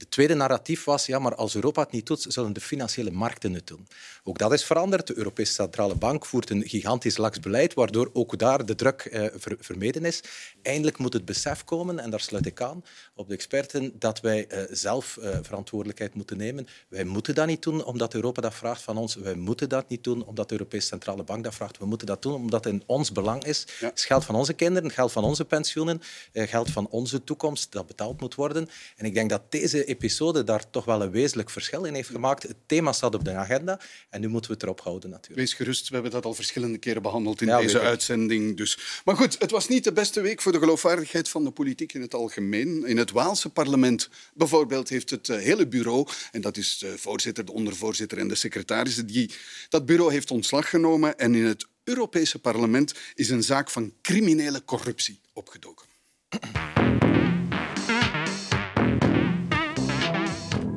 De 0.00 0.08
tweede 0.08 0.34
narratief 0.34 0.84
was, 0.84 1.06
ja, 1.06 1.18
maar 1.18 1.34
als 1.34 1.54
Europa 1.54 1.82
het 1.82 1.90
niet 1.90 2.06
doet, 2.06 2.24
zullen 2.28 2.52
de 2.52 2.60
financiële 2.60 3.10
markten 3.10 3.54
het 3.54 3.66
doen. 3.66 3.86
Ook 4.24 4.38
dat 4.38 4.52
is 4.52 4.64
veranderd. 4.64 5.06
De 5.06 5.16
Europese 5.16 5.52
Centrale 5.52 5.94
Bank 5.94 6.26
voert 6.26 6.50
een 6.50 6.68
gigantisch 6.68 7.16
laks 7.16 7.40
beleid, 7.40 7.74
waardoor 7.74 8.10
ook 8.12 8.38
daar 8.38 8.66
de 8.66 8.74
druk 8.74 9.00
eh, 9.00 9.24
ver 9.34 9.56
vermeden 9.60 10.04
is. 10.04 10.20
Eindelijk 10.62 10.98
moet 10.98 11.12
het 11.12 11.24
besef 11.24 11.64
komen, 11.64 11.98
en 11.98 12.10
daar 12.10 12.20
sluit 12.20 12.46
ik 12.46 12.60
aan 12.60 12.84
op 13.14 13.28
de 13.28 13.34
experten, 13.34 13.92
dat 13.98 14.20
wij 14.20 14.46
eh, 14.46 14.62
zelf 14.70 15.16
eh, 15.16 15.38
verantwoordelijkheid 15.42 16.14
moeten 16.14 16.36
nemen. 16.36 16.66
Wij 16.88 17.04
moeten 17.04 17.34
dat 17.34 17.46
niet 17.46 17.62
doen 17.62 17.84
omdat 17.84 18.14
Europa 18.14 18.40
dat 18.40 18.54
vraagt 18.54 18.82
van 18.82 18.96
ons. 18.96 19.14
Wij 19.14 19.34
moeten 19.34 19.68
dat 19.68 19.88
niet 19.88 20.04
doen 20.04 20.24
omdat 20.24 20.48
de 20.48 20.54
Europese 20.54 20.86
Centrale 20.86 21.22
Bank 21.22 21.44
dat 21.44 21.54
vraagt. 21.54 21.78
We 21.78 21.86
moeten 21.86 22.06
dat 22.06 22.22
doen 22.22 22.34
omdat 22.34 22.64
het 22.64 22.72
in 22.72 22.82
ons 22.86 23.12
belang 23.12 23.44
is. 23.44 23.66
Ja. 23.80 23.88
Het 23.88 24.00
geld 24.00 24.24
van 24.24 24.34
onze 24.34 24.52
kinderen, 24.52 24.84
het 24.84 24.94
geld 24.94 25.12
van 25.12 25.24
onze 25.24 25.44
pensioenen, 25.44 26.00
het 26.32 26.48
geld 26.48 26.70
van 26.70 26.88
onze 26.88 27.24
toekomst 27.24 27.72
dat 27.72 27.86
betaald 27.86 28.20
moet 28.20 28.34
worden. 28.34 28.68
En 28.96 29.04
ik 29.04 29.14
denk 29.14 29.30
dat 29.30 29.42
deze 29.48 29.88
episode 29.90 30.44
daar 30.44 30.70
toch 30.70 30.84
wel 30.84 31.02
een 31.02 31.10
wezenlijk 31.10 31.50
verschil 31.50 31.84
in 31.84 31.94
heeft 31.94 32.08
gemaakt. 32.08 32.42
Het 32.42 32.56
thema 32.66 32.92
staat 32.92 33.14
op 33.14 33.24
de 33.24 33.32
agenda 33.32 33.80
en 34.10 34.20
nu 34.20 34.28
moeten 34.28 34.50
we 34.50 34.56
het 34.56 34.62
erop 34.62 34.80
houden 34.80 35.10
natuurlijk. 35.10 35.40
Wees 35.40 35.54
gerust, 35.54 35.88
we 35.88 35.94
hebben 35.94 36.12
dat 36.12 36.24
al 36.24 36.34
verschillende 36.34 36.78
keren 36.78 37.02
behandeld 37.02 37.40
in 37.40 37.46
ja, 37.46 37.60
deze 37.60 37.80
uitzending. 37.80 38.56
Dus. 38.56 38.78
Maar 39.04 39.16
goed, 39.16 39.38
het 39.38 39.50
was 39.50 39.68
niet 39.68 39.84
de 39.84 39.92
beste 39.92 40.20
week 40.20 40.42
voor 40.42 40.52
de 40.52 40.58
geloofwaardigheid 40.58 41.28
van 41.28 41.44
de 41.44 41.50
politiek 41.50 41.92
in 41.92 42.00
het 42.00 42.14
algemeen. 42.14 42.86
In 42.86 42.96
het 42.96 43.10
Waalse 43.10 43.50
parlement 43.50 44.08
bijvoorbeeld 44.34 44.88
heeft 44.88 45.10
het 45.10 45.28
eh, 45.28 45.38
hele 45.38 45.66
bureau, 45.66 46.08
en 46.32 46.40
dat 46.40 46.56
is 46.56 46.78
de 46.78 46.98
voorzitter, 46.98 47.44
de 47.44 47.52
ondervoorzitter 47.52 48.18
en 48.18 48.28
de 48.28 48.34
secretarissen, 48.34 49.06
die, 49.06 49.34
dat 49.68 49.86
bureau 49.86 50.12
heeft 50.12 50.30
ontslag 50.30 50.70
genomen 50.70 51.18
en 51.18 51.34
in 51.34 51.44
het 51.44 51.66
Europese 51.84 52.38
parlement 52.38 52.94
is 53.14 53.30
een 53.30 53.42
zaak 53.42 53.70
van 53.70 53.92
criminele 54.02 54.64
corruptie 54.64 55.20
opgedoken. 55.32 55.86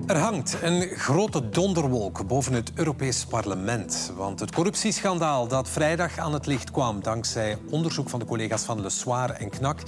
Er 0.07 0.17
hangt 0.17 0.57
een 0.61 0.81
grote 0.81 1.49
donderwolk 1.49 2.27
boven 2.27 2.53
het 2.53 2.71
Europees 2.75 3.25
Parlement. 3.25 4.13
Want 4.15 4.39
het 4.39 4.51
corruptieschandaal 4.51 5.47
dat 5.47 5.69
vrijdag 5.69 6.17
aan 6.17 6.33
het 6.33 6.45
licht 6.45 6.71
kwam... 6.71 7.01
dankzij 7.01 7.57
onderzoek 7.69 8.09
van 8.09 8.19
de 8.19 8.25
collega's 8.25 8.63
van 8.63 8.81
Le 8.81 8.89
Soir 8.89 9.29
en 9.29 9.49
Knak... 9.49 9.79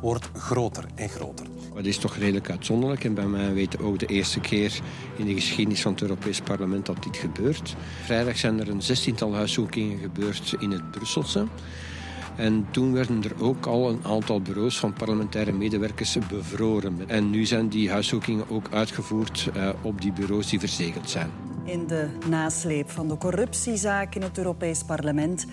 wordt 0.00 0.30
groter 0.36 0.84
en 0.94 1.08
groter. 1.08 1.46
Dat 1.74 1.84
is 1.84 1.98
toch 1.98 2.16
redelijk 2.16 2.50
uitzonderlijk. 2.50 3.04
En 3.04 3.14
bij 3.14 3.26
mij 3.26 3.52
weten 3.52 3.80
ook 3.80 3.98
de 3.98 4.06
eerste 4.06 4.40
keer 4.40 4.80
in 5.16 5.26
de 5.26 5.34
geschiedenis 5.34 5.82
van 5.82 5.92
het 5.92 6.02
Europees 6.02 6.40
Parlement 6.40 6.86
dat 6.86 7.02
dit 7.02 7.16
gebeurt. 7.16 7.76
Vrijdag 8.04 8.36
zijn 8.36 8.60
er 8.60 8.68
een 8.68 8.82
zestiental 8.82 9.34
huiszoekingen 9.34 9.98
gebeurd 9.98 10.54
in 10.58 10.70
het 10.70 10.90
Brusselse. 10.90 11.46
En 12.36 12.66
toen 12.70 12.92
werden 12.92 13.22
er 13.24 13.44
ook 13.44 13.66
al 13.66 13.88
een 13.88 14.00
aantal 14.02 14.40
bureaus 14.40 14.78
van 14.78 14.92
parlementaire 14.92 15.52
medewerkers 15.52 16.18
bevroren. 16.28 17.00
En 17.06 17.30
nu 17.30 17.44
zijn 17.44 17.68
die 17.68 17.90
huiszoekingen 17.90 18.50
ook 18.50 18.68
uitgevoerd 18.70 19.50
uh, 19.56 19.68
op 19.82 20.00
die 20.00 20.12
bureaus 20.12 20.48
die 20.48 20.58
verzegeld 20.58 21.10
zijn. 21.10 21.30
In 21.64 21.86
de 21.86 22.08
nasleep 22.28 22.90
van 22.90 23.08
de 23.08 23.16
corruptiezaak 23.16 24.14
in 24.14 24.22
het 24.22 24.38
Europees 24.38 24.82
Parlement 24.82 25.46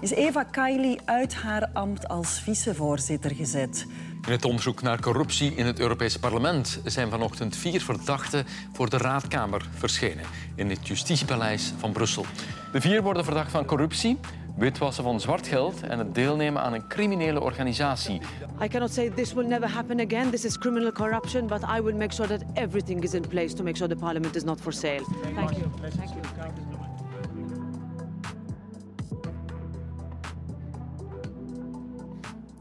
is 0.00 0.10
Eva 0.10 0.42
Kaili 0.42 0.98
uit 1.04 1.34
haar 1.34 1.70
ambt 1.72 2.08
als 2.08 2.40
vicevoorzitter 2.40 3.34
gezet. 3.34 3.86
In 4.26 4.32
het 4.32 4.44
onderzoek 4.44 4.82
naar 4.82 5.00
corruptie 5.00 5.54
in 5.54 5.66
het 5.66 5.80
Europese 5.80 6.18
parlement 6.18 6.80
zijn 6.84 7.10
vanochtend 7.10 7.56
vier 7.56 7.80
verdachten 7.80 8.44
voor 8.72 8.90
de 8.90 8.96
raadkamer 8.96 9.68
verschenen 9.74 10.24
in 10.54 10.70
het 10.70 10.88
Justitiepaleis 10.88 11.72
van 11.78 11.92
Brussel. 11.92 12.24
De 12.72 12.80
vier 12.80 13.02
worden 13.02 13.24
verdacht 13.24 13.50
van 13.50 13.64
corruptie, 13.64 14.18
witwassen 14.56 15.04
van 15.04 15.20
zwart 15.20 15.46
geld 15.46 15.80
en 15.82 15.98
het 15.98 16.14
deelnemen 16.14 16.62
aan 16.62 16.72
een 16.72 16.88
criminele 16.88 17.40
organisatie. 17.40 18.20
I 18.62 18.68
cannot 18.68 18.92
say 18.92 19.10
this 19.10 19.32
will 19.32 19.46
never 19.46 19.70
happen 19.70 20.00
again. 20.00 20.30
This 20.30 20.44
is 20.44 20.58
criminal 20.58 20.92
corruption, 20.92 21.46
but 21.46 21.62
I 21.62 21.82
will 21.82 21.94
make 21.94 22.14
sure 22.14 22.28
that 22.28 22.42
everything 22.52 23.02
is 23.02 23.14
in 23.14 23.28
place 23.28 23.54
to 23.54 23.62
make 23.62 23.76
sure 23.76 23.88
the 23.88 24.00
parliament 24.00 24.36
is 24.36 24.44
not 24.44 24.60
for 24.60 24.72
sale. 24.72 25.04
Thank 25.34 25.50
you. 25.50 25.70
Thank 25.80 26.10
you. 26.10 26.20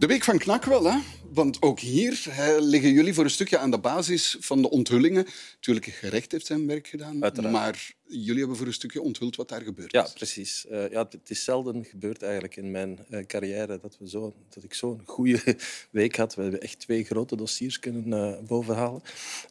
De 0.04 0.10
week 0.10 0.24
van 0.24 0.38
Knak 0.38 0.64
wel, 0.64 0.84
hè? 0.84 0.98
Want 1.34 1.62
ook 1.62 1.80
hier 1.80 2.26
hè, 2.30 2.60
liggen 2.60 2.91
jullie 2.91 3.13
voor 3.13 3.24
een 3.24 3.30
stukje 3.30 3.58
aan 3.58 3.72
de 3.72 3.80
basis 3.80 4.38
van 4.39 4.62
de 4.62 4.69
onthullingen. 4.69 5.26
Natuurlijk, 5.56 5.86
het 5.86 5.96
gerecht 5.96 6.32
heeft 6.32 6.46
zijn 6.46 6.67
werk 6.67 6.88
gedaan, 6.88 7.24
Uiteraard. 7.24 7.54
maar 7.54 7.93
jullie 8.08 8.39
hebben 8.39 8.58
voor 8.58 8.67
een 8.67 8.74
stukje 8.74 9.02
onthuld 9.02 9.36
wat 9.36 9.50
daar 9.50 9.62
gebeurd 9.62 9.93
is. 9.93 10.00
Ja, 10.00 10.08
precies. 10.13 10.65
Uh, 10.72 10.89
ja, 10.89 11.08
het 11.10 11.30
is 11.30 11.43
zelden 11.43 11.86
gebeurd 11.86 12.22
eigenlijk 12.22 12.56
in 12.56 12.72
mijn 12.72 13.00
uh, 13.10 13.26
carrière 13.26 13.80
dat, 13.80 13.98
we 14.00 14.10
zo, 14.10 14.34
dat 14.50 14.63
ik 14.63 14.74
zo'n 14.74 15.02
goede 15.06 15.58
week 15.91 16.15
had. 16.15 16.36
We 16.36 16.41
hebben 16.41 16.62
echt 16.62 16.80
twee 16.80 17.04
grote 17.04 17.36
dossiers 17.36 17.80
kunnen 17.80 18.08
uh, 18.08 18.48
bovenhalen. 18.48 19.02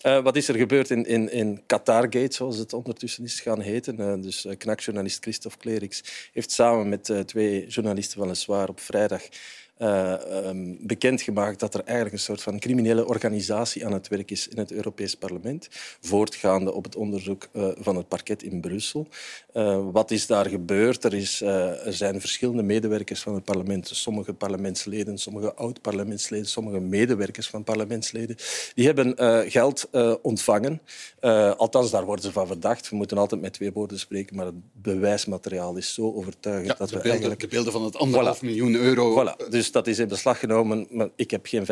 wat 0.03 0.37
is 0.37 0.49
er 0.49 0.57
gebeurd 0.57 0.91
in, 0.91 1.07
in, 1.07 1.31
in 1.31 1.63
Qatargate, 1.67 2.35
zoals 2.35 2.57
het 2.57 2.73
ondertussen 2.73 3.25
is 3.25 3.41
gaan 3.41 3.61
heten? 3.61 4.21
dus 4.23 4.47
knakjournalist 4.59 5.23
Christophe 5.23 5.59
Klerix 5.59 6.03
heeft 6.33 6.51
samen 6.51 6.89
met 6.89 7.13
twee 7.27 7.67
journalisten 7.67 8.19
van 8.19 8.29
Le 8.29 8.35
Soir 8.35 8.69
op 8.69 8.81
vrijdag 8.81 9.23
uh, 9.83 10.15
um, 10.47 10.77
bekendgemaakt 10.81 11.61
dat 11.61 11.75
er 11.75 11.81
eigenlijk 11.81 12.13
een 12.13 12.23
soort 12.23 12.43
van 12.43 12.59
criminele 12.59 13.07
organisatie 13.07 13.87
aan 13.87 13.93
het 13.93 14.09
werk 14.09 14.31
is 14.31 14.49
in 14.49 14.59
het 14.59 14.73
Europees 14.73 15.15
Parlement, 15.15 15.69
voortgaande 16.01 16.73
op 16.73 16.85
het 16.85 16.97
onderzoek 16.97 17.49
uh, 17.53 17.69
van 17.79 17.97
het 17.97 18.09
parket 18.09 18.43
in 18.43 18.61
Brussel. 18.61 19.07
Uh, 19.55 19.81
wat 19.93 20.11
is 20.11 20.27
daar 20.27 20.47
gebeurd? 20.47 21.05
Er, 21.05 21.15
is, 21.15 21.41
er 21.41 21.93
zijn 21.93 22.21
verschillende 22.21 22.63
medewerkers 22.63 23.21
van 23.21 23.35
het 23.35 23.45
parlement, 23.45 23.91
sommige 23.93 24.33
parlementsleden, 24.33 25.19
sommige 25.19 25.55
oud-parlementsleden, 25.55 26.47
sommige 26.47 26.81
medewerkers 26.81 27.49
van 27.49 27.65
parlementsleden, 27.65 28.37
die 28.75 28.87
hebben 28.87 29.15
geld 29.51 29.89
ontvangen. 30.23 30.81
althans, 31.57 31.91
daar 31.91 32.05
worden 32.05 32.25
ze 32.25 32.33
van 32.33 32.47
verdacht. 32.47 32.89
We 32.89 32.97
moeten 32.97 33.19
altijd 33.19 33.41
met 33.41 33.53
twee 33.53 33.73
woorden 33.73 33.99
spreken, 33.99 34.37
maar 34.37 34.47
het 34.47 34.55
bewijsmateriaal 34.73 35.77
is 35.77 35.95
zo 35.95 36.13
overtuigend 36.13 36.67
ja, 36.67 36.75
dat 36.75 36.89
we 36.89 36.95
beelden, 36.95 37.11
eigenlijk... 37.11 37.41
De 37.41 37.49
beelden 37.49 37.73
van 37.73 37.85
het 37.85 37.97
anderhalf 37.97 38.39
voilà. 38.39 38.45
miljoen 38.45 38.75
euro... 38.75 39.23
Voilà. 39.23 39.49
Dus 39.51 39.72
dat 39.73 39.87
is 39.87 39.99
in 39.99 40.09
beslag 40.09 40.39
genomen. 40.39 40.87
Maar 40.91 41.09
ik 41.17 41.31
heb 41.31 41.47
geen 41.47 41.67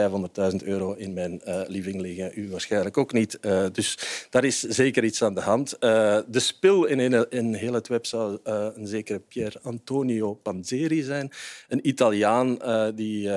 500.000 0.52 0.56
euro 0.64 0.92
in 0.92 1.12
mijn 1.12 1.40
uh, 1.46 1.60
living 1.66 2.00
liggen. 2.00 2.32
U 2.34 2.50
waarschijnlijk 2.50 2.96
ook 2.96 3.12
niet. 3.12 3.38
Uh, 3.40 3.66
dus 3.72 3.98
daar 4.30 4.44
is 4.44 4.60
zeker 4.60 5.04
iets 5.04 5.22
aan 5.22 5.34
de 5.34 5.40
hand. 5.40 5.74
Uh, 5.74 5.80
de 6.28 6.40
spil 6.40 6.84
in, 6.84 7.00
in, 7.00 7.30
in 7.30 7.54
heel 7.54 7.72
het 7.72 7.88
web 7.88 8.06
zou 8.06 8.38
een 8.44 8.86
zekere 8.86 9.18
Pier 9.18 9.54
Antonio 9.62 10.34
Panzeri 10.34 11.02
zijn. 11.02 11.30
Een 11.68 11.88
Italiaan 11.88 12.58
die 12.94 13.30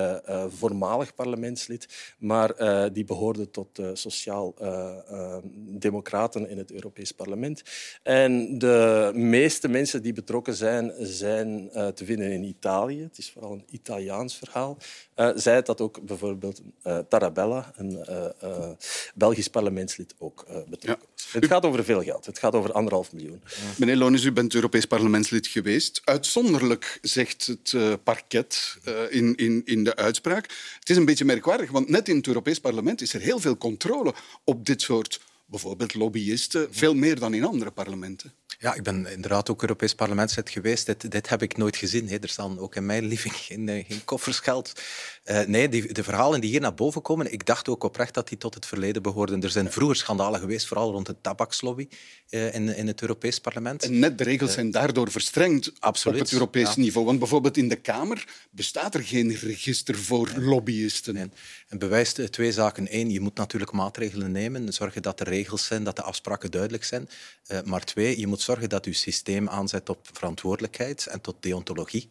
voormalig 0.48 1.14
parlementslid, 1.14 1.88
maar 2.18 2.54
die 2.92 3.04
behoorde 3.04 3.50
tot 3.50 3.76
de 3.76 3.96
sociaal-democraten 3.96 6.48
in 6.48 6.58
het 6.58 6.72
Europees 6.72 7.12
Parlement. 7.12 7.62
En 8.02 8.58
de 8.58 9.10
meeste 9.14 9.68
mensen 9.68 10.02
die 10.02 10.12
betrokken 10.12 10.54
zijn, 10.54 10.92
zijn 10.98 11.70
te 11.94 12.04
vinden 12.04 12.32
in 12.32 12.44
Italië. 12.44 13.02
Het 13.02 13.18
is 13.18 13.30
vooral 13.30 13.52
een 13.52 13.64
Italiaans 13.70 14.36
verhaal. 14.36 14.53
Uh, 14.54 15.30
zei 15.34 15.62
dat 15.62 15.80
ook 15.80 16.02
bijvoorbeeld 16.02 16.60
uh, 16.84 16.98
Tarabella, 17.08 17.72
een 17.76 18.06
uh, 18.42 18.70
Belgisch 19.14 19.48
parlementslid, 19.48 20.14
ook 20.18 20.46
betrokken 20.68 21.08
ja. 21.16 21.32
Het 21.32 21.46
gaat 21.46 21.64
over 21.64 21.84
veel 21.84 22.02
geld. 22.02 22.26
Het 22.26 22.38
gaat 22.38 22.54
over 22.54 22.72
anderhalf 22.72 23.12
miljoen. 23.12 23.42
Meneer 23.78 23.96
Lonis, 23.96 24.24
u 24.24 24.32
bent 24.32 24.54
Europees 24.54 24.84
parlementslid 24.84 25.46
geweest. 25.46 26.00
Uitzonderlijk, 26.04 26.98
zegt 27.02 27.46
het 27.46 27.74
parket 28.02 28.76
in, 29.10 29.34
in, 29.34 29.62
in 29.64 29.84
de 29.84 29.96
uitspraak. 29.96 30.44
Het 30.78 30.90
is 30.90 30.96
een 30.96 31.04
beetje 31.04 31.24
merkwaardig, 31.24 31.70
want 31.70 31.88
net 31.88 32.08
in 32.08 32.16
het 32.16 32.26
Europees 32.26 32.60
parlement 32.60 33.00
is 33.00 33.14
er 33.14 33.20
heel 33.20 33.38
veel 33.38 33.56
controle 33.56 34.14
op 34.44 34.66
dit 34.66 34.82
soort 34.82 35.20
bijvoorbeeld 35.46 35.94
lobbyisten, 35.94 36.68
veel 36.70 36.94
meer 36.94 37.18
dan 37.18 37.34
in 37.34 37.44
andere 37.44 37.70
parlementen. 37.70 38.32
Ja, 38.58 38.74
ik 38.74 38.82
ben 38.82 39.06
inderdaad 39.06 39.50
ook 39.50 39.62
Europees 39.62 39.94
parlementslid 39.94 40.50
geweest. 40.50 41.10
Dit, 41.10 41.28
heb 41.28 41.42
ik 41.42 41.56
nooit 41.56 41.76
gezien. 41.76 42.10
Er 42.10 42.28
staan 42.28 42.58
ook 42.58 42.74
in 42.74 42.86
mijn 42.86 43.04
living 43.04 43.34
geen, 43.34 43.68
eh, 43.68 43.84
geen. 43.86 44.02
Uh, 45.24 45.40
nee, 45.40 45.68
die, 45.68 45.92
de 45.92 46.04
verhalen 46.04 46.40
die 46.40 46.50
hier 46.50 46.60
naar 46.60 46.74
boven 46.74 47.02
komen, 47.02 47.32
ik 47.32 47.46
dacht 47.46 47.68
ook 47.68 47.84
oprecht 47.84 48.14
dat 48.14 48.28
die 48.28 48.38
tot 48.38 48.54
het 48.54 48.66
verleden 48.66 49.02
behoorden. 49.02 49.42
Er 49.42 49.50
zijn 49.50 49.72
vroeger 49.72 49.96
schandalen 49.96 50.40
geweest, 50.40 50.66
vooral 50.66 50.90
rond 50.90 51.06
de 51.06 51.16
tabakslobby 51.20 51.88
uh, 52.30 52.54
in, 52.54 52.68
in 52.76 52.86
het 52.86 53.00
Europees 53.00 53.38
parlement. 53.38 53.82
En 53.82 53.98
net 53.98 54.18
de 54.18 54.24
regels 54.24 54.52
zijn 54.52 54.70
daardoor 54.70 55.10
verstrengd 55.10 55.72
Absoluut, 55.78 56.20
op 56.20 56.24
het 56.24 56.32
Europees 56.32 56.74
ja. 56.74 56.80
niveau. 56.80 57.06
Want 57.06 57.18
bijvoorbeeld 57.18 57.56
in 57.56 57.68
de 57.68 57.76
Kamer 57.76 58.24
bestaat 58.50 58.94
er 58.94 59.02
geen 59.02 59.34
register 59.34 59.98
voor 59.98 60.30
nee. 60.36 60.44
lobbyisten. 60.44 61.14
Nee. 61.14 61.30
En 61.68 61.78
bewijst 61.78 62.32
twee 62.32 62.52
zaken. 62.52 62.86
Eén, 62.90 63.10
je 63.10 63.20
moet 63.20 63.36
natuurlijk 63.36 63.72
maatregelen 63.72 64.32
nemen. 64.32 64.72
Zorgen 64.72 65.02
dat 65.02 65.20
er 65.20 65.28
regels 65.28 65.64
zijn, 65.64 65.84
dat 65.84 65.96
de 65.96 66.02
afspraken 66.02 66.50
duidelijk 66.50 66.84
zijn. 66.84 67.08
Uh, 67.48 67.58
maar 67.62 67.84
twee, 67.84 68.20
je 68.20 68.26
moet 68.26 68.40
zorgen 68.40 68.68
dat 68.68 68.84
je 68.84 68.92
systeem 68.92 69.48
aanzet 69.48 69.88
op 69.88 70.08
verantwoordelijkheid 70.12 71.06
en 71.06 71.20
tot 71.20 71.36
deontologie. 71.40 72.08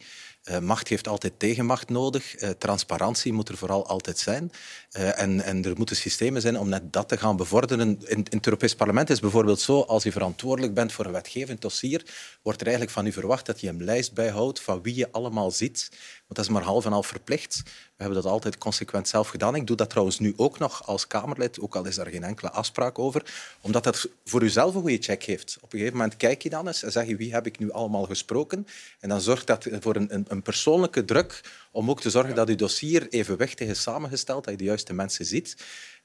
Uh, 0.50 0.60
macht 0.60 0.88
heeft 0.88 1.08
altijd 1.08 1.34
tegenmacht 1.40 1.90
nodig. 1.90 2.42
Uh, 2.42 2.50
transparantie 2.50 3.34
moet 3.34 3.50
er 3.50 3.58
vooral 3.58 3.88
altijd 3.88 4.18
zijn. 4.18 4.52
Uh, 4.98 5.20
en, 5.20 5.42
en 5.42 5.66
er 5.66 5.74
moeten 5.78 5.96
systemen 5.96 6.42
zijn 6.42 6.60
om 6.60 6.70
net 6.70 6.94
dat 6.94 7.08
te 7.08 7.18
gaan 7.18 7.36
bevorderen. 7.36 8.00
In, 8.06 8.28
het 8.30 8.46
Europees 8.46 8.76
Parlement 8.76 9.10
is 9.10 9.20
bijvoorbeeld 9.20 9.60
zo, 9.60 9.82
als 9.82 10.04
je 10.04 10.12
verantwoordelijk 10.12 10.74
bent 10.74 10.92
voor 10.92 11.06
een 11.06 11.12
wetgevend 11.12 11.62
dossier, 11.62 12.06
wordt 12.42 12.60
er 12.60 12.68
eigenlijk 12.68 12.96
van 12.96 13.06
u 13.06 13.12
verwacht 13.12 13.46
dat 13.46 13.62
je 13.62 13.68
een 13.68 13.84
lijst 13.84 14.14
bijhoudt 14.14 14.62
van 14.62 14.82
wie 14.82 14.96
je 14.96 15.12
allemaal 15.12 15.52
ziet. 15.52 15.90
Want 16.28 16.36
dat 16.36 16.46
is 16.46 16.52
maar 16.52 16.72
half 16.72 16.86
en 16.86 16.92
half 16.92 17.08
verplicht. 17.08 17.62
We 17.66 18.04
hebben 18.04 18.22
dat 18.22 18.32
altijd 18.32 18.58
consequent 18.58 19.08
zelf 19.08 19.28
gedaan. 19.28 19.56
Ik 19.56 19.68
doe 19.68 19.76
dat 19.76 19.90
trouwens 19.90 20.20
nu 20.20 20.34
ook 20.36 20.60
nog 20.60 20.88
als 20.88 21.08
Kamerlid, 21.08 21.60
ook 21.60 21.76
al 21.76 21.86
is 21.86 21.96
daar 21.96 22.08
geen 22.08 22.24
enkele 22.24 22.52
afspraak 22.52 23.00
over, 23.00 23.34
omdat 23.62 23.84
dat 23.84 24.10
voor 24.26 24.44
uzelf 24.44 24.76
een 24.76 24.82
goede 24.82 25.02
check 25.02 25.24
heeft. 25.24 25.58
Op 25.62 25.74
een 25.74 25.80
gegeven 25.80 25.98
moment 25.98 26.18
kijk 26.18 26.44
je 26.44 26.50
dan 26.50 26.68
eens 26.68 26.84
en 26.84 26.92
zeg 26.92 27.08
je 27.08 27.16
wie 27.16 27.34
heb 27.34 27.46
ik 27.46 27.60
nu 27.60 27.72
allemaal 27.72 28.06
gesproken. 28.06 28.68
En 29.00 29.10
dan 29.10 29.22
zorgt 29.22 29.48
dat 29.48 29.68
voor 29.80 29.96
een, 29.96 30.14
een, 30.14 30.26
een 30.28 30.42
persoonlijke 30.42 31.06
druk 31.06 31.42
om 31.72 31.90
ook 31.90 32.02
te 32.02 32.10
zorgen 32.10 32.36
dat 32.36 32.50
uw 32.50 32.56
dossier 32.56 33.08
evenwichtig 33.10 33.68
is 33.68 33.82
samengesteld, 33.82 34.44
dat 34.44 34.54
je 34.54 34.60
de 34.60 34.64
juiste 34.64 34.94
mensen 34.94 35.26
ziet. 35.26 35.56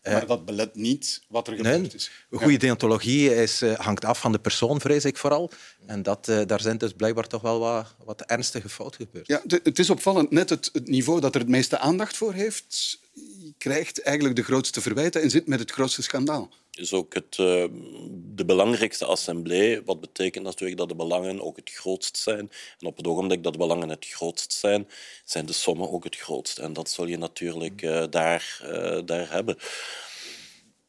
Maar 0.03 0.27
dat 0.27 0.45
belet 0.45 0.75
niet 0.75 1.23
wat 1.29 1.49
er 1.49 1.57
gebeurd 1.57 1.81
nee, 1.81 1.91
is. 1.95 2.11
Een 2.31 2.39
goede 2.39 2.57
deontologie 2.57 3.35
is, 3.35 3.63
uh, 3.63 3.79
hangt 3.79 4.05
af 4.05 4.21
van 4.21 4.33
de 4.33 4.39
persoon, 4.39 4.81
vrees 4.81 5.05
ik 5.05 5.17
vooral. 5.17 5.51
En 5.87 6.03
dat, 6.03 6.29
uh, 6.29 6.41
daar 6.47 6.61
zijn 6.61 6.79
dus 6.79 6.93
blijkbaar 6.93 7.27
toch 7.27 7.43
wel 7.43 7.59
wat, 7.59 7.95
wat 8.05 8.21
ernstige 8.21 8.69
fouten 8.69 9.01
gebeurd. 9.01 9.27
Ja, 9.27 9.43
het 9.63 9.79
is 9.79 9.91
opvallend. 9.91 10.31
Net 10.31 10.51
het, 10.51 10.71
het, 10.73 10.89
niveau 10.89 11.21
dat 11.21 11.35
er 11.35 11.41
het 11.41 11.51
meeste 11.51 11.79
aandacht 11.79 12.17
voor 12.17 12.33
heeft, 12.33 13.01
krijgt 13.59 14.03
eigenlijk 14.03 14.37
de 14.37 14.43
grootste 14.43 14.81
verwijten 14.81 15.23
en 15.23 15.31
zit 15.31 15.47
met 15.47 15.61
het 15.61 15.71
grootste 15.71 16.03
schandaal 16.03 16.51
is 16.79 16.93
ook 16.93 17.14
het, 17.14 17.38
uh, 17.38 17.64
de 18.11 18.45
belangrijkste 18.45 19.05
assemblee. 19.05 19.83
Wat 19.85 20.01
betekent 20.01 20.45
natuurlijk 20.45 20.79
dat 20.79 20.88
de 20.88 20.95
belangen 20.95 21.41
ook 21.41 21.57
het 21.57 21.71
grootst 21.71 22.17
zijn. 22.17 22.51
En 22.81 22.87
op 22.87 22.97
het 22.97 23.07
ogenblik 23.07 23.43
dat 23.43 23.53
de 23.53 23.59
belangen 23.59 23.88
het 23.88 24.07
grootst 24.07 24.53
zijn, 24.53 24.88
zijn 25.25 25.47
de 25.47 25.53
sommen 25.53 25.91
ook 25.91 26.05
het 26.05 26.17
grootst. 26.17 26.59
En 26.59 26.73
dat 26.73 26.91
zul 26.91 27.07
je 27.07 27.19
natuurlijk 27.19 27.83
uh, 27.83 28.05
daar, 28.11 28.61
uh, 28.64 28.99
daar 29.05 29.31
hebben. 29.31 29.57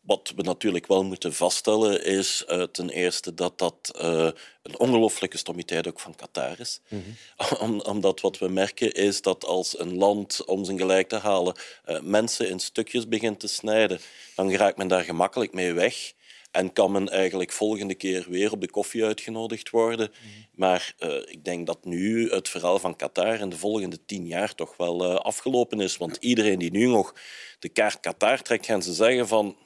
Wat 0.09 0.33
we 0.35 0.41
natuurlijk 0.41 0.87
wel 0.87 1.03
moeten 1.03 1.33
vaststellen 1.33 2.05
is 2.05 2.45
uh, 2.47 2.63
ten 2.63 2.89
eerste 2.89 3.33
dat 3.33 3.57
dat 3.57 3.99
uh, 4.01 4.29
een 4.61 4.79
ongelooflijke 4.79 5.37
stommiteit 5.37 5.87
ook 5.87 5.99
van 5.99 6.15
Qatar 6.15 6.59
is. 6.59 6.81
Mm 6.87 7.03
-hmm. 7.03 7.57
Om, 7.67 7.81
omdat 7.81 8.21
wat 8.21 8.37
we 8.37 8.47
merken 8.47 8.91
is 8.91 9.21
dat 9.21 9.45
als 9.45 9.79
een 9.79 9.97
land 9.97 10.45
om 10.45 10.65
zijn 10.65 10.77
gelijk 10.77 11.09
te 11.09 11.17
halen 11.17 11.55
uh, 11.89 11.99
mensen 12.01 12.49
in 12.49 12.59
stukjes 12.59 13.07
begint 13.07 13.39
te 13.39 13.47
snijden, 13.47 13.99
dan 14.35 14.51
raakt 14.51 14.77
men 14.77 14.87
daar 14.87 15.03
gemakkelijk 15.03 15.53
mee 15.53 15.73
weg. 15.73 16.13
En 16.51 16.73
kan 16.73 16.91
men 16.91 17.09
eigenlijk 17.09 17.51
volgende 17.51 17.95
keer 17.95 18.25
weer 18.29 18.51
op 18.51 18.61
de 18.61 18.69
koffie 18.69 19.05
uitgenodigd 19.05 19.69
worden. 19.69 20.11
Mm 20.11 20.29
-hmm. 20.29 20.45
Maar 20.55 20.95
ik 21.25 21.43
denk 21.43 21.67
dat 21.67 21.85
nu 21.85 22.31
het 22.31 22.49
verhaal 22.49 22.79
van 22.79 22.95
Qatar 22.95 23.39
in 23.39 23.49
de 23.49 23.57
volgende 23.57 24.05
tien 24.05 24.27
jaar 24.27 24.55
toch 24.55 24.77
wel 24.77 25.19
afgelopen 25.19 25.79
is. 25.79 25.97
Want 25.97 26.17
iedereen 26.19 26.59
die 26.59 26.71
nu 26.71 26.85
nog 26.85 27.13
de 27.59 27.69
kaart 27.69 27.99
Qatar 27.99 28.41
trekt, 28.41 28.65
gaan 28.65 28.83
ze 28.83 28.93
zeggen 28.93 29.27
van 29.27 29.57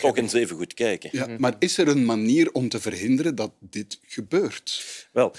toch 0.00 0.16
eens 0.16 0.32
even 0.32 0.56
goed 0.56 0.74
kijken. 0.74 1.10
Ja, 1.12 1.26
maar 1.38 1.56
is 1.58 1.78
er 1.78 1.88
een 1.88 2.04
manier 2.04 2.52
om 2.52 2.68
te 2.68 2.80
verhinderen 2.80 3.34
dat 3.34 3.52
dit 3.58 3.98
gebeurt? 4.02 4.84
Wel, 5.12 5.34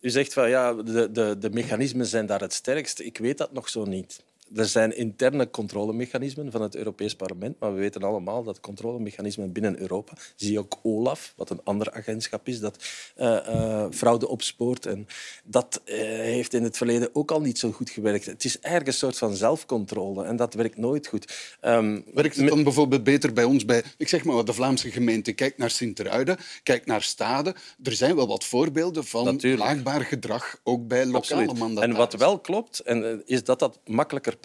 u 0.00 0.10
zegt 0.10 0.32
van 0.32 0.48
ja, 0.48 0.72
de, 0.72 1.10
de, 1.12 1.36
de 1.38 1.50
mechanismen 1.50 2.06
zijn 2.06 2.26
daar 2.26 2.40
het 2.40 2.52
sterkst. 2.52 3.00
Ik 3.00 3.18
weet 3.18 3.38
dat 3.38 3.52
nog 3.52 3.68
zo 3.68 3.84
niet. 3.84 4.24
Er 4.54 4.66
zijn 4.66 4.96
interne 4.96 5.50
controlemechanismen 5.50 6.50
van 6.50 6.62
het 6.62 6.76
Europees 6.76 7.16
Parlement, 7.16 7.58
maar 7.60 7.74
we 7.74 7.80
weten 7.80 8.02
allemaal 8.02 8.42
dat 8.42 8.60
controlemechanismen 8.60 9.52
binnen 9.52 9.80
Europa, 9.80 10.12
zie 10.36 10.52
je 10.52 10.58
ook 10.58 10.78
OLAF, 10.82 11.32
wat 11.36 11.50
een 11.50 11.60
ander 11.64 11.92
agentschap 11.92 12.48
is 12.48 12.60
dat 12.60 12.84
uh, 13.16 13.38
uh, 13.48 13.86
fraude 13.90 14.28
opspoort. 14.28 14.86
En 14.86 15.06
dat 15.44 15.80
uh, 15.84 15.94
heeft 15.98 16.54
in 16.54 16.62
het 16.62 16.76
verleden 16.76 17.08
ook 17.12 17.30
al 17.30 17.40
niet 17.40 17.58
zo 17.58 17.72
goed 17.72 17.90
gewerkt. 17.90 18.26
Het 18.26 18.44
is 18.44 18.60
eigenlijk 18.60 18.86
een 18.86 18.98
soort 18.98 19.18
van 19.18 19.36
zelfcontrole 19.36 20.24
en 20.24 20.36
dat 20.36 20.54
werkt 20.54 20.76
nooit 20.76 21.06
goed. 21.06 21.56
Um, 21.62 22.04
werkt 22.14 22.36
het 22.36 22.48
dan 22.48 22.62
bijvoorbeeld 22.62 23.04
beter 23.04 23.32
bij 23.32 23.44
ons, 23.44 23.64
bij 23.64 23.82
ik 23.96 24.08
zeg 24.08 24.24
maar, 24.24 24.44
de 24.44 24.52
Vlaamse 24.52 24.90
gemeente? 24.90 25.32
Kijk 25.32 25.58
naar 25.58 25.70
Sint-Truiden, 25.70 26.36
kijk 26.62 26.86
naar 26.86 27.02
Stade. 27.02 27.54
Er 27.82 27.92
zijn 27.92 28.16
wel 28.16 28.26
wat 28.26 28.44
voorbeelden 28.44 29.04
van 29.04 29.24
Natuurlijk. 29.24 29.62
laagbaar 29.62 30.00
gedrag, 30.00 30.60
ook 30.62 30.86
bij 30.86 31.06
lokale 31.06 31.48
Absoluut. 31.48 31.78
En 31.78 31.92
wat 31.96 32.12
wel 32.12 32.38
klopt, 32.38 32.80
en, 32.80 33.22
is 33.26 33.44
dat 33.44 33.58
dat 33.58 33.78
makkelijker 33.84 34.35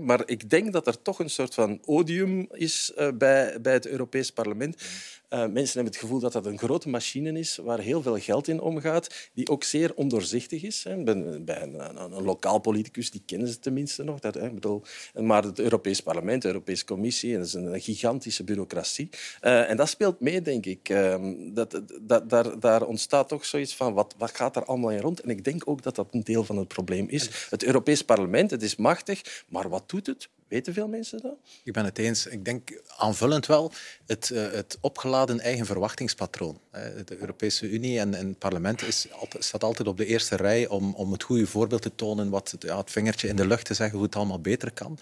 Maar 0.00 0.22
ik 0.26 0.50
denk 0.50 0.72
dat 0.72 0.86
er 0.86 1.02
toch 1.02 1.18
een 1.18 1.30
soort 1.30 1.54
van 1.54 1.80
odium 1.84 2.46
is 2.50 2.92
bij, 3.14 3.60
bij 3.60 3.72
het 3.72 3.86
Europees 3.86 4.32
Parlement. 4.32 4.82
Uh, 5.30 5.38
mensen 5.38 5.74
hebben 5.74 5.92
het 5.92 5.96
gevoel 5.96 6.20
dat 6.20 6.32
dat 6.32 6.46
een 6.46 6.58
grote 6.58 6.88
machine 6.88 7.38
is 7.38 7.56
waar 7.56 7.78
heel 7.78 8.02
veel 8.02 8.18
geld 8.18 8.48
in 8.48 8.60
omgaat, 8.60 9.30
die 9.34 9.48
ook 9.48 9.64
zeer 9.64 9.94
ondoorzichtig 9.94 10.62
is. 10.62 10.84
Hè. 10.84 11.02
Bij, 11.02 11.42
bij 11.42 11.62
een, 11.62 11.80
een, 11.80 12.12
een, 12.12 12.22
lokaal 12.22 12.58
politicus, 12.58 13.10
die 13.10 13.22
kennen 13.26 13.48
ze 13.48 13.58
tenminste 13.58 14.02
nog. 14.02 14.20
Dat, 14.20 14.34
hè, 14.34 14.50
bedoel, 14.50 14.82
maar 15.14 15.42
het 15.42 15.58
Europees 15.58 16.00
Parlement, 16.00 16.42
de 16.42 16.48
Europese 16.48 16.84
Commissie, 16.84 17.36
dat 17.36 17.46
is 17.46 17.54
een 17.54 17.80
gigantische 17.80 18.44
bureaucratie. 18.44 19.08
Uh, 19.42 19.70
en 19.70 19.76
dat 19.76 19.88
speelt 19.88 20.20
mee, 20.20 20.42
denk 20.42 20.66
ik. 20.66 20.88
Uh, 20.88 21.16
dat, 21.54 21.82
dat, 22.02 22.30
daar, 22.30 22.60
daar 22.60 22.82
ontstaat 22.82 23.28
toch 23.28 23.44
zoiets 23.44 23.76
van, 23.76 23.94
wat, 23.94 24.14
wat 24.18 24.36
gaat 24.36 24.56
er 24.56 24.64
allemaal 24.64 24.90
in 24.90 25.00
rond? 25.00 25.20
En 25.20 25.30
ik 25.30 25.44
denk 25.44 25.62
ook 25.68 25.82
dat 25.82 25.94
dat 25.94 26.08
een 26.10 26.24
deel 26.24 26.44
van 26.44 26.56
het 26.56 26.68
probleem 26.68 27.08
is. 27.08 27.46
Het 27.50 27.64
Europees 27.64 28.02
Parlement, 28.02 28.50
het 28.50 28.62
is 28.62 28.76
machtig, 28.76 29.44
maar 29.48 29.68
wat 29.68 29.88
doet 29.90 30.06
het? 30.06 30.28
Weten 30.48 30.72
veel 30.72 30.88
mensen 30.88 31.20
dat? 31.22 31.36
Ik 31.64 31.72
ben 31.72 31.84
het 31.84 31.98
eens. 31.98 32.26
Ik 32.26 32.44
denk 32.44 32.82
aanvullend 32.96 33.46
wel 33.46 33.72
het, 34.06 34.30
uh, 34.32 34.50
het 34.50 34.78
opgeladen 34.80 35.40
eigen 35.40 35.66
verwachtingspatroon. 35.66 36.60
De 37.04 37.16
Europese 37.18 37.70
Unie 37.70 37.98
en, 37.98 38.14
en 38.14 38.28
het 38.28 38.38
parlement 38.38 38.82
is 38.82 39.06
altijd, 39.12 39.44
staat 39.44 39.64
altijd 39.64 39.88
op 39.88 39.96
de 39.96 40.06
eerste 40.06 40.36
rij 40.36 40.68
om, 40.68 40.94
om 40.94 41.12
het 41.12 41.22
goede 41.22 41.46
voorbeeld 41.46 41.82
te 41.82 41.94
tonen, 41.94 42.30
wat, 42.30 42.54
ja, 42.58 42.76
het 42.78 42.90
vingertje 42.90 43.28
in 43.28 43.36
de 43.36 43.46
lucht 43.46 43.64
te 43.64 43.74
zeggen 43.74 43.96
hoe 43.96 44.06
het 44.06 44.16
allemaal 44.16 44.40
beter 44.40 44.72
kan. 44.72 44.98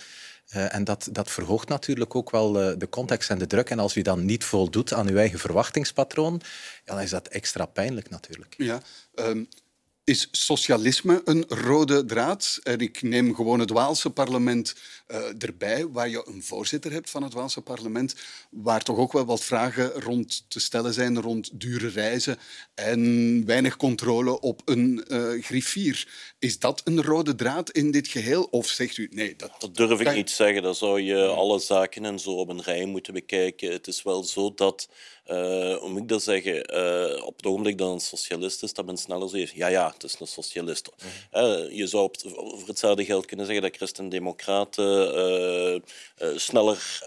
Uh, 0.54 0.74
en 0.74 0.84
dat, 0.84 1.08
dat 1.12 1.30
verhoogt 1.30 1.68
natuurlijk 1.68 2.14
ook 2.14 2.30
wel 2.30 2.62
uh, 2.62 2.78
de 2.78 2.88
context 2.88 3.30
en 3.30 3.38
de 3.38 3.46
druk. 3.46 3.70
En 3.70 3.78
als 3.78 3.96
u 3.96 4.02
dan 4.02 4.24
niet 4.24 4.44
voldoet 4.44 4.92
aan 4.92 5.08
uw 5.08 5.16
eigen 5.16 5.38
verwachtingspatroon, 5.38 6.40
ja, 6.84 6.94
dan 6.94 7.00
is 7.00 7.10
dat 7.10 7.28
extra 7.28 7.66
pijnlijk 7.66 8.10
natuurlijk. 8.10 8.54
Ja, 8.56 8.80
um 9.14 9.48
is 10.06 10.28
socialisme 10.30 11.20
een 11.24 11.44
rode 11.48 12.04
draad? 12.04 12.58
En 12.62 12.78
ik 12.78 13.02
neem 13.02 13.34
gewoon 13.34 13.60
het 13.60 13.70
Waalse 13.70 14.10
parlement 14.10 14.74
uh, 15.08 15.42
erbij, 15.42 15.88
waar 15.88 16.08
je 16.08 16.22
een 16.26 16.42
voorzitter 16.42 16.92
hebt 16.92 17.10
van 17.10 17.22
het 17.22 17.32
Waalse 17.32 17.60
parlement, 17.60 18.14
waar 18.50 18.82
toch 18.82 18.96
ook 18.96 19.12
wel 19.12 19.24
wat 19.24 19.44
vragen 19.44 19.90
rond 19.90 20.44
te 20.50 20.60
stellen 20.60 20.94
zijn 20.94 21.20
rond 21.20 21.60
dure 21.60 21.88
reizen 21.88 22.38
en 22.74 23.44
weinig 23.46 23.76
controle 23.76 24.40
op 24.40 24.62
een 24.64 25.04
uh, 25.08 25.42
griffier. 25.42 26.08
Is 26.38 26.58
dat 26.58 26.80
een 26.84 27.02
rode 27.02 27.34
draad 27.34 27.70
in 27.70 27.90
dit 27.90 28.08
geheel? 28.08 28.42
Of 28.42 28.66
zegt 28.66 28.96
u 28.96 29.08
nee? 29.10 29.36
Dat, 29.36 29.52
dat 29.58 29.76
durf 29.76 30.00
ik 30.00 30.14
niet 30.14 30.30
zeggen. 30.30 30.62
Dan 30.62 30.74
zou 30.74 31.00
je 31.00 31.26
alle 31.26 31.58
zaken 31.58 32.04
en 32.04 32.18
zo 32.18 32.30
op 32.30 32.48
een 32.48 32.62
rij 32.62 32.84
moeten 32.84 33.12
bekijken. 33.12 33.72
Het 33.72 33.86
is 33.86 34.02
wel 34.02 34.24
zo 34.24 34.54
dat 34.54 34.88
hoe 35.26 35.88
moet 35.88 36.00
ik 36.00 36.08
dat 36.08 36.22
zeggen? 36.22 36.74
Uh, 36.74 37.26
op 37.26 37.36
het 37.36 37.46
ogenblik 37.46 37.78
dat 37.78 37.92
een 37.92 38.00
socialist 38.00 38.62
is, 38.62 38.72
dat 38.72 38.86
men 38.86 38.96
sneller 38.96 39.28
zegt, 39.28 39.52
ja, 39.52 39.66
ja, 39.66 39.92
het 39.92 40.02
is 40.02 40.16
een 40.20 40.26
socialist. 40.26 40.90
Mm. 40.90 41.40
Uh, 41.40 41.76
je 41.76 41.86
zou 41.86 42.02
op, 42.02 42.16
voor 42.34 42.66
hetzelfde 42.66 43.04
geld 43.04 43.26
kunnen 43.26 43.46
zeggen 43.46 43.64
dat 43.64 43.76
christen-democraten 43.76 45.82
sneller 46.36 47.04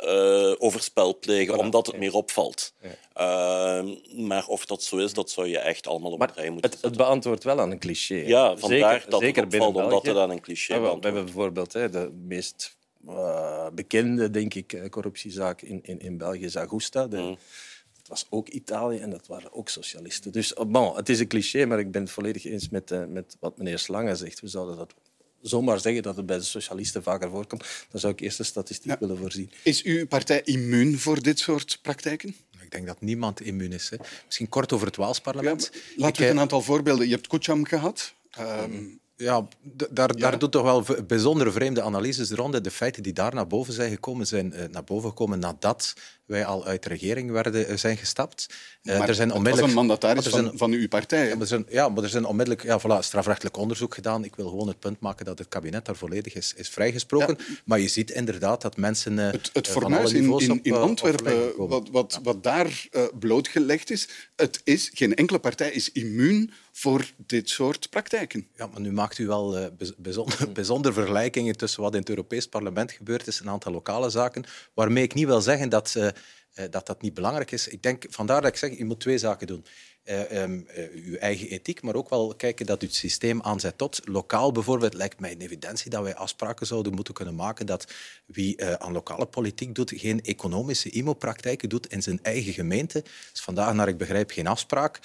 overspel 0.57 1.19
plegen, 1.19 1.55
voilà. 1.55 1.59
omdat 1.59 1.87
het 1.87 1.97
meer 1.97 2.13
opvalt. 2.13 2.73
Ja. 3.13 3.83
maar 4.15 4.47
of 4.47 4.65
dat 4.65 4.83
zo 4.83 4.97
is, 4.97 5.13
dat 5.13 5.29
zou 5.29 5.47
je 5.47 5.59
echt 5.59 5.87
allemaal 5.87 6.11
op 6.11 6.19
maar 6.19 6.31
rij 6.35 6.49
moeten 6.49 6.71
het, 6.71 6.81
het, 6.81 6.97
beantwoordt 6.97 7.43
wel 7.43 7.59
aan 7.59 7.71
een 7.71 7.79
cliché. 7.79 8.15
Ja, 8.15 8.57
vandaar 8.57 8.93
zeker, 8.93 9.09
dat 9.09 9.21
zeker 9.21 9.43
het 9.43 9.53
opvalt, 9.53 9.75
omdat 9.75 10.05
het 10.05 10.17
aan 10.17 10.29
een 10.29 10.41
cliché 10.41 10.79
wel, 10.79 10.95
We 10.95 11.05
hebben 11.05 11.25
bijvoorbeeld 11.25 11.73
hè, 11.73 11.89
de 11.89 12.11
meest 12.27 12.77
uh, 13.07 13.67
bekende, 13.73 14.29
denk 14.29 14.53
ik, 14.53 14.87
corruptiezaak 14.89 15.61
in, 15.61 15.79
in, 15.83 15.99
in 15.99 16.17
België 16.17 16.43
is 16.43 16.55
Augusta. 16.55 17.07
De, 17.07 17.17
mm 17.17 17.37
was 18.09 18.27
ook 18.29 18.47
Italië 18.47 18.97
en 18.97 19.09
dat 19.09 19.27
waren 19.27 19.53
ook 19.53 19.69
socialisten. 19.69 20.31
Dus 20.31 20.53
bon, 20.67 20.95
het 20.95 21.09
is 21.09 21.19
een 21.19 21.27
cliché, 21.27 21.65
maar 21.65 21.79
ik 21.79 21.91
ben 21.91 22.01
het 22.01 22.11
volledig 22.11 22.45
eens 22.45 22.69
met, 22.69 22.91
uh, 22.91 23.05
met 23.05 23.37
wat 23.39 23.57
meneer 23.57 23.79
Slange 23.79 24.15
zegt. 24.15 24.39
We 24.39 24.47
zouden 24.47 24.77
dat 24.77 24.93
zomaar 25.41 25.79
zeggen 25.79 26.03
dat 26.03 26.15
het 26.15 26.25
bij 26.25 26.37
de 26.37 26.43
socialisten 26.43 27.03
vaker 27.03 27.29
voorkomt. 27.29 27.65
Dan 27.91 27.99
zou 27.99 28.13
ik 28.13 28.19
eerst 28.19 28.39
een 28.39 28.45
statistiek 28.45 28.91
ja. 28.91 28.97
willen 28.99 29.17
voorzien. 29.17 29.51
Is 29.63 29.83
uw 29.83 30.07
partij 30.07 30.41
immuun 30.43 30.99
voor 30.99 31.21
dit 31.21 31.39
soort 31.39 31.79
praktijken? 31.81 32.35
Ik 32.61 32.71
denk 32.71 32.87
dat 32.87 33.01
niemand 33.01 33.41
immuun 33.41 33.71
is. 33.71 33.89
Hè. 33.89 33.97
Misschien 34.25 34.49
kort 34.49 34.73
over 34.73 34.87
het 34.87 34.95
Waalsparlement. 34.95 35.69
Ja, 35.73 35.79
laten 35.95 36.23
we 36.23 36.29
een 36.29 36.39
aantal 36.39 36.61
voorbeelden. 36.61 37.07
Je 37.07 37.13
hebt 37.13 37.27
Kucham 37.27 37.65
gehad. 37.65 38.13
Um, 38.39 38.99
ja, 39.15 39.47
daar, 39.61 40.09
ja. 40.15 40.21
daar 40.21 40.39
doet 40.39 40.51
toch 40.51 40.63
wel 40.63 40.85
bijzondere 41.07 41.51
vreemde 41.51 41.81
analyses 41.81 42.31
rond. 42.31 42.63
De 42.63 42.71
feiten 42.71 43.03
die 43.03 43.13
daar 43.13 43.33
naar 43.33 43.47
boven 43.47 43.73
zijn 43.73 43.91
gekomen, 43.91 44.27
zijn 44.27 44.53
uh, 44.55 44.63
naar 44.71 44.83
boven 44.83 45.09
gekomen 45.09 45.39
nadat 45.39 45.93
wij 46.29 46.45
al 46.45 46.65
uit 46.65 46.83
de 46.83 46.89
regering 46.89 47.31
werden, 47.31 47.71
uh, 47.71 47.77
zijn 47.77 47.97
gestapt. 47.97 48.47
Uh, 48.83 49.07
er 49.07 49.15
zijn 49.15 49.31
onmiddellijk, 49.31 49.61
was 49.61 49.69
een 49.69 49.87
mandataris 49.87 50.25
zijn, 50.25 50.45
van, 50.45 50.57
van 50.57 50.71
uw 50.71 50.87
partij. 50.87 51.27
Ja 51.27 51.35
maar, 51.35 51.47
zijn, 51.47 51.65
ja, 51.69 51.89
maar 51.89 52.03
er 52.03 52.09
zijn 52.09 52.25
onmiddellijk 52.25 52.63
ja, 52.63 52.79
voilà, 52.79 52.99
strafrechtelijk 52.99 53.57
onderzoek 53.57 53.93
gedaan. 53.93 54.23
Ik 54.23 54.35
wil 54.35 54.49
gewoon 54.49 54.67
het 54.67 54.79
punt 54.79 54.99
maken 54.99 55.25
dat 55.25 55.39
het 55.39 55.47
kabinet 55.47 55.85
daar 55.85 55.95
volledig 55.95 56.35
is, 56.35 56.53
is 56.55 56.69
vrijgesproken. 56.69 57.35
Ja. 57.37 57.55
Maar 57.65 57.79
je 57.79 57.87
ziet 57.87 58.11
inderdaad 58.11 58.61
dat 58.61 58.77
mensen 58.77 59.17
Het, 59.17 59.49
het 59.53 59.67
fornuis 59.67 60.13
in, 60.13 60.39
in, 60.39 60.59
in 60.63 60.73
Antwerpen, 60.73 61.67
wat, 61.67 61.89
wat, 61.91 62.19
wat 62.23 62.43
daar 62.43 62.87
blootgelegd 63.19 63.91
is, 63.91 64.07
het 64.35 64.61
is, 64.63 64.91
geen 64.93 65.15
enkele 65.15 65.39
partij 65.39 65.71
is 65.71 65.91
immuun 65.91 66.51
voor 66.79 67.11
dit 67.17 67.49
soort 67.49 67.89
praktijken. 67.89 68.47
Ja, 68.55 68.67
maar 68.67 68.81
nu 68.81 68.91
maakt 68.91 69.17
u 69.17 69.27
wel 69.27 69.59
uh, 69.59 69.65
bijzonder, 69.97 70.51
bijzonder 70.51 70.93
vergelijkingen 70.93 71.57
tussen 71.57 71.81
wat 71.81 71.93
in 71.93 71.99
het 71.99 72.09
Europees 72.09 72.47
Parlement 72.47 72.91
gebeurt 72.91 73.27
is 73.27 73.39
en 73.39 73.45
een 73.45 73.51
aantal 73.51 73.71
lokale 73.71 74.09
zaken, 74.09 74.43
waarmee 74.73 75.03
ik 75.03 75.13
niet 75.13 75.25
wil 75.25 75.41
zeggen 75.41 75.69
dat, 75.69 75.93
uh, 75.97 76.07
dat 76.69 76.85
dat 76.85 77.01
niet 77.01 77.13
belangrijk 77.13 77.51
is. 77.51 77.67
Ik 77.67 77.83
denk, 77.83 78.05
vandaar 78.09 78.41
dat 78.41 78.51
ik 78.51 78.57
zeg, 78.57 78.77
je 78.77 78.85
moet 78.85 78.99
twee 78.99 79.17
zaken 79.17 79.47
doen 79.47 79.65
uh, 80.05 80.41
um, 80.41 80.67
uh, 80.77 81.05
uw 81.05 81.15
eigen 81.15 81.47
ethiek, 81.47 81.81
maar 81.81 81.95
ook 81.95 82.09
wel 82.09 82.33
kijken 82.35 82.65
dat 82.65 82.83
u 82.83 82.85
het 82.85 82.95
systeem 82.95 83.41
aanzet 83.41 83.77
tot. 83.77 83.99
Lokaal 84.03 84.51
bijvoorbeeld 84.51 84.93
lijkt 84.93 85.19
mij 85.19 85.31
een 85.31 85.41
evidentie 85.41 85.89
dat 85.89 86.03
wij 86.03 86.15
afspraken 86.15 86.67
zouden 86.67 86.93
moeten 86.93 87.13
kunnen 87.13 87.35
maken 87.35 87.65
dat 87.65 87.93
wie 88.25 88.61
uh, 88.61 88.73
aan 88.73 88.91
lokale 88.91 89.25
politiek 89.25 89.75
doet, 89.75 89.91
geen 89.95 90.23
economische 90.23 90.89
IMO-praktijken 90.89 91.69
doet 91.69 91.87
in 91.87 92.01
zijn 92.01 92.19
eigen 92.21 92.53
gemeente. 92.53 93.03
Dus 93.31 93.41
vandaag, 93.41 93.73
naar 93.73 93.87
ik 93.87 93.97
begrijp, 93.97 94.31
geen 94.31 94.47
afspraak. 94.47 94.99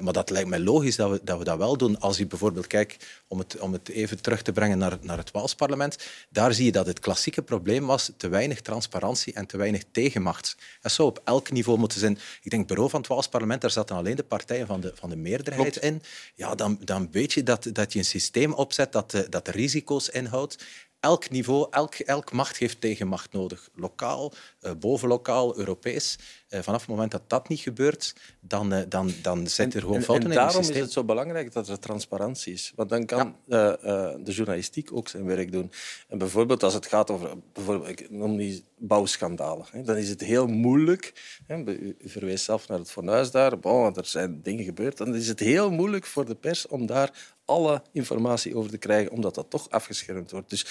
maar 0.00 0.12
dat 0.12 0.30
lijkt 0.30 0.48
mij 0.48 0.60
logisch 0.60 0.96
dat 0.96 1.10
we, 1.10 1.20
dat 1.22 1.38
we 1.38 1.44
dat 1.44 1.58
wel 1.58 1.76
doen. 1.76 2.00
Als 2.00 2.16
je 2.16 2.26
bijvoorbeeld 2.26 2.66
kijkt, 2.66 3.04
om 3.28 3.38
het, 3.38 3.58
om 3.58 3.72
het 3.72 3.88
even 3.88 4.20
terug 4.20 4.42
te 4.42 4.52
brengen 4.52 4.78
naar, 4.78 4.98
naar 5.00 5.18
het 5.18 5.30
Waalsparlement, 5.30 5.96
daar 6.28 6.54
zie 6.54 6.64
je 6.64 6.72
dat 6.72 6.86
het 6.86 6.98
klassieke 7.00 7.42
probleem 7.42 7.86
was 7.86 8.12
te 8.16 8.28
weinig 8.28 8.60
transparantie 8.60 9.32
en 9.32 9.46
te 9.46 9.56
weinig 9.56 9.82
tegenmacht. 9.90 10.56
Dat 10.80 10.92
zou 10.92 11.08
op 11.08 11.20
elk 11.24 11.50
niveau 11.50 11.78
moeten 11.78 11.98
zijn. 11.98 12.18
Ik 12.42 12.50
denk, 12.50 12.66
bureau 12.66 12.90
van 12.90 13.00
het 13.00 13.08
Waalsparlement, 13.08 13.60
daar 13.60 13.70
zaten 13.70 13.96
alleen 13.96 14.16
de 14.16 14.22
partijen 14.36 14.66
van 14.66 14.80
de, 14.80 14.92
van 14.94 15.10
de 15.10 15.16
meerderheid 15.16 15.78
Klopt. 15.78 15.86
in, 15.86 16.02
ja, 16.34 16.54
dan, 16.54 16.78
dan 16.84 17.08
weet 17.10 17.32
je 17.32 17.42
dat, 17.42 17.68
dat 17.72 17.92
je 17.92 17.98
een 17.98 18.04
systeem 18.04 18.52
opzet 18.52 18.92
dat 18.92 19.10
de, 19.10 19.28
dat 19.28 19.44
de 19.44 19.50
risico's 19.50 20.08
inhoudt 20.08 20.56
elk 21.04 21.30
niveau, 21.30 21.66
elk, 21.70 21.94
elk 21.94 22.32
macht 22.32 22.56
heeft 22.56 22.80
tegenmacht 22.80 23.32
nodig. 23.32 23.68
Lokaal, 23.74 24.32
uh, 24.32 24.72
bovenlokaal, 24.78 25.58
Europees. 25.58 26.18
Uh, 26.54 26.60
vanaf 26.62 26.80
het 26.80 26.90
moment 26.90 27.10
dat 27.10 27.22
dat 27.26 27.48
niet 27.48 27.60
gebeurt, 27.60 28.14
dan, 28.40 28.74
uh, 28.74 28.80
dan, 28.88 29.12
dan 29.22 29.46
zit 29.46 29.74
er 29.74 29.80
gewoon 29.80 29.96
en, 29.96 30.02
fouten 30.02 30.26
en, 30.26 30.32
in 30.32 30.38
en 30.38 30.44
het 30.44 30.52
daarom 30.52 30.62
systeem. 30.64 30.76
is 30.76 30.82
het 30.82 30.92
zo 30.92 31.04
belangrijk 31.04 31.52
dat 31.52 31.68
er 31.68 31.78
transparantie 31.78 32.52
is. 32.52 32.72
Want 32.76 32.88
dan 32.88 33.06
kan 33.06 33.36
ja. 33.46 33.76
de 34.16 34.32
journalistiek 34.32 34.92
ook 34.92 35.08
zijn 35.08 35.24
werk 35.24 35.52
doen. 35.52 35.72
En 36.08 36.18
bijvoorbeeld 36.18 36.62
als 36.62 36.74
het 36.74 36.86
gaat 36.86 37.10
over 37.10 37.30
bijvoorbeeld, 37.52 37.88
ik 37.88 38.10
noem 38.10 38.36
die 38.36 38.64
bouwschandalen, 38.78 39.66
hè, 39.70 39.82
dan 39.82 39.96
is 39.96 40.08
het 40.08 40.20
heel 40.20 40.46
moeilijk. 40.46 41.12
Hè, 41.46 41.64
u 41.64 41.96
verwees 42.04 42.44
zelf 42.44 42.68
naar 42.68 42.78
het 42.78 42.90
fornuis 42.90 43.30
daar. 43.30 43.58
Bon, 43.58 43.96
er 43.96 44.06
zijn 44.06 44.42
dingen 44.42 44.64
gebeurd. 44.64 44.96
Dan 44.96 45.14
is 45.14 45.28
het 45.28 45.40
heel 45.40 45.70
moeilijk 45.70 46.06
voor 46.06 46.24
de 46.24 46.34
pers 46.34 46.66
om 46.66 46.86
daar 46.86 47.34
alle 47.44 47.82
informatie 47.92 48.56
over 48.56 48.70
te 48.70 48.78
krijgen, 48.78 49.12
omdat 49.12 49.34
dat 49.34 49.50
toch 49.50 49.70
afgeschermd 49.70 50.30
wordt. 50.30 50.50
Dus 50.50 50.66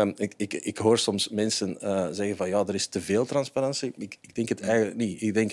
um, 0.00 0.14
ik, 0.16 0.32
ik, 0.36 0.52
ik 0.52 0.78
hoor 0.78 0.98
soms 0.98 1.28
mensen 1.28 1.78
uh, 1.82 2.08
zeggen 2.10 2.36
van 2.36 2.48
ja, 2.48 2.64
er 2.66 2.74
is 2.74 2.86
te 2.86 3.00
veel 3.00 3.24
transparantie. 3.24 3.92
Ik, 3.96 4.18
ik 4.20 4.34
denk 4.34 4.48
het 4.48 4.60
eigenlijk 4.60 4.96
niet. 4.96 5.22
Ik 5.22 5.34
denk 5.34 5.52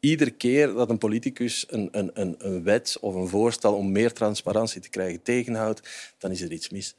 iedere 0.00 0.30
keer 0.30 0.72
dat 0.72 0.90
een 0.90 0.98
politicus 0.98 1.64
een, 1.68 1.88
een, 1.92 2.10
een, 2.14 2.62
wet 2.62 2.96
of 3.00 3.14
een 3.14 3.28
voorstel 3.28 3.74
om 3.74 3.92
meer 3.92 4.12
transparantie 4.12 4.80
te 4.80 4.88
krijgen 4.88 5.22
tegenhoudt, 5.22 5.88
dan 6.18 6.30
is 6.30 6.40
er 6.40 6.52
iets 6.52 6.68
mis. 6.68 6.94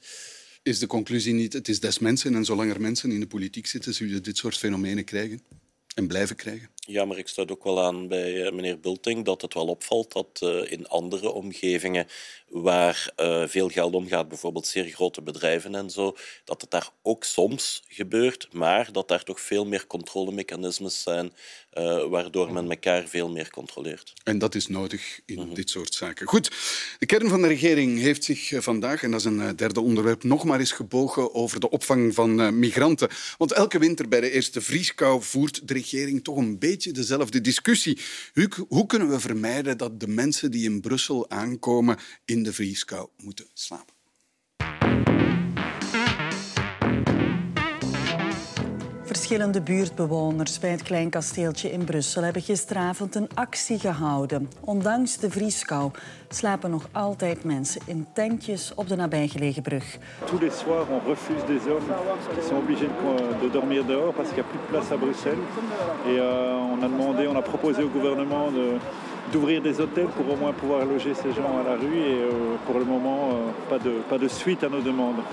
Is 0.64 0.80
de 0.80 0.88
conclusie 0.88 1.34
niet, 1.34 1.54
het 1.54 1.68
is 1.68 1.80
des 1.80 2.00
mensen 2.00 2.36
en 2.36 2.46
zolang 2.46 2.72
er 2.72 2.82
mensen 2.82 3.12
in 3.12 3.20
de 3.20 3.28
politiek 3.28 3.68
zitten, 3.68 3.94
zul 3.94 4.08
je 4.08 4.22
dit 4.22 4.38
soort 4.38 4.58
fenomenen 4.58 5.04
krijgen 5.04 5.42
en 5.96 6.08
blijven 6.08 6.36
krijgen? 6.36 6.70
Ja, 6.88 7.06
maar 7.06 7.18
ik 7.18 7.28
sluit 7.28 7.52
ook 7.52 7.64
wel 7.64 7.84
aan 7.84 8.08
bij 8.08 8.34
uh, 8.34 8.52
meneer 8.52 8.80
Bulting 8.80 9.26
dat 9.26 9.42
het 9.42 9.54
wel 9.54 9.68
opvalt 9.68 10.12
dat 10.12 10.40
uh, 10.44 10.72
in 10.72 10.88
andere 10.88 11.32
omgevingen 11.32 12.08
waar 12.48 13.14
uh, 13.18 13.48
veel 13.48 13.70
geld 13.70 13.94
omgaat, 13.94 14.28
bijvoorbeeld 14.28 14.68
zeer 14.68 14.86
grote 14.86 15.22
bedrijven 15.22 15.76
en 15.76 15.90
zo, 15.90 16.16
dat 16.46 16.62
het 16.62 16.72
daar 16.72 16.90
ook 17.02 17.24
soms 17.24 17.84
gebeurt, 17.88 18.48
maar 18.52 18.92
dat 18.92 19.08
daar 19.08 19.24
toch 19.24 19.42
veel 19.42 19.66
meer 19.66 19.88
controlemechanismes 19.88 21.02
zijn, 21.02 21.34
waardoor 22.10 22.54
men 22.54 22.70
elkaar 22.70 23.08
veel 23.08 23.30
meer 23.30 23.50
controleert. 23.50 24.14
En 24.24 24.40
dat 24.40 24.56
is 24.56 24.68
nodig 24.68 25.20
in 25.26 25.36
mm 25.36 25.46
-hmm. 25.46 25.54
dit 25.54 25.70
soort 25.70 25.94
zaken. 25.94 26.28
Goed, 26.28 26.52
de 27.00 27.06
kern 27.06 27.30
van 27.30 27.42
de 27.42 27.48
regering 27.48 28.00
heeft 28.00 28.24
zich 28.24 28.52
vandaag, 28.56 29.04
en 29.04 29.12
dat 29.12 29.20
is 29.20 29.26
een 29.26 29.56
derde 29.56 29.82
onderwerp, 29.82 30.24
nog 30.24 30.44
maar 30.44 30.60
eens 30.60 30.72
gebogen 30.72 31.34
over 31.34 31.60
de 31.60 31.70
opvang 31.70 32.14
van 32.14 32.60
migranten. 32.60 33.10
Want 33.38 33.52
elke 33.52 33.80
winter 33.80 34.08
bij 34.08 34.22
de 34.22 34.32
eerste 34.32 34.62
vrieskou 34.62 35.22
voert 35.24 35.68
de 35.68 35.74
regering 35.74 36.24
toch 36.24 36.38
een 36.38 36.60
beetje 36.60 36.71
dezelfde 36.78 37.42
discussie. 37.42 38.00
Huuk, 38.34 38.66
hoe 38.68 38.86
kunnen 38.86 39.10
we 39.10 39.20
vermijden 39.20 39.78
dat 39.78 40.00
de 40.00 40.08
mensen 40.08 40.52
die 40.52 40.64
in 40.64 40.82
Brussel 40.82 41.30
aankomen 41.30 41.98
in 42.26 42.44
de 42.44 42.54
vrieskou 42.54 43.10
moeten 43.18 43.48
slapen? 43.54 44.01
Verschillende 49.32 49.62
buurtbewoners 49.62 50.60
bij 50.60 50.70
het 50.70 50.84
Klein 50.84 51.10
Kasteeltje 51.10 51.72
in 51.72 51.84
Brussel 51.84 52.24
hebben 52.24 52.42
gisteravond 52.42 53.16
een 53.16 53.30
actie 53.34 53.80
gehouden. 53.80 54.50
Ondanks 54.60 55.18
de 55.18 55.30
vrieskou 55.30 55.92
slapen 56.30 56.70
nog 56.70 56.88
altijd 56.92 57.44
mensen 57.44 57.82
in 57.86 58.08
tentjes 58.14 58.72
op 58.76 58.88
de 58.88 58.96
nabijgelegen 58.96 59.62
brug. 59.62 59.98
Tous 60.26 60.42
les 60.42 60.60
soirs, 60.60 60.88
on 60.90 61.00
refuse 61.10 61.46
des 61.46 61.62
hommes 61.68 61.88
qui 62.36 62.48
sont 62.48 62.58
obligés 62.62 62.90
de, 63.42 63.50
dormir 63.50 63.86
dehors 63.86 64.14
parce 64.16 64.30
qu'il 64.30 64.44
n'y 64.44 64.48
a 64.48 64.52
plus 64.52 64.60
de 64.60 64.72
place 64.72 64.92
à 64.92 64.98
Bruxelles. 64.98 65.44
Et 66.06 66.20
euh, 66.20 66.74
on 66.74 66.84
a 66.84 66.88
demandé, 66.88 67.28
on 67.28 67.36
a 67.36 67.42
proposé 67.42 67.84
au 67.84 67.90
gouvernement 67.90 68.52
de, 68.52 68.80
d'ouvrir 69.32 69.62
des 69.62 69.80
hôtels 69.80 70.10
pour 70.16 70.30
au 70.34 70.36
moins 70.36 70.54
pouvoir 70.54 70.86
loger 70.86 71.14
ces 71.14 71.32
gens 71.34 71.60
à 71.60 71.64
la 71.64 71.76
rue. 71.76 72.00
Et 72.00 72.22
euh, 72.22 72.56
pour 72.66 72.78
le 72.80 72.86
moment, 72.86 73.30
euh, 73.30 73.70
pas, 73.70 73.80
de, 73.80 73.94
pas 74.10 74.18
de 74.18 74.28
suite 74.28 74.64
à 74.64 74.70
nos 74.70 74.82
demandes. 74.82 75.24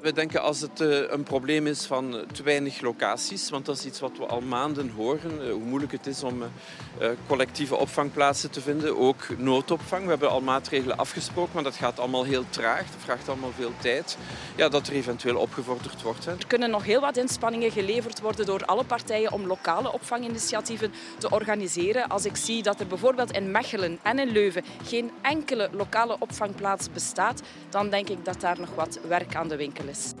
We 0.00 0.12
denken 0.12 0.42
als 0.42 0.60
het 0.60 0.80
uh, 0.80 1.10
een 1.10 1.22
probleem 1.22 1.66
is 1.66 1.84
van 1.84 2.24
te 2.32 2.42
weinig 2.42 2.80
locaties, 2.80 3.50
want 3.50 3.66
dat 3.66 3.76
is 3.76 3.84
iets 3.84 4.00
wat 4.00 4.10
we 4.18 4.26
al 4.26 4.40
maanden 4.40 4.90
horen, 4.96 5.30
uh, 5.40 5.52
hoe 5.52 5.64
moeilijk 5.64 5.92
het 5.92 6.06
is 6.06 6.22
om 6.22 6.42
uh, 6.42 7.08
collectieve 7.26 7.76
opvangplaatsen 7.76 8.50
te 8.50 8.60
vinden, 8.60 8.98
ook 8.98 9.38
noodopvang. 9.38 10.02
We 10.02 10.08
hebben 10.10 10.30
al 10.30 10.40
maatregelen 10.40 10.96
afgesproken, 10.96 11.50
maar 11.54 11.62
dat 11.62 11.74
gaat 11.74 11.98
allemaal 11.98 12.24
heel 12.24 12.44
traag, 12.50 12.78
dat 12.78 13.02
vraagt 13.04 13.28
allemaal 13.28 13.52
veel 13.56 13.72
tijd. 13.78 14.18
Ja, 14.56 14.68
dat 14.68 14.86
er 14.86 14.92
eventueel 14.92 15.36
opgevorderd 15.36 16.02
wordt. 16.02 16.24
Hè. 16.24 16.30
Er 16.30 16.46
kunnen 16.46 16.70
nog 16.70 16.84
heel 16.84 17.00
wat 17.00 17.16
inspanningen 17.16 17.70
geleverd 17.70 18.20
worden 18.20 18.46
door 18.46 18.64
alle 18.64 18.84
partijen 18.84 19.32
om 19.32 19.46
lokale 19.46 19.92
opvanginitiatieven 19.92 20.92
te 21.18 21.30
organiseren. 21.30 22.08
Als 22.08 22.24
ik 22.24 22.36
zie 22.36 22.62
dat 22.62 22.80
er 22.80 22.86
bijvoorbeeld 22.86 23.19
in 23.28 23.50
Mechelen 23.50 23.98
en 24.02 24.18
in 24.18 24.30
Leuven 24.30 24.64
geen 24.84 25.10
enkele 25.22 25.68
lokale 25.72 26.16
opvangplaats 26.18 26.90
bestaat, 26.92 27.42
dan 27.70 27.90
denk 27.90 28.08
ik 28.08 28.24
dat 28.24 28.40
daar 28.40 28.60
nog 28.60 28.74
wat 28.74 29.00
werk 29.08 29.34
aan 29.34 29.48
de 29.48 29.56
winkel 29.56 29.88
is. 29.88 30.12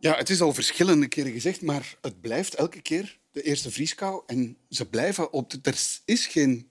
Ja, 0.00 0.14
het 0.16 0.30
is 0.30 0.40
al 0.40 0.54
verschillende 0.54 1.08
keren 1.08 1.32
gezegd, 1.32 1.62
maar 1.62 1.96
het 2.00 2.20
blijft 2.20 2.54
elke 2.54 2.80
keer 2.80 3.18
de 3.30 3.42
eerste 3.42 3.70
vrieskou. 3.70 4.22
En 4.26 4.56
ze 4.68 4.88
blijven 4.88 5.32
op... 5.32 5.50
De, 5.50 5.58
er 5.62 5.78
is 6.04 6.26
geen 6.26 6.68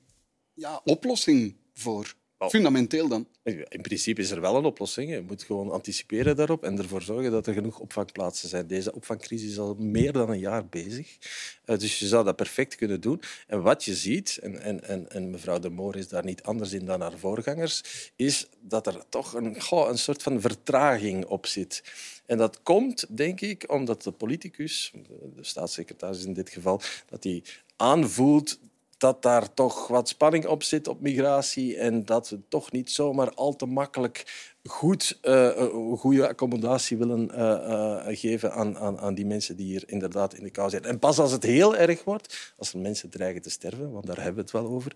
ja, 0.53 0.81
oplossing 0.83 1.55
voor. 1.73 2.13
Wel, 2.37 2.49
Fundamenteel 2.49 3.07
dan. 3.07 3.27
In 3.43 3.81
principe 3.81 4.21
is 4.21 4.31
er 4.31 4.41
wel 4.41 4.55
een 4.55 4.65
oplossing. 4.65 5.09
Je 5.09 5.23
moet 5.27 5.43
gewoon 5.43 5.71
anticiperen 5.71 6.35
daarop 6.35 6.63
en 6.63 6.77
ervoor 6.77 7.01
zorgen 7.01 7.31
dat 7.31 7.47
er 7.47 7.53
genoeg 7.53 7.79
opvangplaatsen 7.79 8.49
zijn. 8.49 8.67
Deze 8.67 8.93
opvangcrisis 8.93 9.51
is 9.51 9.59
al 9.59 9.75
meer 9.75 10.11
dan 10.11 10.29
een 10.29 10.39
jaar 10.39 10.65
bezig. 10.65 11.17
Uh, 11.65 11.77
dus 11.77 11.99
je 11.99 12.07
zou 12.07 12.25
dat 12.25 12.35
perfect 12.35 12.75
kunnen 12.75 13.01
doen. 13.01 13.21
En 13.47 13.61
wat 13.61 13.83
je 13.83 13.95
ziet, 13.95 14.39
en, 14.41 14.61
en, 14.61 14.83
en, 14.83 15.09
en 15.09 15.29
mevrouw 15.29 15.59
De 15.59 15.69
Moor 15.69 15.95
is 15.95 16.07
daar 16.07 16.23
niet 16.23 16.43
anders 16.43 16.71
in 16.71 16.85
dan 16.85 17.01
haar 17.01 17.17
voorgangers, 17.17 18.11
is 18.15 18.47
dat 18.59 18.87
er 18.87 19.03
toch 19.09 19.33
een, 19.33 19.61
goh, 19.61 19.89
een 19.89 19.97
soort 19.97 20.23
van 20.23 20.41
vertraging 20.41 21.25
op 21.25 21.45
zit. 21.45 21.83
En 22.25 22.37
dat 22.37 22.63
komt, 22.63 23.17
denk 23.17 23.41
ik, 23.41 23.71
omdat 23.71 24.03
de 24.03 24.11
politicus, 24.11 24.93
de 25.35 25.43
staatssecretaris 25.43 26.25
in 26.25 26.33
dit 26.33 26.49
geval, 26.49 26.81
dat 27.09 27.23
hij 27.23 27.43
aanvoelt 27.75 28.59
dat 28.97 29.21
daar 29.21 29.53
toch 29.53 29.87
wat 29.87 30.07
spanning 30.07 30.45
op 30.45 30.63
zit 30.63 30.87
op 30.87 31.01
migratie 31.01 31.77
en 31.77 32.05
dat 32.05 32.29
we 32.29 32.39
toch 32.49 32.71
niet 32.71 32.91
zomaar 32.91 33.33
al 33.33 33.55
te 33.55 33.65
makkelijk 33.65 34.25
goed, 34.63 35.19
uh, 35.23 35.49
goede 35.97 36.27
accommodatie 36.27 36.97
willen 36.97 37.31
uh, 37.33 38.05
geven 38.07 38.53
aan, 38.53 38.77
aan, 38.77 38.99
aan 38.99 39.13
die 39.13 39.25
mensen 39.25 39.55
die 39.55 39.65
hier 39.65 39.83
inderdaad 39.85 40.33
in 40.33 40.43
de 40.43 40.49
kou 40.49 40.69
zijn. 40.69 40.83
En 40.83 40.99
pas 40.99 41.19
als 41.19 41.31
het 41.31 41.43
heel 41.43 41.75
erg 41.75 42.03
wordt, 42.03 42.53
als 42.57 42.73
er 42.73 42.79
mensen 42.79 43.09
dreigen 43.09 43.41
te 43.41 43.49
sterven, 43.49 43.91
want 43.91 44.05
daar 44.05 44.15
hebben 44.15 44.35
we 44.35 44.41
het 44.41 44.51
wel 44.51 44.67
over, 44.67 44.95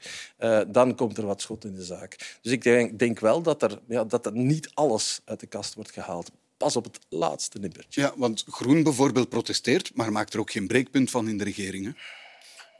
dan 0.68 0.96
komt 0.96 1.18
er 1.18 1.26
wat 1.26 1.42
schot 1.42 1.66
in 1.66 1.76
de 1.76 1.84
zaak. 1.84 2.38
Dus 2.42 2.52
ik 2.52 2.64
denk, 3.00 3.20
wel 3.20 3.42
dat 3.42 3.62
er, 3.62 3.80
ja, 3.88 4.04
dat 4.04 4.26
er 4.26 4.36
niet 4.36 4.70
alles 4.74 5.22
uit 5.26 5.40
de 5.40 5.48
kast 5.48 5.74
wordt 5.74 5.92
gehaald 5.92 6.32
pas 6.58 6.76
op 6.76 6.84
het 6.84 7.00
laatste 7.10 7.60
nippertje. 7.60 8.02
Ja, 8.02 8.14
want 8.16 8.44
Groen 8.48 8.84
bijvoorbeeld 8.84 9.30
protesteert, 9.30 9.92
maar 9.96 10.12
maakt 10.12 10.34
er 10.34 10.40
ook 10.40 10.52
geen 10.52 10.68
breekpunt 10.68 11.10
van 11.10 11.28
in 11.28 11.38
de 11.38 11.44
regering. 11.44 11.96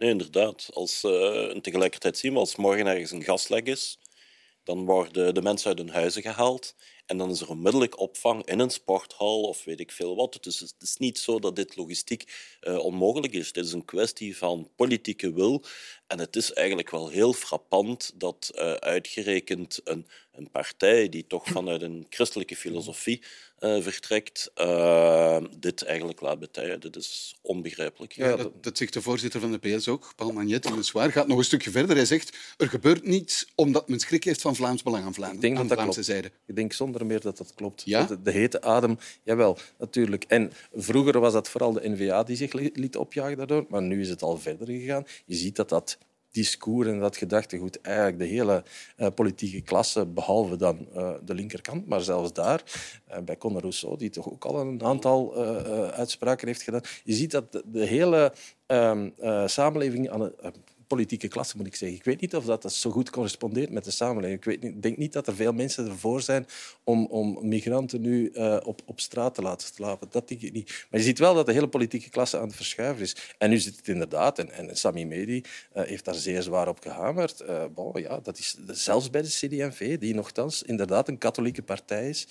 Nee, 0.02 0.10
inderdaad. 0.10 0.70
Als, 0.74 1.04
uh, 1.04 1.50
tegelijkertijd 1.50 2.18
zien 2.18 2.34
we 2.34 2.40
als 2.40 2.56
morgen 2.56 2.88
ergens 2.88 3.12
een 3.12 3.24
gaslek 3.24 3.68
is, 3.68 4.00
dan 4.64 4.86
worden 4.86 5.34
de 5.34 5.42
mensen 5.42 5.68
uit 5.68 5.78
hun 5.78 5.90
huizen 5.90 6.22
gehaald 6.22 6.76
En 7.12 7.18
dan 7.18 7.30
is 7.30 7.42
er 7.42 7.50
onmiddellijk 7.50 8.00
opvang 8.00 8.46
in 8.46 8.60
een 8.60 8.70
sporthal 8.70 9.42
of 9.42 9.64
weet 9.64 9.80
ik 9.80 9.92
veel 9.92 10.16
wat. 10.16 10.38
Dus 10.42 10.60
het 10.60 10.76
is 10.80 10.98
niet 10.98 11.20
zo 11.20 11.40
dat 11.40 11.56
dit 11.56 11.76
logistiek 11.76 12.24
uh, 12.62 12.78
onmogelijk 12.78 13.34
is. 13.34 13.52
Dit 13.52 13.66
is 13.66 13.74
een 13.74 13.86
kwestie 13.86 14.38
van 14.38 14.70
politieke 14.76 15.34
wil. 15.34 15.64
En 16.08 16.20
het 16.20 16.36
is 16.36 16.54
eigenlijk 16.54 16.90
wel 16.90 17.10
heel 17.10 17.34
frappant 17.34 18.12
dat 18.16 18.52
uh, 18.56 18.74
uitgerekend 18.74 19.82
een, 19.84 20.08
een 20.32 20.52
partij 20.52 21.10
die 21.10 21.28
toch 21.28 21.48
vanuit 21.58 21.82
een 21.82 22.06
christelijke 22.10 22.56
filosofie 22.56 23.22
uh, 23.62 23.82
vertrekt, 23.82 24.52
uh, 24.56 25.38
dit 25.58 25.84
eigenlijk 25.84 26.22
laat 26.22 26.40
betijen. 26.40 26.80
Dit 26.80 26.96
is 26.96 27.36
onbegrijpelijk. 27.42 28.12
Ja, 28.12 28.36
dat, 28.36 28.64
dat, 28.64 28.78
zegt 28.78 28.94
de 28.94 29.02
voorzitter 29.02 29.40
van 29.40 29.52
de 29.52 29.58
PS 29.58 29.88
ook, 29.88 30.14
Paul 30.16 30.32
Magnet. 30.32 30.66
En 30.66 30.84
Zwaar 30.84 31.12
gaat 31.12 31.28
nog 31.28 31.38
een 31.38 31.44
stukje 31.44 31.72
verder. 31.72 31.96
Hij 31.96 32.06
zegt, 32.06 32.38
er 32.58 32.70
gebeurt 32.70 33.04
niets 33.04 33.52
omdat 33.56 33.90
men 33.90 34.00
schrik 34.00 34.24
heeft 34.24 34.42
van 34.42 34.56
Vlaams 34.56 34.84
Belang 34.84 35.06
aan, 35.06 35.14
Vlaanderen, 35.14 35.50
Ik 35.50 35.56
denk 35.56 35.70
dat 35.70 35.80
aan 35.80 35.86
dat 35.86 35.96
Vlaamse 35.96 36.12
klopt. 36.14 36.22
zijde. 36.22 36.38
Ik 36.48 36.56
denk 36.56 36.74
zonder 36.74 37.01
meer 37.06 37.20
dat 37.20 37.38
dat 37.38 37.54
klopt. 37.54 37.82
Ja? 37.86 38.04
De, 38.04 38.22
de 38.22 38.32
hete 38.32 38.62
adem, 38.62 38.98
jawel, 39.24 39.58
natuurlijk. 39.80 40.24
En 40.24 40.52
vroeger 40.74 41.20
was 41.20 41.34
dat 41.34 41.50
vooral 41.50 41.74
de 41.74 41.90
N-VA 41.90 42.24
die 42.24 42.36
zich 42.36 42.54
liet 42.54 42.98
opjagen 42.98 43.38
daardoor, 43.38 43.66
maar 43.70 43.82
nu 43.82 44.02
is 44.02 44.10
het 44.10 44.22
al 44.22 44.38
verder 44.38 44.68
gegaan. 44.68 45.06
Je 45.26 45.36
ziet 45.36 45.56
dat 45.56 45.70
dat 45.70 45.98
discours 46.32 46.88
en 46.88 47.00
dat 47.00 47.18
gedachtegoed 47.18 47.82
eigenlijk 47.82 48.20
de 48.20 48.26
hele 48.26 48.64
uh, 48.98 49.08
politieke 49.16 49.62
klasse, 49.62 50.06
behalve 50.06 50.56
dan 50.56 50.88
uh, 50.96 51.14
de 51.24 51.34
linkerkant, 51.34 51.88
maar 51.88 52.02
zelfs 52.02 52.34
daar, 52.34 52.64
uh, 53.12 53.18
bij 53.20 53.38
Conor 53.38 53.62
Rousseau, 53.62 53.98
die 53.98 54.10
toch 54.10 54.32
ook 54.32 54.46
al 54.46 54.60
een 54.60 54.84
aantal 54.84 55.36
uitspraken 55.94 56.48
heeft 56.48 56.62
gedaan, 56.62 56.82
je 57.04 57.14
ziet 57.14 57.32
dat 57.32 57.52
de, 57.52 57.64
de 57.66 57.86
hele 57.86 58.34
ehm, 58.66 59.10
samenleving 59.46 60.10
aan 60.10 60.22
het 60.22 60.36
politieke 60.96 61.28
klasse, 61.28 61.58
moet 61.58 61.66
ik 61.68 61.76
zeggen. 61.76 61.98
Ik 61.98 62.04
weet 62.04 62.22
niet 62.22 62.36
of 62.36 62.46
dat, 62.46 62.74
zo 62.74 62.92
goed 62.92 63.10
correspondeert 63.10 63.70
met 63.70 63.84
de 63.84 63.92
samenleving. 63.92 64.40
Ik 64.40 64.46
weet 64.46 64.62
niet, 64.62 64.82
denk 64.82 64.98
niet 64.98 65.14
dat 65.14 65.28
er 65.28 65.36
veel 65.36 65.54
mensen 65.54 65.88
ervoor 65.88 66.22
zijn 66.22 66.46
om, 66.84 67.06
om 67.06 67.38
migranten 67.42 68.02
nu 68.02 68.30
uh, 68.34 68.58
op, 68.64 68.82
op 68.86 69.00
straat 69.00 69.36
te 69.36 69.42
laten 69.42 69.68
slapen. 69.74 70.08
Dat 70.12 70.28
denk 70.28 70.42
ik 70.42 70.54
niet. 70.54 70.86
Maar 70.90 71.00
je 71.00 71.06
ziet 71.06 71.20
wel 71.20 71.34
dat 71.34 71.46
de 71.46 71.54
hele 71.54 71.68
politieke 71.68 72.10
klasse 72.10 72.38
aan 72.38 72.48
het 72.48 72.56
verschuiven 72.56 73.04
is. 73.04 73.16
En 73.38 73.50
nu 73.50 73.58
zit 73.58 73.76
het 73.76 73.88
inderdaad, 73.88 74.40
en, 74.40 74.52
en 74.52 74.78
Sami 74.78 75.06
Medi 75.06 75.36
uh, 75.76 75.84
heeft 75.84 76.06
daar 76.06 76.16
zeer 76.16 76.42
zwaar 76.42 76.68
op 76.68 76.80
gehamerd. 76.80 77.42
Uh, 77.42 77.64
ja, 77.94 78.20
dat 78.20 78.38
is 78.38 78.58
zelfs 78.68 79.10
bij 79.10 79.22
de 79.22 79.28
CD&V, 79.28 79.98
die 80.00 80.14
nogthans 80.14 80.64
inderdaad 80.64 81.08
een 81.08 81.18
katholieke 81.18 81.62
partij 81.62 82.10
is, 82.10 82.28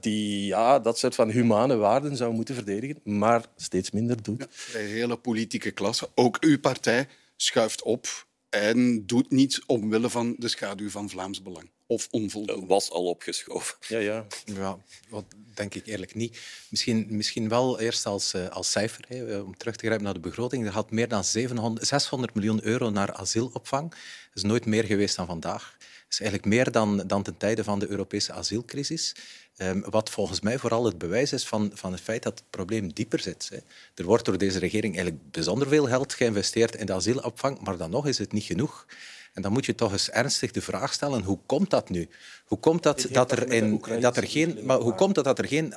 die 0.00 0.46
ja, 0.46 0.78
dat 0.78 0.98
soort 0.98 1.14
van 1.14 1.30
humane 1.30 1.76
waarden 1.76 2.16
zou 2.16 2.32
moeten 2.32 2.54
verdedigen, 2.54 3.00
maar 3.02 3.44
steeds 3.56 3.90
minder 3.90 4.22
doet. 4.22 4.48
De 4.72 4.78
hele 4.78 5.16
politieke 5.16 5.70
klasse, 5.70 6.08
ook 6.14 6.36
uw 6.40 6.58
partij, 6.60 7.08
schuift 7.42 7.82
op 7.82 8.26
en 8.48 9.06
doet 9.06 9.30
niets 9.30 9.66
omwille 9.66 10.10
van 10.10 10.34
de 10.38 10.48
schaduw 10.48 10.90
van 10.90 11.10
Vlaams 11.10 11.42
Belang. 11.42 11.70
Of 11.86 12.08
onvoldoende. 12.10 12.66
was 12.66 12.90
al 12.90 13.04
opgeschoven. 13.04 13.76
Ja, 13.88 13.98
ja. 13.98 14.26
ja 14.44 14.78
wat 15.08 15.24
denk 15.54 15.74
ik 15.74 15.86
eerlijk 15.86 16.14
niet. 16.14 16.40
Misschien, 16.68 17.06
misschien 17.08 17.48
wel 17.48 17.80
eerst 17.80 18.06
als, 18.06 18.34
uh, 18.34 18.48
als 18.48 18.70
cijfer, 18.70 19.04
hè, 19.08 19.38
om 19.38 19.56
terug 19.56 19.76
te 19.76 19.84
grijpen 19.84 20.04
naar 20.04 20.14
de 20.14 20.20
begroting. 20.20 20.66
Er 20.66 20.72
gaat 20.72 20.90
meer 20.90 21.08
dan 21.08 21.24
700, 21.24 21.86
600 21.86 22.34
miljoen 22.34 22.64
euro 22.64 22.90
naar 22.90 23.12
asielopvang. 23.12 23.90
Dat 23.90 23.98
is 24.34 24.42
nooit 24.42 24.66
meer 24.66 24.84
geweest 24.84 25.16
dan 25.16 25.26
vandaag. 25.26 25.76
Dat 25.78 26.18
is 26.18 26.20
eigenlijk 26.20 26.54
meer 26.54 26.70
dan, 26.70 26.96
dan 27.06 27.22
ten 27.22 27.36
tijde 27.36 27.64
van 27.64 27.78
de 27.78 27.88
Europese 27.88 28.32
asielcrisis. 28.32 29.14
Um, 29.62 29.84
wat 29.90 30.10
volgens 30.10 30.40
mij 30.40 30.58
vooral 30.58 30.84
het 30.84 30.98
bewijs 30.98 31.32
is 31.32 31.46
van, 31.46 31.70
van 31.74 31.92
het 31.92 32.00
feit 32.00 32.22
dat 32.22 32.38
het 32.38 32.50
probleem 32.50 32.92
dieper 32.92 33.20
zit. 33.20 33.48
Hè. 33.52 33.56
Er 33.94 34.04
wordt 34.04 34.24
door 34.24 34.38
deze 34.38 34.58
regering 34.58 34.94
eigenlijk 34.94 35.30
bijzonder 35.30 35.68
veel 35.68 35.86
geld 35.86 36.14
geïnvesteerd 36.14 36.76
in 36.76 36.86
de 36.86 36.92
asielopvang, 36.92 37.60
maar 37.60 37.76
dan 37.76 37.90
nog 37.90 38.06
is 38.06 38.18
het 38.18 38.32
niet 38.32 38.44
genoeg. 38.44 38.86
En 39.32 39.42
dan 39.42 39.52
moet 39.52 39.66
je 39.66 39.74
toch 39.74 39.92
eens 39.92 40.10
ernstig 40.10 40.50
de 40.50 40.62
vraag 40.62 40.92
stellen, 40.92 41.22
hoe 41.22 41.38
komt 41.46 41.70
dat 41.70 41.88
nu? 41.88 42.08
Hoe 42.50 42.58
komt 42.58 42.82
dat, 42.82 43.06
dat, 43.10 43.32
er, 43.32 43.52
in, 43.52 43.82
dat 44.00 44.16
er 44.16 44.26
geen, 44.26 44.58
maar 44.62 44.78
hoe 44.78 44.94
komt 44.94 45.16
het 45.16 45.24
dat 45.24 45.38
er 45.38 45.46
geen, 45.46 45.72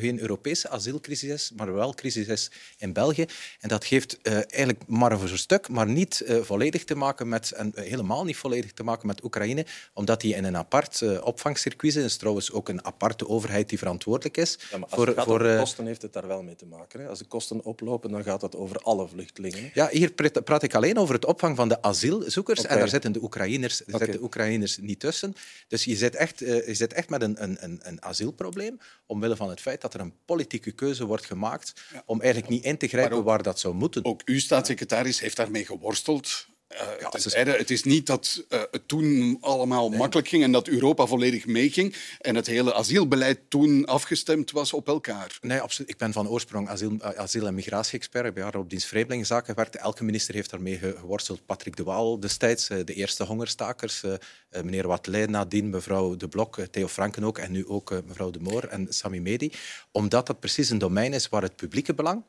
geen 0.00 0.20
Europese 0.20 0.68
asielcrisis 0.68 1.30
is, 1.30 1.52
maar 1.56 1.72
wel 1.72 1.94
crisis 1.94 2.26
is 2.26 2.50
in 2.78 2.92
België? 2.92 3.26
En 3.60 3.68
dat 3.68 3.84
geeft 3.84 4.18
uh, 4.22 4.32
eigenlijk 4.34 4.82
maar 4.86 5.18
voor 5.18 5.30
een 5.30 5.38
stuk, 5.38 5.68
maar 5.68 5.86
niet 5.86 6.22
uh, 6.26 6.40
volledig 6.40 6.84
te 6.84 6.94
maken 6.94 7.28
met, 7.28 7.50
en 7.50 7.72
helemaal 7.74 8.24
niet 8.24 8.36
volledig 8.36 8.72
te 8.72 8.82
maken 8.82 9.06
met 9.06 9.24
Oekraïne, 9.24 9.66
omdat 9.92 10.20
die 10.20 10.34
in 10.34 10.44
een 10.44 10.56
apart 10.56 11.00
uh, 11.00 11.24
opvangcircuit 11.24 11.96
is. 11.96 12.04
is 12.04 12.16
trouwens 12.16 12.52
ook 12.52 12.68
een 12.68 12.84
aparte 12.84 13.28
overheid 13.28 13.68
die 13.68 13.78
verantwoordelijk 13.78 14.36
is. 14.36 14.58
Ja, 14.70 14.78
maar 14.78 14.88
als 14.88 14.94
voor, 14.94 15.06
het 15.06 15.16
gaat 15.16 15.24
voor, 15.24 15.40
over 15.40 15.58
kosten 15.58 15.86
heeft 15.86 16.02
het 16.02 16.12
daar 16.12 16.26
wel 16.26 16.42
mee 16.42 16.56
te 16.56 16.66
maken. 16.66 17.00
Hè? 17.00 17.08
Als 17.08 17.18
de 17.18 17.24
kosten 17.24 17.64
oplopen, 17.64 18.10
dan 18.10 18.22
gaat 18.22 18.40
dat 18.40 18.56
over 18.56 18.76
alle 18.76 19.08
vluchtelingen. 19.08 19.62
Hè? 19.62 19.70
Ja, 19.74 19.88
hier 19.90 20.12
praat 20.44 20.62
ik 20.62 20.74
alleen 20.74 20.98
over 20.98 21.14
het 21.14 21.24
opvang 21.24 21.56
van 21.56 21.68
de 21.68 21.82
asielzoekers. 21.82 22.60
Okay. 22.60 22.72
En 22.72 22.78
daar 22.78 22.88
zitten 22.88 23.12
de 23.12 23.22
Oekraïners, 23.22 23.82
okay. 23.82 23.98
zitten 23.98 24.18
de 24.18 24.24
Oekraïners 24.24 24.78
niet 24.78 25.00
tussen. 25.00 25.34
Dus 25.68 25.84
je 25.84 25.96
zit 25.96 26.16
echt, 26.18 26.42
uh, 26.42 26.66
je 26.66 26.74
zit 26.74 26.92
echt 26.92 27.08
met 27.08 27.22
een, 27.22 27.42
een, 27.42 27.78
een 27.82 28.02
asielprobleem, 28.02 28.78
omwille 29.06 29.36
van 29.36 29.50
het 29.50 29.60
feit 29.60 29.80
dat 29.80 29.94
er 29.94 30.00
een 30.00 30.14
politieke 30.24 30.70
keuze 30.70 31.04
wordt 31.04 31.26
gemaakt 31.26 31.72
ja. 31.92 32.02
om 32.06 32.20
eigenlijk 32.20 32.50
niet 32.50 32.64
in 32.64 32.78
te 32.78 32.88
grijpen 32.88 33.16
ook, 33.16 33.24
waar 33.24 33.42
dat 33.42 33.58
zou 33.58 33.74
moeten. 33.74 34.04
Ook 34.04 34.22
uw 34.24 34.38
staatssecretaris 34.38 35.20
heeft 35.20 35.36
daarmee 35.36 35.64
geworsteld. 35.64 36.46
Uh, 36.72 36.78
ja, 37.00 37.08
het, 37.10 37.24
is, 37.24 37.34
het 37.34 37.70
is 37.70 37.82
niet 37.82 38.06
dat 38.06 38.44
uh, 38.48 38.62
het 38.70 38.88
toen 38.88 39.38
allemaal 39.40 39.88
nee. 39.88 39.98
makkelijk 39.98 40.28
ging 40.28 40.42
en 40.42 40.52
dat 40.52 40.68
Europa 40.68 41.06
volledig 41.06 41.46
meeging 41.46 41.96
en 42.20 42.34
het 42.34 42.46
hele 42.46 42.74
asielbeleid 42.74 43.40
toen 43.48 43.84
afgestemd 43.84 44.50
was 44.50 44.72
op 44.72 44.88
elkaar. 44.88 45.38
Nee, 45.40 45.60
absoluut. 45.60 45.90
Ik 45.90 45.96
ben 45.96 46.12
van 46.12 46.28
oorsprong 46.28 46.68
asiel, 46.68 47.02
asiel- 47.02 47.46
en 47.46 47.54
migratie-expert. 47.54 48.26
Ik 48.26 48.34
ben 48.34 48.54
op 48.54 48.70
dienst 48.70 48.86
Vreemdelingenzaken 48.86 49.54
gewerkt. 49.54 49.76
Elke 49.76 50.04
minister 50.04 50.34
heeft 50.34 50.50
daarmee 50.50 50.78
geworsteld. 50.78 51.46
Patrick 51.46 51.76
de 51.76 51.82
Waal 51.82 52.20
destijds, 52.20 52.66
de 52.66 52.94
eerste 52.94 53.24
hongerstakers. 53.24 54.02
Meneer 54.50 54.86
Watley 54.86 55.26
nadien, 55.26 55.70
mevrouw 55.70 56.16
De 56.16 56.28
Blok, 56.28 56.60
Theo 56.70 56.88
Franken 56.88 57.24
ook 57.24 57.38
en 57.38 57.52
nu 57.52 57.66
ook 57.66 58.02
mevrouw 58.06 58.30
De 58.30 58.40
Moor 58.40 58.64
en 58.64 58.86
Sami 58.88 59.20
Medi. 59.20 59.52
Omdat 59.92 60.26
dat 60.26 60.40
precies 60.40 60.70
een 60.70 60.78
domein 60.78 61.12
is 61.12 61.28
waar 61.28 61.42
het 61.42 61.56
publieke 61.56 61.94
belang 61.94 62.24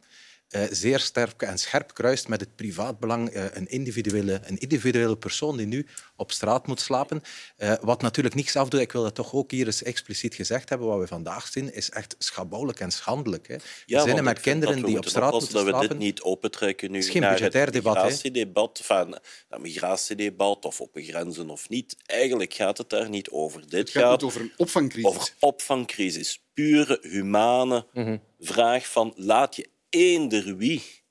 uh, 0.49 0.61
zeer 0.71 0.99
sterk 0.99 1.41
en 1.41 1.57
scherp 1.57 1.93
kruist 1.93 2.27
met 2.27 2.39
het 2.39 2.55
privaatbelang. 2.55 3.35
Uh, 3.35 3.43
een, 3.51 3.67
individuele, 3.67 4.41
een 4.43 4.57
individuele 4.57 5.17
persoon 5.17 5.57
die 5.57 5.65
nu 5.65 5.87
op 6.15 6.31
straat 6.31 6.67
moet 6.67 6.79
slapen. 6.79 7.21
Uh, 7.57 7.73
wat 7.81 8.01
natuurlijk 8.01 8.35
niets 8.35 8.55
afdoet, 8.55 8.79
ik 8.79 8.91
wil 8.91 9.03
dat 9.03 9.15
toch 9.15 9.33
ook 9.33 9.51
hier 9.51 9.65
eens 9.65 9.83
expliciet 9.83 10.35
gezegd 10.35 10.69
hebben, 10.69 10.87
wat 10.87 10.99
we 10.99 11.07
vandaag 11.07 11.47
zien, 11.47 11.73
is 11.73 11.89
echt 11.89 12.15
schabouwelijk 12.17 12.79
en 12.79 12.91
schandelijk. 12.91 13.47
Hè. 13.47 13.55
Ja, 13.85 14.03
Zinnen 14.03 14.23
met 14.23 14.39
kinderen 14.39 14.85
die 14.85 14.97
op 14.97 15.05
straat 15.05 15.31
moeten 15.31 15.53
dat 15.53 15.61
slapen. 15.61 15.81
we 15.81 15.87
dit 15.87 15.97
niet 15.97 16.21
opentrekken 16.21 16.91
nu 16.91 16.97
Het 16.97 17.05
is 17.05 17.11
geen 17.11 17.21
naar 17.21 17.41
het 17.41 17.53
migratiedebat, 17.53 18.79
van 18.83 19.19
het 19.49 19.61
migratiedebat 19.61 20.65
of 20.65 20.81
open 20.81 21.03
grenzen 21.03 21.49
of 21.49 21.69
niet. 21.69 21.95
Eigenlijk 22.05 22.53
gaat 22.53 22.77
het 22.77 22.89
daar 22.89 23.09
niet 23.09 23.29
over. 23.29 23.61
Dit 23.61 23.71
Het 23.71 23.89
gaat 23.89 24.23
over 24.23 24.41
een 24.41 24.51
opvangcrisis. 24.57 25.09
over 25.09 25.33
opvangcrisis. 25.39 26.43
Pure, 26.53 26.99
humane 27.01 27.85
vraag 28.39 28.87
van 28.87 29.13
laat 29.15 29.55
je 29.55 29.69
eender 29.89 30.57
wie. 30.57 30.77
Ik 30.77 31.03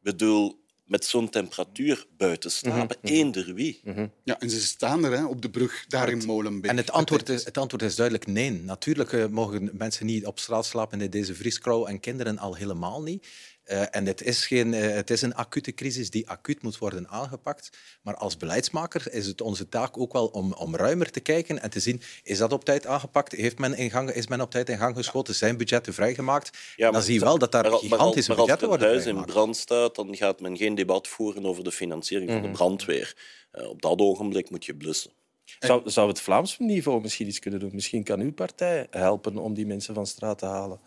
bedoel, 0.00 0.64
met 0.84 1.04
zo'n 1.04 1.28
temperatuur 1.28 2.06
buiten 2.16 2.50
slapen, 2.50 2.96
eender 3.02 3.54
wie. 3.54 3.80
Ja, 4.24 4.40
en 4.40 4.50
ze 4.50 4.60
staan 4.60 5.04
er 5.04 5.12
hè, 5.12 5.24
op 5.24 5.42
de 5.42 5.50
brug, 5.50 5.84
daar 5.88 6.08
in 6.08 6.24
Molenbeek. 6.26 6.70
En 6.70 6.76
het 6.76 6.90
antwoord, 6.90 7.28
is, 7.28 7.44
het 7.44 7.58
antwoord 7.58 7.82
is 7.82 7.94
duidelijk 7.94 8.26
nee. 8.26 8.50
Natuurlijk 8.50 9.12
uh, 9.12 9.26
mogen 9.26 9.70
mensen 9.72 10.06
niet 10.06 10.26
op 10.26 10.38
straat 10.38 10.66
slapen 10.66 11.00
in 11.00 11.10
deze 11.10 11.34
vrieskou 11.34 11.88
en 11.88 12.00
kinderen 12.00 12.38
al 12.38 12.54
helemaal 12.54 13.02
niet. 13.02 13.26
Uh, 13.66 13.82
en 13.90 14.06
het 14.06 14.22
is, 14.22 14.46
geen, 14.46 14.72
uh, 14.72 14.80
het 14.80 15.10
is 15.10 15.22
een 15.22 15.34
acute 15.34 15.74
crisis 15.74 16.10
die 16.10 16.28
acuut 16.28 16.62
moet 16.62 16.78
worden 16.78 17.08
aangepakt. 17.08 17.70
Maar 18.02 18.14
als 18.16 18.36
beleidsmaker 18.36 19.12
is 19.12 19.26
het 19.26 19.40
onze 19.40 19.68
taak 19.68 19.98
ook 19.98 20.12
wel 20.12 20.26
om, 20.26 20.52
om 20.52 20.76
ruimer 20.76 21.10
te 21.10 21.20
kijken 21.20 21.62
en 21.62 21.70
te 21.70 21.80
zien, 21.80 22.02
is 22.22 22.38
dat 22.38 22.52
op 22.52 22.64
tijd 22.64 22.86
aangepakt? 22.86 23.32
Heeft 23.32 23.58
men 23.58 23.74
in 23.74 23.90
gang, 23.90 24.10
is 24.10 24.26
men 24.26 24.40
op 24.40 24.50
tijd 24.50 24.68
in 24.68 24.78
gang 24.78 24.96
geschoten? 24.96 25.34
Zijn 25.34 25.56
budgetten 25.56 25.94
vrijgemaakt? 25.94 26.58
Ja, 26.76 26.90
dan 26.90 27.02
zie 27.02 27.14
je 27.14 27.20
wel 27.20 27.38
dat 27.38 27.52
daar 27.52 27.70
maar, 27.70 27.78
gigantische 27.78 28.30
maar 28.30 28.38
budgetten 28.38 28.68
maar 28.68 28.78
als 28.78 28.86
worden 28.86 29.04
het 29.04 29.14
huis 29.14 29.26
in 29.26 29.32
brand 29.32 29.56
staat, 29.56 29.94
dan 29.94 30.16
gaat 30.16 30.40
men 30.40 30.56
geen 30.56 30.74
debat 30.74 31.08
voeren 31.08 31.46
over 31.46 31.64
de 31.64 31.72
financiering 31.72 32.30
van 32.30 32.40
Mhm. 32.40 32.46
de 32.46 32.56
brandweer. 32.56 33.16
Uh, 33.52 33.68
op 33.68 33.82
dat 33.82 33.98
ogenblik 33.98 34.50
moet 34.50 34.64
je 34.64 34.74
blussen. 34.74 35.10
Zou, 35.58 35.90
zou 35.90 36.08
het 36.08 36.20
Vlaams 36.20 36.58
niveau 36.58 37.00
misschien 37.00 37.26
iets 37.26 37.38
kunnen 37.38 37.60
doen? 37.60 37.70
Misschien 37.74 38.04
kan 38.04 38.20
uw 38.20 38.32
partij 38.32 38.86
helpen 38.90 39.38
om 39.38 39.54
die 39.54 39.66
mensen 39.66 39.94
van 39.94 40.06
straat 40.06 40.38
te 40.38 40.46
halen. 40.46 40.80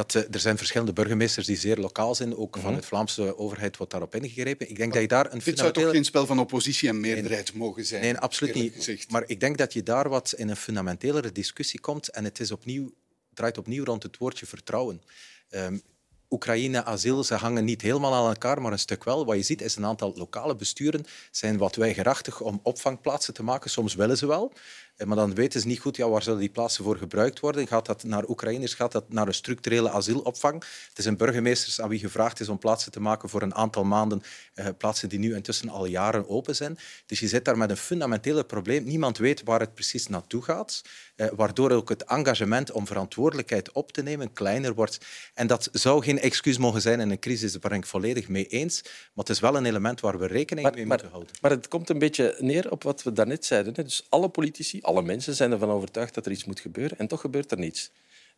Dat, 0.00 0.14
uh, 0.14 0.34
er 0.34 0.40
zijn 0.40 0.56
verschillende 0.56 0.92
burgemeesters 0.92 1.46
die 1.46 1.56
zeer 1.56 1.76
lokaal 1.76 2.14
zijn. 2.14 2.36
Ook 2.36 2.56
van 2.60 2.74
de 2.74 2.82
Vlaamse 2.82 3.38
overheid 3.38 3.76
wordt 3.76 3.92
daarop 3.92 4.14
ingegrepen. 4.14 4.70
Ik 4.70 4.76
denk 4.76 4.92
dat 4.92 5.02
je 5.02 5.08
daar 5.08 5.32
een 5.32 5.40
Dit 5.44 5.58
zou 5.58 5.72
toch 5.72 5.90
geen 5.90 6.04
spel 6.04 6.26
van 6.26 6.38
oppositie 6.38 6.88
en 6.88 7.00
meerderheid 7.00 7.54
mogen 7.54 7.84
zijn? 7.84 8.00
Nee, 8.00 8.18
absoluut 8.18 8.54
niet. 8.54 8.74
gezegd. 8.74 9.10
Maar 9.10 9.22
ik 9.26 9.40
denk 9.40 9.58
dat 9.58 9.72
je 9.72 9.82
daar 9.82 10.08
wat 10.08 10.32
in 10.36 10.48
een 10.48 10.56
fundamentelere 10.56 11.32
discussie 11.32 11.80
komt. 11.80 12.08
En 12.08 12.24
het 12.24 12.40
is 12.40 12.50
opnieuw, 12.50 12.92
draait 13.34 13.58
opnieuw 13.58 13.84
rond 13.84 14.02
het 14.02 14.16
woordje 14.18 14.46
vertrouwen. 14.46 15.02
Um, 15.50 15.82
Oekraïne, 16.30 16.84
asiel, 16.84 17.24
ze 17.24 17.34
hangen 17.34 17.64
niet 17.64 17.82
helemaal 17.82 18.14
aan 18.14 18.28
elkaar, 18.28 18.62
maar 18.62 18.72
een 18.72 18.78
stuk 18.78 19.04
wel. 19.04 19.24
Wat 19.26 19.36
je 19.36 19.42
ziet 19.42 19.62
is 19.62 19.76
een 19.76 19.86
aantal 19.86 20.12
lokale 20.16 20.56
besturen 20.56 21.04
zijn 21.30 21.58
wat 21.58 21.76
weigerachtig 21.76 22.40
om 22.40 22.60
opvangplaatsen 22.62 23.34
te 23.34 23.42
maken. 23.42 23.70
Soms 23.70 23.94
willen 23.94 24.18
ze 24.18 24.26
wel. 24.26 24.52
Eh, 25.00 25.06
Maar 25.06 25.16
dan 25.16 25.34
weten 25.34 25.60
ze 25.60 25.66
niet 25.66 25.78
goed 25.80 25.96
ja, 25.96 26.08
waar 26.08 26.22
zullen 26.22 26.38
die 26.38 26.48
plaatsen 26.48 26.84
voor 26.84 26.96
gebruikt 26.96 27.40
worden. 27.40 27.66
Gaat 27.66 27.86
dat 27.86 28.04
naar 28.04 28.28
Oekraïners? 28.28 28.74
Gaat 28.74 28.92
dat 28.92 29.04
naar 29.12 29.26
een 29.26 29.34
structurele 29.34 29.90
asielopvang? 29.90 30.64
Het 30.94 31.02
zijn 31.04 31.16
burgemeesters 31.16 31.80
aan 31.80 31.88
wie 31.88 31.98
gevraagd 31.98 32.40
is 32.40 32.48
om 32.48 32.58
plaatsen 32.58 32.92
te 32.92 33.00
maken 33.00 33.28
voor 33.28 33.42
een 33.42 33.54
aantal 33.54 33.84
maanden. 33.84 34.22
eh, 34.54 34.66
plaatsen 34.78 35.08
die 35.08 35.18
nu 35.18 35.34
intussen 35.34 35.68
al 35.68 35.84
jaren 35.86 36.28
open 36.28 36.56
zijn. 36.56 36.78
Dus 37.06 37.20
je 37.20 37.28
zit 37.28 37.44
daar 37.44 37.58
met 37.58 37.70
een 37.70 37.76
fundamenteel 37.76 38.44
probleem. 38.44 38.84
Niemand 38.84 39.18
weet 39.18 39.42
waar 39.44 39.60
het 39.60 39.74
precies 39.74 40.06
naartoe 40.06 40.42
gaat. 40.42 40.82
eh, 41.16 41.28
waardoor 41.36 41.70
ook 41.70 41.88
het 41.88 42.04
engagement 42.04 42.70
om 42.72 42.86
verantwoordelijkheid 42.86 43.72
op 43.72 43.92
te 43.92 44.02
nemen 44.02 44.32
kleiner 44.32 44.74
wordt. 44.74 44.98
En 45.34 45.46
dat 45.46 45.68
zou 45.72 46.02
geen 46.04 46.20
excuus 46.20 46.58
mogen 46.58 46.80
zijn 46.80 47.00
in 47.00 47.10
een 47.10 47.18
crisis, 47.18 47.52
daar 47.52 47.70
ben 47.70 47.78
ik 47.78 47.86
volledig 47.86 48.28
mee 48.28 48.46
eens. 48.46 48.80
Maar 48.84 48.92
het 49.24 49.28
is 49.28 49.40
wel 49.40 49.56
een 49.56 49.64
element 49.66 50.00
waar 50.00 50.18
we 50.18 50.26
rekening 50.26 50.74
mee 50.74 50.86
moeten 50.86 51.08
houden. 51.10 51.32
Maar 51.40 51.50
het 51.50 51.68
komt 51.68 51.88
een 51.88 51.98
beetje 51.98 52.36
neer 52.38 52.70
op 52.70 52.82
wat 52.82 53.02
we 53.02 53.12
daarnet 53.12 53.44
zeiden. 53.44 53.72
hè. 53.76 53.82
Dus 53.82 54.06
alle 54.08 54.28
politici, 54.28 54.78
alle 54.90 55.02
mensen 55.02 55.34
zijn 55.34 55.52
ervan 55.52 55.70
overtuigd 55.70 56.14
dat 56.14 56.26
er 56.26 56.32
iets 56.32 56.44
moet 56.44 56.60
gebeuren. 56.60 56.98
En 56.98 57.06
toch 57.06 57.20
gebeurt 57.20 57.50
er 57.50 57.58
niets. 57.58 57.90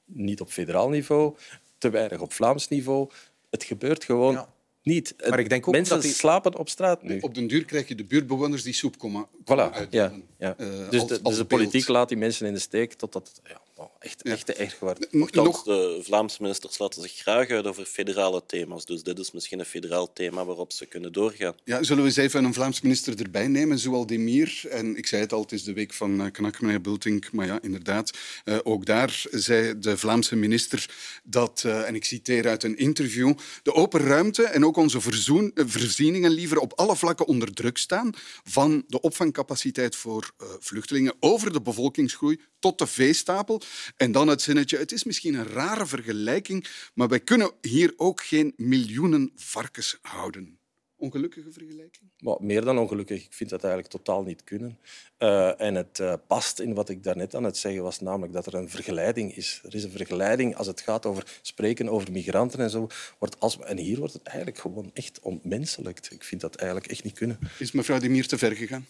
Niet 0.05 0.41
op 0.41 0.51
federaal 0.51 0.89
niveau, 0.89 1.37
te 1.79 1.91
weinig 1.91 2.21
op 2.21 2.33
Vlaams 2.33 2.69
niveau. 2.69 3.11
Het 3.51 3.65
gebeurt 3.65 4.05
gewoon 4.05 4.47
niet. 4.83 5.15
Maar 5.29 5.39
ik 5.39 5.49
denk 5.49 5.69
ook 5.69 5.75
mensen 5.75 5.95
dat 5.95 6.05
die- 6.05 6.13
slapen 6.13 6.59
op 6.59 6.69
straat 6.69 7.03
nu. 7.03 7.19
Op 7.21 7.35
den 7.35 7.47
duur 7.47 7.65
krijg 7.65 7.89
je 7.89 7.95
de 7.95 8.05
buurtbewoners 8.05 8.63
die 8.63 8.73
soep 8.73 8.99
komen, 8.99 9.27
Voilà, 9.27 9.45
komen 9.45 9.87
ja. 9.91 10.13
ja. 10.39 10.55
eh, 10.59 10.67
dus 10.91 11.01
als- 11.01 11.09
de, 11.09 11.23
dus 11.23 11.37
de 11.37 11.45
politiek 11.45 11.89
laat 11.89 12.09
die 12.09 12.17
mensen 12.19 12.47
in 12.47 12.53
de 12.53 12.59
steek 12.59 12.93
totdat 12.93 13.41
ja, 13.45 13.61
nou, 13.77 13.89
echt, 13.99 14.23
echt 14.23 14.47
te 14.47 14.55
erg. 14.55 14.79
Nochtans, 15.11 15.65
de 15.65 16.01
Vlaamse 16.03 16.43
ministers 16.43 16.79
laten 16.79 17.03
zich 17.03 17.13
graag 17.13 17.49
uit 17.49 17.67
over 17.67 17.85
federale 17.85 18.43
thema's. 18.47 18.85
Dus 18.85 19.03
dit 19.03 19.19
is 19.19 19.31
misschien 19.31 19.59
een 19.59 19.65
federaal 19.65 20.13
thema 20.13 20.45
waarop 20.45 20.73
ze 20.73 20.87
kunnen 20.87 21.13
doorgaan. 21.13 21.55
Ja, 21.65 21.83
zullen 21.83 22.03
we 22.03 22.09
eens 22.09 22.19
even 22.19 22.45
een 22.45 22.55
Vlaams 22.55 22.81
minister 22.81 23.21
erbij 23.21 23.49
nemen, 23.49 23.79
Zoualdemir? 23.79 24.63
En 24.69 24.97
ik 24.97 25.07
zei 25.07 25.23
het 25.23 25.33
al, 25.33 25.41
het 25.41 25.53
is 25.53 25.65
de 25.65 25.73
week 25.73 25.93
van 25.93 26.21
eh, 26.21 26.33
Knak, 26.33 26.61
meneer 26.61 26.81
Bultink. 26.81 27.33
Maar 27.33 27.47
ja, 27.47 27.59
inderdaad, 27.63 28.11
eh, 28.45 28.59
ook 28.63 28.87
daar 28.87 29.25
zei 29.31 29.79
de 29.79 29.97
Vlaamse 29.97 30.37
minister 30.37 30.91
dat, 31.25 31.63
eh, 31.67 31.89
en 31.89 31.95
ik 31.95 32.05
citeer 32.05 32.49
uit 32.49 32.63
een 32.63 32.77
interview, 32.77 33.33
de 33.63 33.75
open 33.75 34.01
ruimte 34.01 34.43
en 34.43 34.65
ook 34.65 34.77
onze 34.77 35.01
verzoen, 35.01 35.51
voorzieningen 35.55 36.31
liever 36.31 36.59
op 36.59 36.73
alle 36.77 36.97
vlakken 36.97 37.27
onder 37.27 37.53
druk 37.53 37.79
staan, 37.79 38.11
van 38.45 38.85
de 38.87 39.01
opvangcapaciteit 39.01 39.97
voor 39.97 40.31
eh, 40.39 40.47
vluchtelingen 40.61 41.15
over 41.21 41.53
de 41.53 41.63
bevolkingsgroei 41.63 42.41
tot 42.59 42.79
de 42.79 42.87
veestapel. 42.87 43.62
En 43.97 44.13
dan 44.13 44.29
het 44.29 44.43
zinnetje, 44.43 44.79
het 44.79 44.93
is 44.93 45.05
misschien 45.05 45.35
een 45.35 45.47
rare 45.47 45.87
vergelijking, 45.87 46.67
maar 46.95 47.09
wij 47.09 47.21
kunnen 47.21 47.51
hier 47.61 47.93
ook 47.97 48.23
geen 48.23 48.53
miljoenen 48.57 49.33
varkens 49.35 49.99
houden. 50.03 50.61
Ongelukkige 51.03 51.53
vergelijking? 51.53 52.11
Maar 52.19 52.37
meer 52.41 52.65
dan 52.65 52.79
ongelukkig. 52.79 53.25
Ik 53.25 53.33
vind 53.33 53.51
dat 53.51 53.65
eigenlijk 53.65 53.93
totaal 53.93 54.23
niet 54.23 54.45
kunnen. 54.45 54.79
Eh, 55.17 55.61
en 55.61 55.75
het 55.75 55.99
eh, 55.99 56.15
past 56.27 56.61
in 56.61 56.75
wat 56.75 56.89
ik 56.89 57.03
daarnet 57.03 57.35
aan 57.35 57.45
het 57.45 57.57
zeggen 57.57 57.83
was, 57.83 58.01
namelijk 58.01 58.33
dat 58.33 58.47
er 58.47 58.55
een 58.55 58.69
vergeleiding 58.69 59.37
is. 59.37 59.61
Er 59.65 59.75
is 59.75 59.85
een 59.85 59.91
vergeleiding 59.91 60.57
als 60.57 60.67
het 60.67 60.81
gaat 60.81 61.07
over 61.07 61.39
spreken 61.43 61.89
over 61.89 62.13
migranten 62.13 62.61
en 62.61 62.71
zo. 62.71 62.87
Wordt 63.19 63.41
als, 63.41 63.59
en 63.59 63.79
hier 63.79 63.99
wordt 63.99 64.13
het 64.13 64.23
eigenlijk 64.23 64.59
gewoon 64.59 64.91
echt 64.95 65.21
ontmenselijkt. 65.21 66.13
Ik 66.13 66.25
vind 66.25 66.41
dat 66.41 66.55
eigenlijk 66.55 66.91
echt 66.91 67.05
niet 67.05 67.19
kunnen. 67.19 67.39
Is 67.59 67.73
mevrouw 67.73 67.99
de 67.99 68.09
Mier 68.09 68.27
te 68.27 68.39
ver 68.39 68.57
gegaan? 68.57 68.87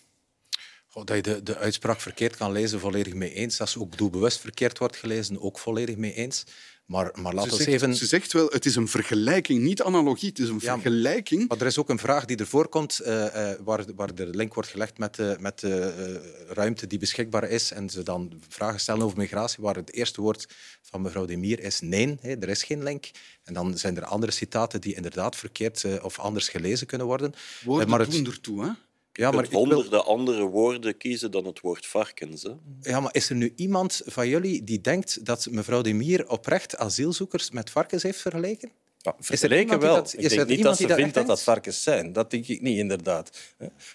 Dat 0.93 1.09
je 1.17 1.23
de, 1.23 1.43
de 1.43 1.57
uitspraak 1.57 2.01
verkeerd 2.01 2.37
kan 2.37 2.53
lezen, 2.53 2.81
volledig 2.81 3.15
mee 3.15 3.33
eens. 3.35 3.57
Dat 3.57 3.69
ze 3.69 3.81
ook 3.81 3.97
doelbewust 3.99 4.41
verkeerd 4.41 4.79
wordt 4.79 4.97
gelezen, 4.97 5.41
ook 5.41 5.59
volledig 5.59 5.97
mee 5.97 6.15
eens. 6.15 6.45
Maar, 6.87 7.11
maar 7.15 7.35
laten 7.35 7.51
Ze 7.51 7.57
zegt, 7.57 7.69
even... 7.83 7.97
ze 7.97 8.07
zegt 8.07 8.33
wel, 8.33 8.47
het 8.49 8.67
is 8.67 8.77
een 8.77 8.89
vergelijking, 8.89 9.61
niet 9.63 9.83
analogie. 9.83 10.29
Het 10.29 10.39
is 10.39 10.49
een 10.49 10.59
Ja, 10.61 10.73
vergelijking. 10.81 11.49
Maar 11.49 11.61
er 11.61 11.67
is 11.67 11.79
ook 11.79 11.89
een 11.89 11.99
vraag 11.99 12.25
die 12.25 12.37
ervoor 12.37 12.69
komt, 12.69 12.99
eh, 13.01 13.51
eh, 13.51 13.59
waar, 13.65 13.85
waar 13.97 14.15
de 14.15 14.27
link 14.27 14.55
wordt 14.55 14.69
gelegd 14.69 14.99
met 14.99 15.15
de, 15.15 15.37
met 15.41 15.61
de 15.61 15.79
eh, 15.81 16.53
ruimte 16.55 16.87
die 16.87 16.99
beschikbaar 16.99 17.49
is. 17.49 17.71
En 17.71 17.91
ze 17.91 18.03
dan 18.03 18.33
vragen 18.49 18.81
stellen 18.81 19.03
over 19.03 19.19
migratie, 19.19 19.63
waar 19.63 19.75
het 19.77 19.93
eerste 19.93 20.21
woord 20.21 20.47
van 20.83 21.03
mevrouw 21.03 21.25
De 21.25 21.37
Mier 21.37 21.61
is 21.61 21.81
nee, 21.81 22.17
hè, 22.21 22.35
er 22.41 22.49
is 22.49 22.63
geen 22.63 22.83
link. 22.83 23.11
En 23.45 23.55
dan 23.55 23.79
zijn 23.79 23.97
er 23.97 24.05
andere 24.05 24.33
citaten 24.33 24.81
die 24.81 24.95
inderdaad 24.95 25.37
verkeerd 25.37 25.85
eh, 25.85 26.05
of 26.05 26.19
anders 26.19 26.49
gelezen 26.49 26.87
kunnen 26.87 27.07
worden. 27.07 27.33
Woorden 27.65 27.85
Eh, 27.85 27.91
maar 27.91 28.01
het- 28.01 28.11
doen 28.11 28.27
ertoe, 28.27 28.65
hè? 28.65 28.71
Ja, 29.13 29.31
maar 29.31 29.47
wil- 29.49 29.59
honderden 29.59 30.05
andere 30.05 30.43
woorden 30.43 30.97
kiezen 30.97 31.31
dan 31.31 31.45
het 31.47 31.61
woord 31.61 31.87
varkens. 31.87 32.43
Hè? 32.43 32.51
Ja, 32.81 33.01
maar 33.01 33.15
is 33.15 33.29
er 33.31 33.37
nu 33.37 33.53
iemand 33.57 34.03
van 34.05 34.29
jullie 34.29 34.65
die 34.65 34.81
denkt 34.81 35.25
dat 35.25 35.47
mevrouw 35.51 35.81
De 35.83 35.93
Mier 35.93 36.29
oprecht 36.29 36.77
asielzoekers 36.77 37.51
met 37.51 37.71
varkens 37.71 38.03
heeft 38.03 38.21
vergeleken? 38.21 38.71
Ja, 38.99 39.15
Is 39.19 39.29
er 39.29 39.39
vergeleken 39.39 39.81
wel. 39.81 39.95
dat- 39.95 40.13
ik 40.19 40.29
denk 40.29 40.49
niet 40.49 40.63
dat 40.63 40.77
ze 40.77 40.87
dat 40.87 40.97
vindt 40.97 41.15
dat 41.15 41.27
dat 41.27 41.43
varkens 41.43 41.83
zijn. 41.83 42.13
Dat 42.13 42.31
denk 42.31 42.47
ik 42.47 42.61
niet, 42.61 42.79
inderdaad. 42.79 43.39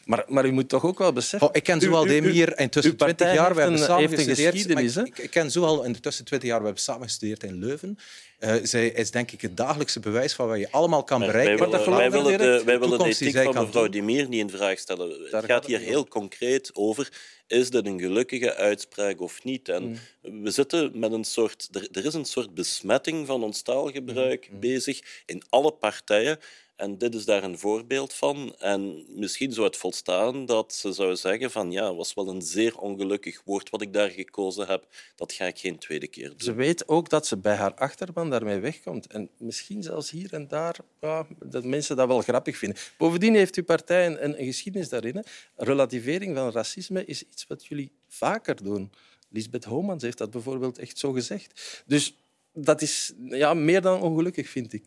Maar, 0.06 0.26
maar 0.28 0.46
u 0.46 0.52
moet 0.52 0.70
toch 0.70 0.86
ook 0.86 0.98
wel 0.98 1.14
beseffen... 1.14 1.48
Oh, 1.50 1.56
ik 1.56 1.64
ken 1.64 1.82
Zoal 1.82 2.06
Demir 2.06 2.60
intussen 2.60 2.92
uw 2.92 2.98
partij 2.98 3.16
20 3.28 3.38
jaar. 3.38 3.56
We 3.56 3.62
hebben 3.62 3.80
samen 3.80 3.98
heeft 4.00 4.12
een 4.12 4.18
gestudeerd. 4.26 4.54
geschiedenis, 4.54 4.96
ik, 4.98 5.18
ik 5.18 5.30
ken 5.30 5.52
Zoal 5.52 5.84
intussen 5.84 6.26
20 6.26 6.50
jaar. 6.50 6.60
We 6.60 6.66
hebben 6.66 6.84
samen 6.84 7.08
gestudeerd 7.08 7.44
in 7.44 7.60
Leuven. 7.60 7.98
Eh, 8.40 8.56
zij 8.64 8.88
is 8.90 9.12
denk 9.12 9.32
ik 9.32 9.42
het 9.42 9.58
dagelijkse 9.58 10.00
bewijs 10.00 10.34
van 10.34 10.48
wat 10.48 10.60
je 10.60 10.72
allemaal 10.72 11.04
kan 11.04 11.20
Maar 11.20 11.28
bereiken. 11.28 11.70
wij 11.70 11.80
willen, 11.86 11.98
wij 11.98 12.12
willen 12.12 12.38
de, 12.38 12.64
wij 12.66 12.80
willen 12.80 13.00
de 13.00 13.06
ethiek 13.06 13.38
van 13.38 13.54
mevrouw 13.66 13.88
niet 13.88 14.32
in 14.32 14.50
vraag 14.50 14.80
stellen. 14.80 15.28
Het 15.32 15.46
gaat 15.46 15.66
hier 15.66 15.80
heel 15.80 16.08
concreet 16.08 16.70
over, 16.74 17.12
is 17.48 17.70
dit 17.70 17.86
een 17.86 18.00
gelukkige 18.00 18.56
uitspraak 18.56 19.22
of 19.22 19.44
niet? 19.44 19.70
En 19.70 20.00
Mm. 20.22 20.44
we 20.44 20.52
zitten 20.52 20.92
met 21.00 21.12
een 21.12 21.24
soort... 21.24 21.68
Er, 21.72 21.88
er 21.92 22.06
is 22.06 22.14
een 22.14 22.26
soort 22.26 22.54
besmetting 22.54 23.28
van 23.28 23.44
ons 23.44 23.62
taalgebruik 23.62 24.50
Mm. 24.52 24.60
bezig 24.60 25.00
in 25.26 25.42
alle 25.50 25.72
partijen. 25.72 26.40
En 26.78 26.98
dit 26.98 27.16
is 27.16 27.26
daar 27.26 27.44
een 27.44 27.60
voorbeeld 27.60 28.14
van. 28.14 28.56
En 28.58 29.06
misschien 29.10 29.52
zou 29.52 29.66
het 29.66 29.78
volstaan 29.78 30.46
dat 30.46 30.74
ze 30.74 30.92
zou 30.92 31.16
zeggen 31.16 31.52
van 31.52 31.72
ja, 31.72 31.88
het 31.88 31.96
was 31.96 32.14
wel 32.14 32.28
een 32.28 32.42
zeer 32.42 32.78
ongelukkig 32.78 33.42
woord 33.46 33.70
wat 33.70 33.82
ik 33.82 33.94
daar 33.94 34.10
gekozen 34.10 34.68
heb. 34.68 34.88
Dat 35.16 35.34
ga 35.34 35.46
ik 35.46 35.60
geen 35.60 35.78
tweede 35.78 36.08
keer 36.08 36.30
doen. 36.30 36.40
Ze 36.40 36.54
weet 36.54 36.88
ook 36.88 37.10
dat 37.10 37.28
ze 37.28 37.38
bij 37.38 37.56
haar 37.56 37.74
achterban 37.74 38.30
daarmee 38.30 38.60
wegkomt. 38.60 39.08
En 39.08 39.30
misschien 39.38 39.84
zelfs 39.84 40.10
hier 40.10 40.34
en 40.34 40.48
daar 40.48 40.76
ja, 41.02 41.28
dat 41.40 41.64
mensen 41.64 41.96
dat 41.96 42.08
wel 42.08 42.22
grappig 42.22 42.58
vinden. 42.58 42.78
Bovendien 42.98 43.36
heeft 43.36 43.56
uw 43.56 43.64
partij 43.64 44.06
een, 44.06 44.24
een, 44.24 44.40
een 44.40 44.46
geschiedenis 44.46 44.90
daarin. 44.90 45.16
Hè. 45.16 45.22
Relativering 45.56 46.36
van 46.38 46.52
racisme 46.52 47.06
is 47.06 47.24
iets 47.24 47.48
wat 47.48 47.66
jullie 47.66 47.92
vaker 48.08 48.64
doen. 48.64 48.92
Lisbeth 49.30 49.64
Homans 49.64 50.04
heeft 50.04 50.18
dat 50.18 50.32
bijvoorbeeld 50.32 50.78
echt 50.78 50.98
zo 50.98 51.12
gezegd. 51.12 51.84
Dus 51.86 52.16
dat 52.54 52.82
is 52.82 53.14
ja, 53.24 53.54
meer 53.54 53.82
dan 53.82 54.02
ongelukkig, 54.02 54.50
vind 54.50 54.74
ik. 54.74 54.84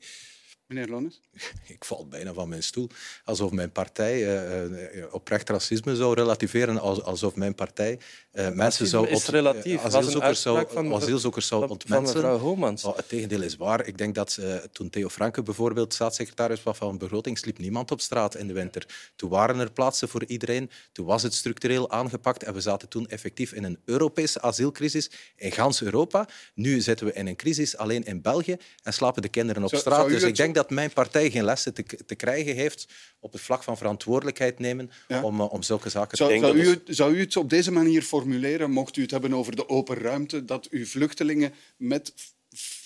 Meneer 0.71 0.89
Lones? 0.89 1.21
Ik 1.75 1.85
val 1.85 2.07
bijna 2.09 2.33
van 2.33 2.49
mijn 2.49 2.63
stoel. 2.63 2.89
Alsof 3.25 3.51
mijn 3.51 3.73
partij 3.73 4.15
eh, 4.15 4.65
eh, 5.03 5.15
oprecht 5.15 5.49
racisme 5.49 5.97
zou 5.97 6.15
relativeren. 6.15 6.79
als- 6.81 7.03
Alsof 7.03 7.35
mijn 7.35 7.55
partij 7.55 7.99
eh, 8.31 8.49
mensen 8.51 8.87
zou, 8.87 9.09
is 9.09 9.27
relatief. 9.27 9.83
Was 9.83 9.93
een 9.93 9.99
asielzoekers 9.99 10.43
zou, 10.43 10.57
uitspraak 10.57 10.85
van- 10.85 10.95
asielzoekers 10.95 11.47
zou 11.47 11.61
van- 11.61 11.69
van 11.69 11.79
ontmensen. 11.79 12.17
mevrouw 12.17 12.39
Homans. 12.39 12.85
Oh, 12.85 12.97
het 12.97 13.09
tegendeel 13.09 13.43
is 13.43 13.57
waar. 13.57 13.87
Ik 13.87 13.99
denk 13.99 14.15
dat 14.15 14.37
eh, 14.41 14.55
toen 14.55 14.91
Theo 14.91 15.09
Franke 15.09 15.43
bijvoorbeeld 15.43 15.95
staatssecretaris 15.95 16.63
was 16.63 16.77
van 16.77 16.99
begroting, 16.99 17.39
sliep 17.39 17.59
niemand 17.59 17.91
op 17.91 18.01
straat 18.01 18.35
in 18.35 18.47
de 18.47 18.53
winter. 18.53 18.87
Toen 19.17 19.31
waren 19.31 19.59
er 19.59 19.73
plaatsen 19.73 20.09
voor 20.09 20.25
iedereen. 20.25 20.71
Toen 20.93 21.07
was 21.07 21.23
het 21.23 21.35
structureel 21.35 21.91
aangepakt. 21.91 22.43
En 22.43 22.55
we 22.55 22.61
zaten 22.61 22.89
toen 22.89 23.09
effectief 23.09 23.53
in 23.53 23.65
een 23.65 23.79
Europese 23.85 24.41
asielcrisis 24.41 25.11
in 25.37 25.53
gans 25.53 25.83
Europa. 25.83 26.29
Nu 26.55 26.81
zitten 26.81 27.07
we 27.07 27.13
in 27.13 27.27
een 27.27 27.37
crisis 27.37 27.77
alleen 27.77 28.05
in 28.05 28.23
België 28.23 28.57
en 28.83 28.93
slapen 28.93 29.23
de 29.23 29.29
kinderen 29.29 29.63
op 29.65 29.75
straat. 29.75 30.09
Dus 30.09 30.23
ik 30.23 30.37
denk 30.37 30.55
dat 30.55 30.60
mijn 30.69 30.93
partij 30.93 31.31
geen 31.31 31.45
lessen 31.45 31.75
te, 31.75 31.85
te 32.07 32.15
krijgen 32.15 32.55
heeft 32.55 32.87
op 33.21 33.33
het 33.33 33.41
vlak 33.43 33.63
van 33.63 33.77
verantwoordelijkheid 33.77 34.59
nemen 34.59 34.91
om, 35.23 35.41
eh, 35.41 35.53
om 35.53 35.63
zulke 35.63 35.89
zaken 35.89 36.17
Zou, 36.17 36.33
te 36.33 36.39
zou, 36.39 36.53
doen. 36.57 36.65
u, 36.65 36.69
het- 36.69 36.83
zou 36.85 37.15
u 37.15 37.21
het 37.21 37.37
op 37.37 37.51
deze 37.51 37.73
manier 37.73 38.03
formuleren, 38.03 38.71
mocht 38.71 38.97
u 38.97 39.03
het 39.03 39.11
hebben 39.11 39.35
over 39.35 39.57
de 39.57 39.69
open 39.69 39.97
ruimte, 39.97 40.45
dat 40.45 40.69
uw 40.69 40.87
vluchtelingen 40.87 41.55
met 41.77 42.13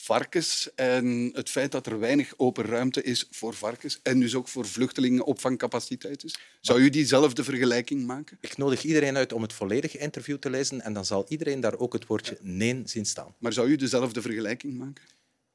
varkens 0.05 0.71
en 0.75 1.31
het 1.33 1.51
feit 1.51 1.73
dat 1.73 1.87
er 1.87 1.99
weinig 1.99 2.33
open 2.37 2.65
ruimte 2.65 3.03
is 3.03 3.27
voor 3.31 3.55
varkens 3.55 4.01
en 4.03 4.21
dus 4.21 4.35
ook 4.35 4.49
voor 4.49 4.67
vluchtelingen 4.67 5.25
opvangcapaciteit 5.25 6.25
is? 6.25 6.35
Zou 6.61 6.81
u 6.81 6.91
diezelfde 6.91 7.45
vergelijking 7.45 8.07
maken? 8.07 8.39
Ik 8.41 8.57
nodig 8.57 8.83
iedereen 8.85 9.17
uit 9.17 9.33
om 9.33 9.43
het 9.43 9.53
volledige 9.53 9.99
interview 9.99 10.37
te 10.37 10.51
lezen 10.51 10.81
en 10.81 10.93
dan 10.93 11.05
zal 11.05 11.25
iedereen 11.29 11.61
daar 11.61 11.79
ook 11.79 11.93
het 11.93 12.07
woordje 12.07 12.39
nee 12.41 12.83
zien 12.85 13.07
staan. 13.07 13.35
Maar 13.39 13.53
zou 13.53 13.69
u 13.69 13.77
dezelfde 13.77 14.23
vergelijking 14.23 14.77
maken? 14.79 15.05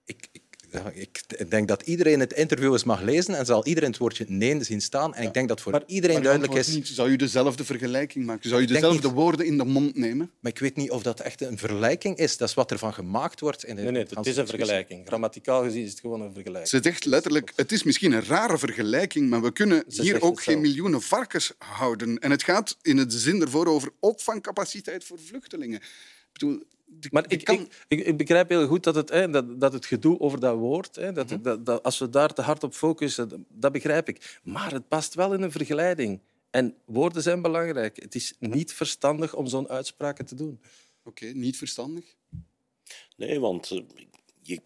Ik 0.06 0.28
denk 1.50 1.68
dat 1.68 1.82
iedereen 1.82 2.20
het 2.20 2.34
interview 2.34 2.72
eens 2.72 2.84
mag 2.84 3.02
lezen 3.02 3.36
en 3.38 3.46
zal 3.46 3.66
iedereen 3.66 3.90
het 3.90 4.00
woordje 4.00 4.26
nee 4.28 4.64
zien 4.64 4.82
staan. 4.82 5.16
En 5.16 5.24
ik 5.24 5.34
denk 5.34 5.48
dat 5.48 5.62
voor 5.62 5.84
iedereen 5.86 6.16
Maar 6.16 6.24
duidelijk 6.24 6.54
antwoord 6.54 6.76
is... 6.78 6.90
Niet. 6.90 6.96
Zou 6.96 7.10
u 7.10 7.16
dezelfde 7.16 7.66
vergelijking 7.66 8.26
maken? 8.26 8.50
Zou 8.50 8.62
u 8.62 8.64
Ik 8.64 8.70
denk 8.70 8.82
dezelfde 8.82 9.08
niet- 9.08 9.16
woorden 9.18 9.46
in 9.46 9.58
de 9.58 9.64
mond 9.66 9.96
nemen? 9.96 10.32
Maar 10.40 10.52
ik 10.52 10.60
weet 10.60 10.76
niet 10.76 10.92
of 10.92 11.04
dat 11.04 11.20
echt 11.20 11.42
een 11.42 11.58
vergelijking 11.58 12.18
is. 12.18 12.38
Dat 12.38 12.48
is 12.50 12.54
wat 12.54 12.72
er 12.72 12.78
van 12.78 12.94
gemaakt 12.94 13.40
wordt. 13.40 13.64
In 13.66 13.76
de 13.76 13.82
Nee, 13.82 13.92
nee, 13.92 14.02
het 14.02 14.12
is 14.12 14.18
een 14.18 14.24
discussie. 14.24 14.58
vergelijking. 14.58 15.08
Grammaticaal 15.08 15.64
gezien 15.64 15.84
is 15.84 15.90
het 15.92 16.00
gewoon 16.00 16.22
een 16.22 16.34
vergelijking. 16.34 16.70
Ze 16.70 16.80
zegt 16.82 17.06
letterlijk, 17.06 17.54
het 17.56 17.72
is 17.72 17.84
misschien 17.84 18.12
een 18.12 18.24
rare 18.26 18.58
vergelijking, 18.58 19.30
maar 19.30 19.42
we 19.42 19.52
kunnen 19.52 19.84
Ze 19.88 20.02
hier 20.02 20.22
ook 20.22 20.42
geen 20.44 20.62
miljoenen 20.62 21.02
varkens 21.02 21.54
houden. 21.58 22.18
En 22.20 22.32
het 22.32 22.44
gaat 22.44 22.78
in 22.82 22.98
het 22.98 23.14
zin 23.14 23.42
ervoor 23.42 23.66
over 23.68 23.90
opvangcapaciteit 24.00 25.04
voor 25.04 25.20
vluchtelingen. 25.26 25.80
Ik 25.80 26.30
bedoel, 26.40 26.64
Maar 27.12 27.26
ik, 27.28 27.50
ik, 27.50 27.86
ik, 27.88 28.06
ik 28.06 28.18
begrijp 28.18 28.50
heel 28.50 28.68
goed 28.68 28.84
dat 28.84 28.96
het, 28.96 29.10
hè, 29.10 29.30
dat, 29.30 29.60
dat 29.60 29.74
het 29.74 29.86
gedoe 29.86 30.20
over 30.20 30.40
dat 30.40 30.56
woord, 30.58 30.96
hè, 30.96 31.12
dat, 31.12 31.38
dat, 31.42 31.66
dat, 31.66 31.84
als 31.84 32.00
we 32.00 32.10
daar 32.10 32.34
te 32.34 32.42
hard 32.42 32.64
op 32.64 32.74
focussen, 32.74 33.30
dat, 33.30 33.40
dat 33.48 33.72
begrijp 33.72 34.08
ik. 34.08 34.40
Maar 34.44 34.72
het 34.72 34.88
past 34.88 35.14
wel 35.14 35.34
in 35.34 35.42
een 35.42 35.52
vergelijking. 35.52 36.20
En 36.50 36.76
woorden 36.86 37.22
zijn 37.22 37.42
belangrijk. 37.42 38.02
Het 38.02 38.16
is 38.16 38.34
niet 38.40 38.74
verstandig 38.74 39.36
om 39.36 39.48
zo'n 39.48 39.70
uitspraken 39.70 40.26
te 40.26 40.36
doen. 40.36 40.60
Oké, 41.04 41.26
niet 41.26 41.58
verstandig? 41.58 42.16
Nee, 43.18 43.40
want 43.40 43.72
eh, 43.72 43.82
je 44.50 44.62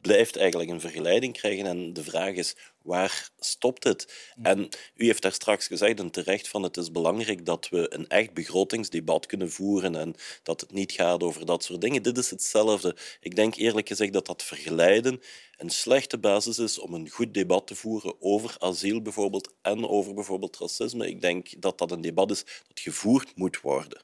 blijft 0.00 0.36
eigenlijk 0.36 0.70
een 0.70 0.80
vergelijking 0.80 1.32
krijgen 1.32 1.66
en 1.66 1.92
de 1.92 2.02
vraag 2.02 2.34
is, 2.34 2.56
waar 2.82 3.30
stopt 3.38 3.84
het? 3.84 4.32
En 4.42 4.68
u 4.94 5.04
heeft 5.04 5.22
daar 5.22 5.32
straks 5.32 5.66
gezegd, 5.66 5.98
en 5.98 6.10
terecht, 6.10 6.48
van 6.48 6.62
het 6.62 6.76
is 6.76 6.90
belangrijk 6.90 7.46
dat 7.46 7.68
we 7.68 7.94
een 7.94 8.08
echt 8.08 8.32
begrotingsdebat 8.32 9.26
kunnen 9.26 9.50
voeren 9.50 9.96
en 9.96 10.14
dat 10.42 10.60
het 10.60 10.72
niet 10.72 10.92
gaat 10.92 11.22
over 11.22 11.46
dat 11.46 11.64
soort 11.64 11.80
dingen. 11.80 12.02
Dit 12.02 12.18
is 12.18 12.30
hetzelfde. 12.30 12.96
Ik 13.20 13.36
denk 13.36 13.54
eerlijk 13.54 13.88
gezegd 13.88 14.12
dat 14.12 14.26
dat 14.26 14.42
vergelijden 14.42 15.20
een 15.56 15.70
slechte 15.70 16.18
basis 16.18 16.58
is 16.58 16.78
om 16.78 16.94
een 16.94 17.08
goed 17.08 17.34
debat 17.34 17.66
te 17.66 17.74
voeren 17.74 18.14
over 18.20 18.56
asiel 18.58 19.02
bijvoorbeeld 19.02 19.54
en 19.62 19.88
over 19.88 20.14
bijvoorbeeld 20.14 20.58
racisme. 20.58 21.08
Ik 21.08 21.20
denk 21.20 21.62
dat 21.62 21.78
dat 21.78 21.90
een 21.90 22.00
debat 22.00 22.30
is 22.30 22.44
dat 22.68 22.80
gevoerd 22.80 23.36
moet 23.36 23.60
worden. 23.60 24.02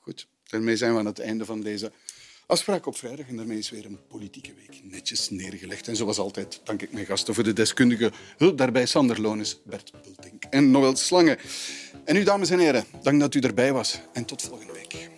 Goed, 0.00 0.28
daarmee 0.44 0.76
zijn 0.76 0.92
we 0.92 0.98
aan 0.98 1.06
het 1.06 1.18
einde 1.18 1.44
van 1.44 1.60
deze 1.60 1.92
afspraak 2.50 2.86
op 2.86 2.96
vrijdag. 2.96 3.28
En 3.28 3.36
daarmee 3.36 3.58
is 3.58 3.70
weer 3.70 3.84
een 3.84 3.98
politieke 4.08 4.52
week 4.54 4.80
netjes 4.82 5.30
neergelegd. 5.30 5.88
En 5.88 5.96
zoals 5.96 6.18
altijd 6.18 6.60
dank 6.64 6.82
ik 6.82 6.92
mijn 6.92 7.06
gasten 7.06 7.34
voor 7.34 7.44
de 7.44 7.52
deskundige 7.52 8.12
hulp 8.36 8.58
daarbij. 8.58 8.86
Sander 8.86 9.20
Lones, 9.20 9.60
Bert 9.64 9.92
Bultink 10.02 10.44
en 10.50 10.70
Noël 10.70 10.96
Slange. 10.96 11.38
En 12.04 12.16
u, 12.16 12.22
dames 12.22 12.50
en 12.50 12.58
heren, 12.58 12.84
dank 13.02 13.20
dat 13.20 13.34
u 13.34 13.40
erbij 13.40 13.72
was. 13.72 13.98
En 14.12 14.24
tot 14.24 14.42
volgende 14.42 14.72
week. 14.72 15.10